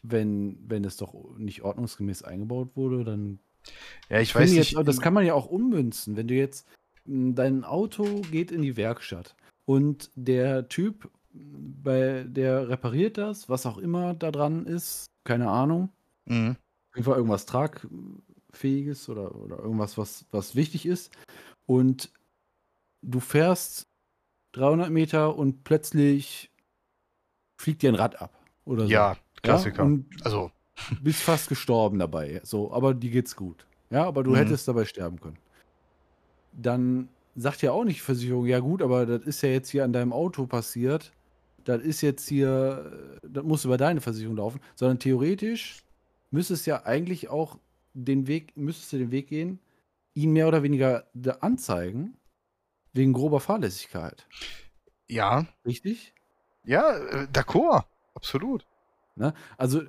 wenn, 0.02 0.58
wenn 0.68 0.84
es 0.84 0.96
doch 0.96 1.14
nicht 1.38 1.62
ordnungsgemäß 1.62 2.22
eingebaut 2.22 2.70
wurde, 2.76 3.04
dann 3.04 3.38
Ja, 4.08 4.20
ich, 4.20 4.34
weiß 4.34 4.50
nicht. 4.50 4.72
jetzt, 4.72 4.88
das 4.88 5.00
kann 5.00 5.14
man 5.14 5.26
ja 5.26 5.34
auch 5.34 5.46
ummünzen. 5.46 6.16
Wenn 6.16 6.28
du 6.28 6.34
jetzt, 6.34 6.66
dein 7.04 7.64
Auto 7.64 8.22
geht 8.30 8.50
in 8.52 8.62
die 8.62 8.76
Werkstatt 8.76 9.34
und 9.66 10.10
der 10.14 10.68
Typ, 10.68 11.10
bei, 11.32 12.24
der 12.26 12.68
repariert 12.68 13.16
das, 13.16 13.48
was 13.48 13.64
auch 13.66 13.78
immer 13.78 14.14
da 14.14 14.30
dran 14.30 14.66
ist, 14.66 15.06
keine 15.24 15.48
Ahnung, 15.48 15.90
Mhm. 16.26 16.56
auf 16.90 16.96
jeden 16.96 17.04
Fall 17.04 17.16
irgendwas 17.16 17.46
tragfähiges 17.46 19.08
oder, 19.08 19.34
oder 19.34 19.58
irgendwas, 19.58 19.96
was, 19.98 20.26
was 20.30 20.54
wichtig 20.54 20.86
ist. 20.86 21.10
Und 21.66 22.12
du 23.02 23.20
fährst 23.20 23.86
300 24.52 24.90
Meter 24.90 25.36
und 25.36 25.64
plötzlich 25.64 26.50
fliegt 27.60 27.82
dir 27.82 27.90
ein 27.90 27.96
Rad 27.96 28.20
ab. 28.20 28.36
Oder 28.64 28.84
so. 28.84 28.90
Ja, 28.90 29.16
Klassiker. 29.42 29.84
Ja, 29.84 29.98
also, 30.24 30.50
bist 31.02 31.22
fast 31.22 31.48
gestorben 31.48 31.98
dabei. 31.98 32.40
So, 32.44 32.72
aber 32.72 32.94
die 32.94 33.10
geht's 33.10 33.36
gut. 33.36 33.66
Ja, 33.90 34.04
aber 34.06 34.22
du 34.22 34.32
Mhm. 34.32 34.36
hättest 34.36 34.68
dabei 34.68 34.84
sterben 34.84 35.20
können. 35.20 35.38
Dann 36.52 37.08
sagt 37.36 37.62
ja 37.62 37.72
auch 37.72 37.84
nicht 37.84 37.98
die 37.98 38.04
Versicherung, 38.04 38.46
ja 38.46 38.58
gut, 38.60 38.82
aber 38.82 39.06
das 39.06 39.22
ist 39.22 39.42
ja 39.42 39.50
jetzt 39.50 39.70
hier 39.70 39.84
an 39.84 39.92
deinem 39.92 40.12
Auto 40.12 40.46
passiert. 40.46 41.12
Das 41.64 41.82
ist 41.82 42.00
jetzt 42.00 42.28
hier, 42.28 43.18
das 43.22 43.44
muss 43.44 43.64
über 43.64 43.76
deine 43.76 44.00
Versicherung 44.00 44.36
laufen, 44.36 44.60
sondern 44.74 44.98
theoretisch 44.98 45.78
müsstest 46.30 46.66
ja 46.66 46.84
eigentlich 46.84 47.28
auch 47.28 47.58
den 47.92 48.26
Weg, 48.26 48.56
müsstest 48.56 48.92
du 48.92 48.98
den 48.98 49.10
Weg 49.10 49.28
gehen, 49.28 49.58
ihn 50.14 50.32
mehr 50.32 50.48
oder 50.48 50.62
weniger 50.62 51.06
anzeigen, 51.40 52.16
wegen 52.92 53.12
grober 53.12 53.40
Fahrlässigkeit. 53.40 54.26
ja, 55.08 55.46
Richtig? 55.66 56.14
ja, 56.64 56.96
äh, 56.96 57.26
d'accord. 57.32 57.84
Absolut. 58.14 58.64
Ne? 59.16 59.34
Also, 59.56 59.82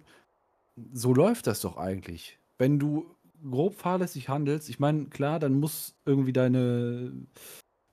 so 0.93 1.13
läuft 1.13 1.47
das 1.47 1.61
doch 1.61 1.77
eigentlich. 1.77 2.39
Wenn 2.57 2.79
du 2.79 3.05
grob 3.49 3.75
fahrlässig 3.75 4.29
handelst, 4.29 4.69
ich 4.69 4.79
meine, 4.79 5.05
klar, 5.05 5.39
dann 5.39 5.59
muss 5.59 5.95
irgendwie 6.05 6.33
deine 6.33 7.11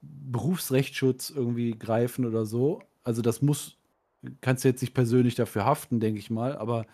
Berufsrechtsschutz 0.01 1.31
irgendwie 1.31 1.73
greifen 1.73 2.25
oder 2.27 2.45
so. 2.45 2.83
Also, 3.05 3.23
das 3.23 3.43
muss, 3.43 3.77
kannst 4.41 4.65
du 4.65 4.69
jetzt 4.69 4.83
nicht 4.83 4.95
persönlich 4.95 5.35
dafür 5.35 5.65
haften, 5.65 6.01
denke 6.01 6.21
ich 6.21 6.31
mal, 6.31 6.57
aber 6.57 6.87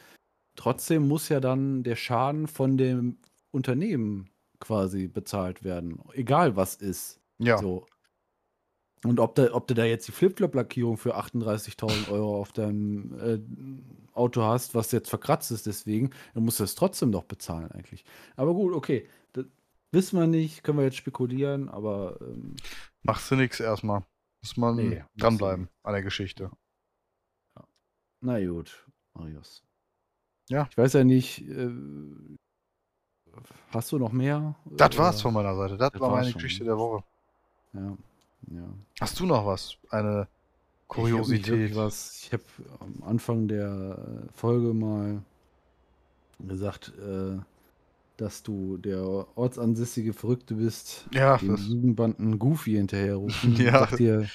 trotzdem 0.57 1.09
muss 1.09 1.29
ja 1.29 1.41
dann 1.41 1.83
der 1.83 1.97
Schaden 1.97 2.47
von 2.47 2.77
dem 2.77 3.17
Unternehmen 3.51 4.31
quasi 4.61 5.09
bezahlt 5.09 5.65
werden. 5.65 6.01
Egal 6.13 6.57
was 6.57 6.77
ist. 6.77 7.21
Ja. 7.39 7.59
So. 7.59 7.87
Und 9.05 9.21
ob, 9.21 9.35
da, 9.35 9.53
ob 9.53 9.67
du 9.67 9.75
da 9.75 9.85
jetzt 9.85 10.09
die 10.09 10.13
Flip-Flop-Lackierung 10.13 10.97
für 10.97 11.17
38.000 11.17 12.11
Euro 12.11 12.41
auf 12.41 12.53
deinem 12.53 13.19
äh, 13.21 13.39
Auto 14.17 14.43
hast, 14.43 14.75
was 14.75 14.93
jetzt 14.93 15.11
verkratzt 15.11 15.51
ist 15.51 15.67
deswegen, 15.67 16.11
dann 16.33 16.45
musst 16.45 16.61
du 16.61 16.65
es 16.65 16.75
trotzdem 16.75 17.11
noch 17.11 17.25
bezahlen 17.25 17.71
eigentlich. 17.73 18.05
Aber 18.37 18.55
gut, 18.55 18.73
okay. 18.73 19.09
Das 19.33 19.45
wissen 19.93 20.19
wir 20.19 20.27
nicht, 20.27 20.65
können 20.65 20.79
wir 20.79 20.85
jetzt 20.85 20.97
spekulieren, 20.97 21.69
aber 21.69 22.19
ähm, 22.23 22.57
Machst 23.03 23.31
du 23.31 23.37
nichts 23.37 23.61
erstmal. 23.61 24.05
Muss 24.43 24.57
man 24.57 24.77
Nee, 24.77 25.05
du 25.15 25.21
dranbleiben 25.21 25.69
an 25.83 25.93
der 25.93 26.03
Geschichte. 26.03 26.51
na 28.21 28.45
gut, 28.47 28.87
Marius. 29.15 29.63
Ja. 30.49 30.67
Ich 30.71 30.79
weiß 30.79 30.95
ja 30.95 31.05
nicht, 31.05 31.43
äh, 31.49 31.71
hast 33.71 33.93
du 33.93 33.99
noch 33.99 34.13
mehr? 34.13 34.55
Das 34.65 34.97
war's 34.97 35.21
von 35.21 35.35
meiner 35.35 35.55
Seite. 35.57 35.77
Das 35.77 35.93
Das 35.93 36.01
war 36.01 36.11
meine. 36.11 36.33
Geschichte 36.33 36.65
der 36.65 36.79
Woche. 36.79 37.05
Ja, 37.73 37.97
ja. 38.51 38.69
Hast 39.01 39.19
du 39.21 39.27
noch 39.27 39.47
was? 39.47 39.77
Eine 39.91 40.21
hab 40.21 40.29
Kuriosität? 40.89 41.71
Ich 41.71 42.33
habe 42.33 42.43
am 42.81 43.03
Anfang 43.07 43.49
der 43.49 44.27
äh, 44.27 44.33
Folge 44.33 44.73
mal 44.75 45.23
gesagt, 46.39 46.93
äh, 46.99 47.39
dass 48.17 48.43
du 48.43 48.77
der 48.77 49.03
ortsansässige 49.37 50.13
Verrückte 50.13 50.55
bist, 50.55 51.07
Ja, 51.13 51.39
das, 51.39 51.67
Jugendbanden 51.67 52.39
Goofy 52.39 52.73
hinterherrufen. 52.73 53.57
Ja. 53.59 53.81
Sagt 53.81 53.99
dir, 53.99 54.29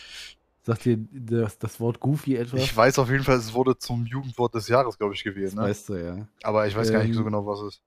sagt 0.64 0.86
dir 0.86 0.98
das, 1.12 1.58
das 1.60 1.80
Wort 1.80 2.00
Goofy 2.00 2.36
etwas? 2.36 2.62
ich 2.62 2.76
weiß 2.76 3.00
auf 3.00 3.10
jeden 3.10 3.24
Fall, 3.24 3.38
es 3.38 3.54
wurde 3.54 3.78
zum 3.78 4.06
Jugendwort 4.06 4.54
des 4.54 4.68
Jahres, 4.68 4.98
glaube 4.98 5.14
ich, 5.14 5.24
gewählt. 5.24 5.48
das 5.48 5.56
Ne? 5.56 5.62
weißt 5.62 5.90
du, 5.90 5.94
ja. 5.96 6.28
Aber 6.44 6.68
ich 6.68 6.76
weiß 6.76 6.92
gar 6.92 7.00
nicht 7.00 7.10
Ähm, 7.10 7.16
so 7.16 7.24
genau, 7.24 7.46
was 7.46 7.60
es 7.62 7.76
ist. 7.76 7.82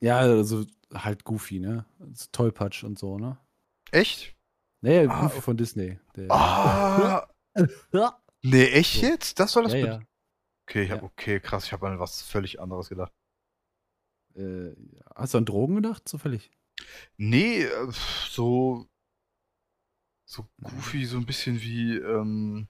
Ja, 0.00 0.18
also 0.18 0.64
halt 0.92 1.24
Goofy, 1.24 1.58
ne? 1.58 1.86
So 2.12 2.26
Tollpatsch 2.30 2.84
und 2.84 2.98
so, 2.98 3.18
ne? 3.18 3.38
Echt? 3.90 4.35
Naja, 4.82 5.08
Ah, 5.10 5.22
Goofy 5.22 5.40
von 5.40 5.56
Disney. 5.56 5.98
Der, 6.16 6.30
Ah! 6.30 7.28
ja, 7.92 8.22
nee, 8.42 8.66
echt 8.70 9.00
So. 9.00 9.06
jetzt? 9.06 9.40
Das 9.40 9.52
soll 9.52 9.64
das 9.64 9.72
ja, 9.72 9.78
ja. 9.78 10.00
Okay, 10.68 10.82
ich 10.84 10.90
hab, 10.90 10.98
Ja. 10.98 11.04
okay, 11.04 11.40
krass. 11.40 11.64
Ich 11.64 11.72
habe 11.72 11.88
an 11.88 11.98
was 11.98 12.22
völlig 12.22 12.60
anderes 12.60 12.88
gedacht. 12.88 13.12
Äh, 14.34 14.74
hast 15.14 15.34
du 15.34 15.38
an 15.38 15.44
Drogen 15.46 15.76
gedacht, 15.76 16.08
zufällig? 16.08 16.50
Nee, 17.16 17.62
äh, 17.62 17.90
so. 18.28 18.86
So 20.28 20.44
goofy, 20.60 21.04
so 21.06 21.16
ein 21.18 21.26
bisschen 21.26 21.60
wie. 21.62 21.96
Ähm, 21.96 22.68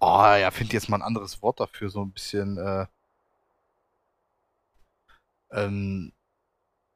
oh, 0.00 0.34
ja, 0.38 0.50
find 0.50 0.72
jetzt 0.72 0.88
mal 0.88 0.96
ein 0.98 1.02
anderes 1.02 1.42
Wort 1.42 1.60
dafür. 1.60 1.90
So 1.90 2.02
ein 2.02 2.12
bisschen. 2.12 2.56
Äh, 2.56 2.86
ähm, 5.50 6.12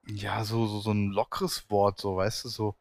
ja, 0.07 0.45
so, 0.45 0.66
so, 0.66 0.81
so 0.81 0.93
ein 0.93 1.09
lockeres 1.11 1.68
Wort, 1.70 2.01
so, 2.01 2.16
weißt 2.16 2.45
du, 2.45 2.49
so, 2.49 2.76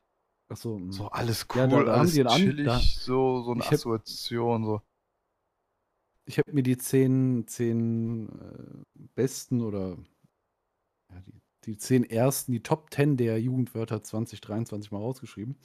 Achso, 0.52 0.76
hm. 0.76 0.92
so 0.92 1.08
alles 1.08 1.48
cool, 1.54 1.62
Ja, 1.62 1.68
da- 1.68 1.84
da 1.84 1.94
alles 1.94 2.20
an- 2.20 2.28
chillig, 2.38 2.66
da- 2.66 2.80
so, 2.80 3.42
so 3.44 3.52
eine 3.52 3.64
hab- 3.64 3.72
Assoziation, 3.74 4.66
so. 4.66 4.82
Ich 6.26 6.38
habe 6.38 6.52
mir 6.54 6.64
die 6.64 6.78
zehn, 6.78 7.48
zehn 7.48 8.30
äh, 8.30 9.06
besten 9.16 9.62
oder 9.62 9.98
ja, 11.10 11.20
die, 11.22 11.42
die 11.66 11.78
zehn 11.78 12.04
ersten, 12.04 12.52
die 12.52 12.62
Top 12.64 12.94
10 12.94 13.18
der 13.18 13.40
Jugendwörter 13.42 14.04
2023 14.04 14.92
mal 14.92 15.00
rausgeschrieben. 15.00 15.56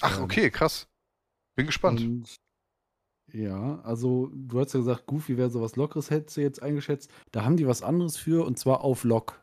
Ach, 0.00 0.18
Ähm, 0.18 0.24
okay, 0.24 0.50
krass. 0.50 0.88
Bin 1.56 1.66
gespannt. 1.66 2.00
Und 2.00 2.36
ja, 3.32 3.80
also 3.82 4.30
du 4.34 4.60
hast 4.60 4.72
ja 4.74 4.80
gesagt, 4.80 5.06
Goofy 5.06 5.36
wäre 5.36 5.50
sowas 5.50 5.76
Lockeres, 5.76 6.10
hättest 6.10 6.36
du 6.36 6.40
jetzt 6.40 6.62
eingeschätzt. 6.62 7.10
Da 7.32 7.44
haben 7.44 7.56
die 7.56 7.66
was 7.66 7.82
anderes 7.82 8.16
für 8.16 8.44
und 8.44 8.58
zwar 8.58 8.80
auf 8.82 9.04
Lock. 9.04 9.40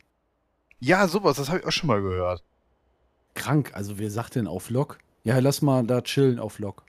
Ja, 0.79 1.07
sowas, 1.07 1.37
das 1.37 1.49
habe 1.49 1.59
ich 1.59 1.65
auch 1.65 1.71
schon 1.71 1.87
mal 1.87 2.01
gehört. 2.01 2.43
Krank. 3.33 3.71
Also 3.73 3.97
wer 3.99 4.11
sagt 4.11 4.35
denn 4.35 4.47
auf 4.47 4.69
Lock? 4.69 4.99
Ja, 5.23 5.37
lass 5.39 5.61
mal 5.61 5.85
da 5.85 6.01
chillen 6.01 6.39
auf 6.39 6.59
Lock. 6.59 6.83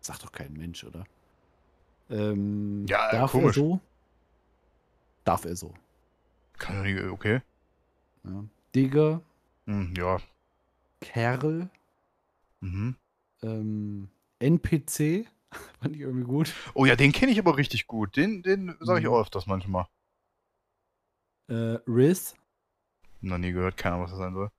Sagt 0.00 0.24
doch 0.24 0.32
kein 0.32 0.52
Mensch, 0.54 0.84
oder? 0.84 1.04
Ähm, 2.10 2.86
Ja, 2.88 3.10
darf 3.10 3.32
komisch. 3.32 3.56
er 3.56 3.62
so? 3.62 3.80
Darf 5.24 5.44
er 5.44 5.56
so. 5.56 5.72
Kann 6.58 6.82
nicht, 6.82 7.00
okay. 7.04 7.40
Ja. 8.24 8.44
Digger, 8.74 9.22
Hm, 9.66 9.94
ja. 9.96 10.18
Kerl, 11.00 11.68
Mhm. 12.60 12.96
ähm, 13.42 14.08
NPC, 14.40 15.26
fand 15.80 15.94
ich 15.96 16.00
irgendwie 16.02 16.24
gut. 16.24 16.52
Oh 16.74 16.84
ja, 16.84 16.96
den 16.96 17.12
kenne 17.12 17.32
ich 17.32 17.38
aber 17.38 17.56
richtig 17.56 17.86
gut. 17.86 18.16
Den, 18.16 18.42
den 18.42 18.76
sage 18.80 19.00
ich 19.00 19.06
Mhm. 19.06 19.12
auch 19.12 19.20
öfters 19.20 19.46
manchmal. 19.46 19.86
Äh, 21.48 21.78
Riz. 21.86 22.34
Noch 23.20 23.38
nie 23.38 23.52
gehört, 23.52 23.76
keiner, 23.76 24.00
was 24.00 24.10
das 24.10 24.18
sein 24.18 24.34
soll. 24.34 24.50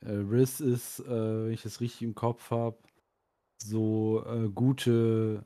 Äh, 0.00 0.10
Riz 0.12 0.60
ist, 0.60 1.00
äh, 1.00 1.44
wenn 1.46 1.52
ich 1.52 1.62
das 1.62 1.80
richtig 1.80 2.02
im 2.02 2.14
Kopf 2.14 2.50
habe, 2.50 2.78
so 3.62 4.24
äh, 4.26 4.48
gute 4.48 5.44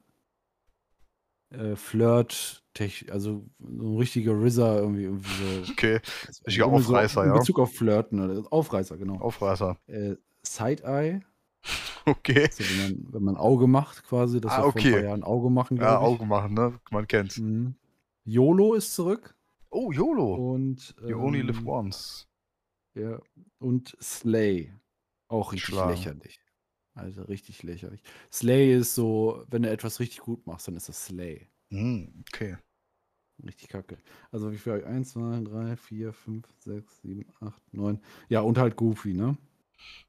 äh, 1.50 1.76
Flirt, 1.76 2.62
also 3.10 3.44
so 3.58 3.92
ein 3.92 3.96
richtiger 3.98 4.40
Rizzer 4.40 4.78
irgendwie, 4.80 5.04
irgendwie 5.04 5.30
so. 5.66 5.72
Okay, 5.72 6.00
Also 6.26 6.42
Richtiger 6.46 6.64
irgendwie 6.66 6.82
so 6.84 6.94
Aufreißer, 6.94 7.22
in 7.24 7.28
ja. 7.28 7.38
Bezug 7.38 7.58
auf 7.58 7.72
Flirten 7.74 8.20
oder 8.20 8.52
Aufreißer, 8.52 8.96
genau. 8.96 9.16
Aufreißer. 9.20 9.76
Äh, 9.86 10.16
Side-Eye, 10.44 11.20
Okay. 12.06 12.48
so 12.50 12.64
wenn 12.64 12.78
man, 13.04 13.12
wenn 13.12 13.22
man 13.22 13.36
Auge 13.36 13.66
macht 13.68 14.02
quasi, 14.04 14.40
das 14.40 14.52
Ah, 14.52 14.62
war 14.62 14.72
vor 14.72 14.80
ein 14.80 14.90
paar 14.90 14.92
okay. 14.92 15.04
Jahren 15.04 15.22
Auge 15.22 15.50
machen, 15.50 15.76
Ja. 15.78 15.98
Augen 15.98 16.26
machen, 16.28 16.54
ne? 16.54 16.78
Man 16.90 17.06
kennt's. 17.06 17.38
Mhm. 17.38 17.74
YOLO 18.24 18.74
ist 18.74 18.94
zurück 18.94 19.34
Oh, 19.70 19.90
YOLO. 19.92 20.52
und 20.52 20.94
You 21.06 21.18
only 21.18 21.40
live 21.42 21.58
ähm, 21.60 21.66
once. 21.68 22.28
Ja, 22.94 23.20
und 23.58 23.96
Slay. 24.02 24.72
Auch 25.28 25.52
richtig 25.52 25.74
Schlagen. 25.74 25.90
lächerlich. 25.90 26.40
Also 26.94 27.22
richtig 27.22 27.62
lächerlich. 27.62 28.02
Slay 28.30 28.74
ist 28.76 28.94
so, 28.94 29.44
wenn 29.48 29.62
du 29.62 29.70
etwas 29.70 29.98
richtig 30.00 30.20
gut 30.20 30.46
machst, 30.46 30.68
dann 30.68 30.76
ist 30.76 30.88
das 30.88 31.06
Slay. 31.06 31.48
Hm, 31.70 32.22
okay. 32.28 32.56
Richtig 33.42 33.68
kacke. 33.68 33.96
Also 34.30 34.52
wie 34.52 34.58
viel? 34.58 34.72
habe 34.74 34.82
ich? 34.82 34.86
1, 34.88 35.12
2, 35.12 35.40
3, 35.40 35.76
4, 35.76 36.12
5, 36.12 36.46
6, 36.58 37.00
7, 37.00 37.26
8, 37.40 37.74
9. 37.74 38.00
Ja, 38.28 38.40
und 38.40 38.58
halt 38.58 38.76
Goofy, 38.76 39.14
ne? 39.14 39.36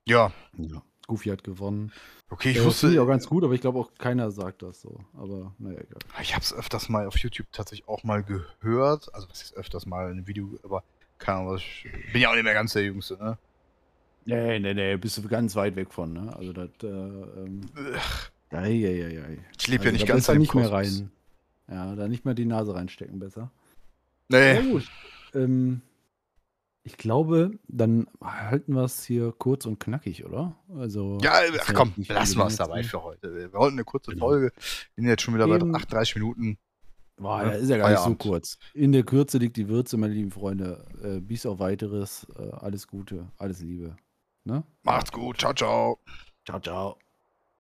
Ja, 0.06 0.32
Ja. 0.58 0.84
Goofy 1.08 1.30
hat 1.30 1.44
gewonnen. 1.44 1.92
okay, 2.30 2.52
ich 2.52 2.58
äh, 2.58 2.64
wusste. 2.64 2.90
Ich 2.92 3.00
auch 3.00 3.08
ganz 3.08 3.28
gut, 3.28 3.44
aber 3.44 3.54
ich 3.54 3.60
glaube 3.62 3.78
auch 3.80 3.94
keiner 3.96 4.32
sagt 4.32 4.62
das 4.62 4.82
so. 4.82 5.04
Aber 5.14 5.54
naja, 5.58 5.80
egal. 5.80 6.00
Ich 6.22 6.34
habe 6.34 6.44
es 6.44 6.54
öfters 6.54 6.88
mal 6.90 7.08
auf 7.08 7.18
YouTube 7.18 7.48
tatsächlich 7.52 7.88
auch 7.90 8.04
mal 8.04 8.24
gehört. 8.24 9.14
Also, 9.14 9.30
was 9.30 9.42
ist 9.42 9.54
öfters 9.56 9.86
mal 9.86 10.06
in 10.06 10.18
einem 10.18 10.28
Video, 10.28 10.58
aber 10.64 10.84
keine 11.24 11.40
Ahnung, 11.40 11.58
ich 11.58 11.86
bin 12.12 12.22
ja 12.22 12.30
auch 12.30 12.36
nicht 12.36 12.44
mehr 12.44 12.54
ganz 12.54 12.74
der 12.74 12.84
Jüngste, 12.84 13.18
ne? 13.18 13.38
Nee, 14.26 14.60
nee, 14.60 14.74
nee, 14.74 14.96
bist 14.98 15.18
du 15.18 15.28
ganz 15.28 15.56
weit 15.56 15.76
weg 15.76 15.92
von, 15.94 16.14
ne? 16.14 16.36
Also 16.36 16.54
das, 16.54 16.70
äh, 16.84 16.88
ähm, 16.88 17.62
ei, 18.52 18.70
ei, 18.70 19.22
ei. 19.22 19.38
Ich 19.60 19.68
lebe 19.68 19.84
ja 19.86 19.90
Also 19.90 19.94
nicht 19.94 20.10
da 20.10 20.14
ganz 20.14 20.26
dem 20.28 20.38
nicht 20.40 20.54
mehr 20.54 20.72
rein. 20.72 21.12
Ja, 21.70 21.96
da 21.96 22.08
nicht 22.08 22.24
mehr 22.26 22.34
die 22.34 22.46
Nase 22.46 22.74
reinstecken, 22.76 23.20
besser. 23.20 23.52
Nee, 24.30 24.56
Ja, 24.56 24.62
gut. 24.62 24.90
Ähm, 25.34 25.82
ich 26.86 26.98
glaube, 26.98 27.52
dann 27.68 28.08
halten 28.22 28.74
wir 28.74 28.84
es 28.84 29.06
hier 29.06 29.32
kurz 29.38 29.66
und 29.66 29.80
knackig, 29.80 30.26
oder? 30.26 30.56
Also, 30.78 31.18
ja, 31.22 31.34
ach 31.62 31.74
komm, 31.74 31.94
nicht 31.96 32.12
lassen 32.12 32.38
wir 32.38 32.48
es 32.48 32.58
dabei 32.58 32.82
ne? 32.82 32.84
für 32.84 33.04
heute. 33.04 33.34
Wir 33.34 33.54
wollten 33.54 33.76
eine 33.76 33.86
kurze 33.86 34.12
Genau. 34.12 34.26
Folge. 34.28 34.52
Wir 34.56 35.02
sind 35.02 35.08
jetzt 35.08 35.22
schon 35.22 35.34
wieder 35.34 35.48
Eben. 35.48 35.72
bei 35.72 35.78
38 35.80 36.16
Minuten. 36.16 36.58
Boah, 37.18 37.44
Ja, 37.44 37.52
das 37.52 37.62
ist 37.62 37.70
ja 37.70 37.78
gar 37.78 37.90
nicht 37.90 38.00
so 38.00 38.16
kurz. 38.16 38.58
In 38.74 38.92
der 38.92 39.04
Kürze 39.04 39.38
liegt 39.38 39.58
die 39.58 39.68
Würze, 39.68 39.98
meine 39.98 40.14
lieben 40.14 40.32
Freunde. 40.32 40.86
Äh, 41.02 41.20
bis 41.20 41.46
auf 41.46 41.60
weiteres. 41.60 42.28
Äh, 42.38 42.50
alles 42.52 42.88
Gute, 42.88 43.32
alles 43.38 43.62
Liebe. 43.62 43.96
Ne? 44.46 44.64
Macht's 44.84 45.12
gut. 45.12 45.38
Ciao, 45.38 45.54
ciao. 45.54 46.00
Ciao, 46.46 46.60
ciao. 46.60 46.98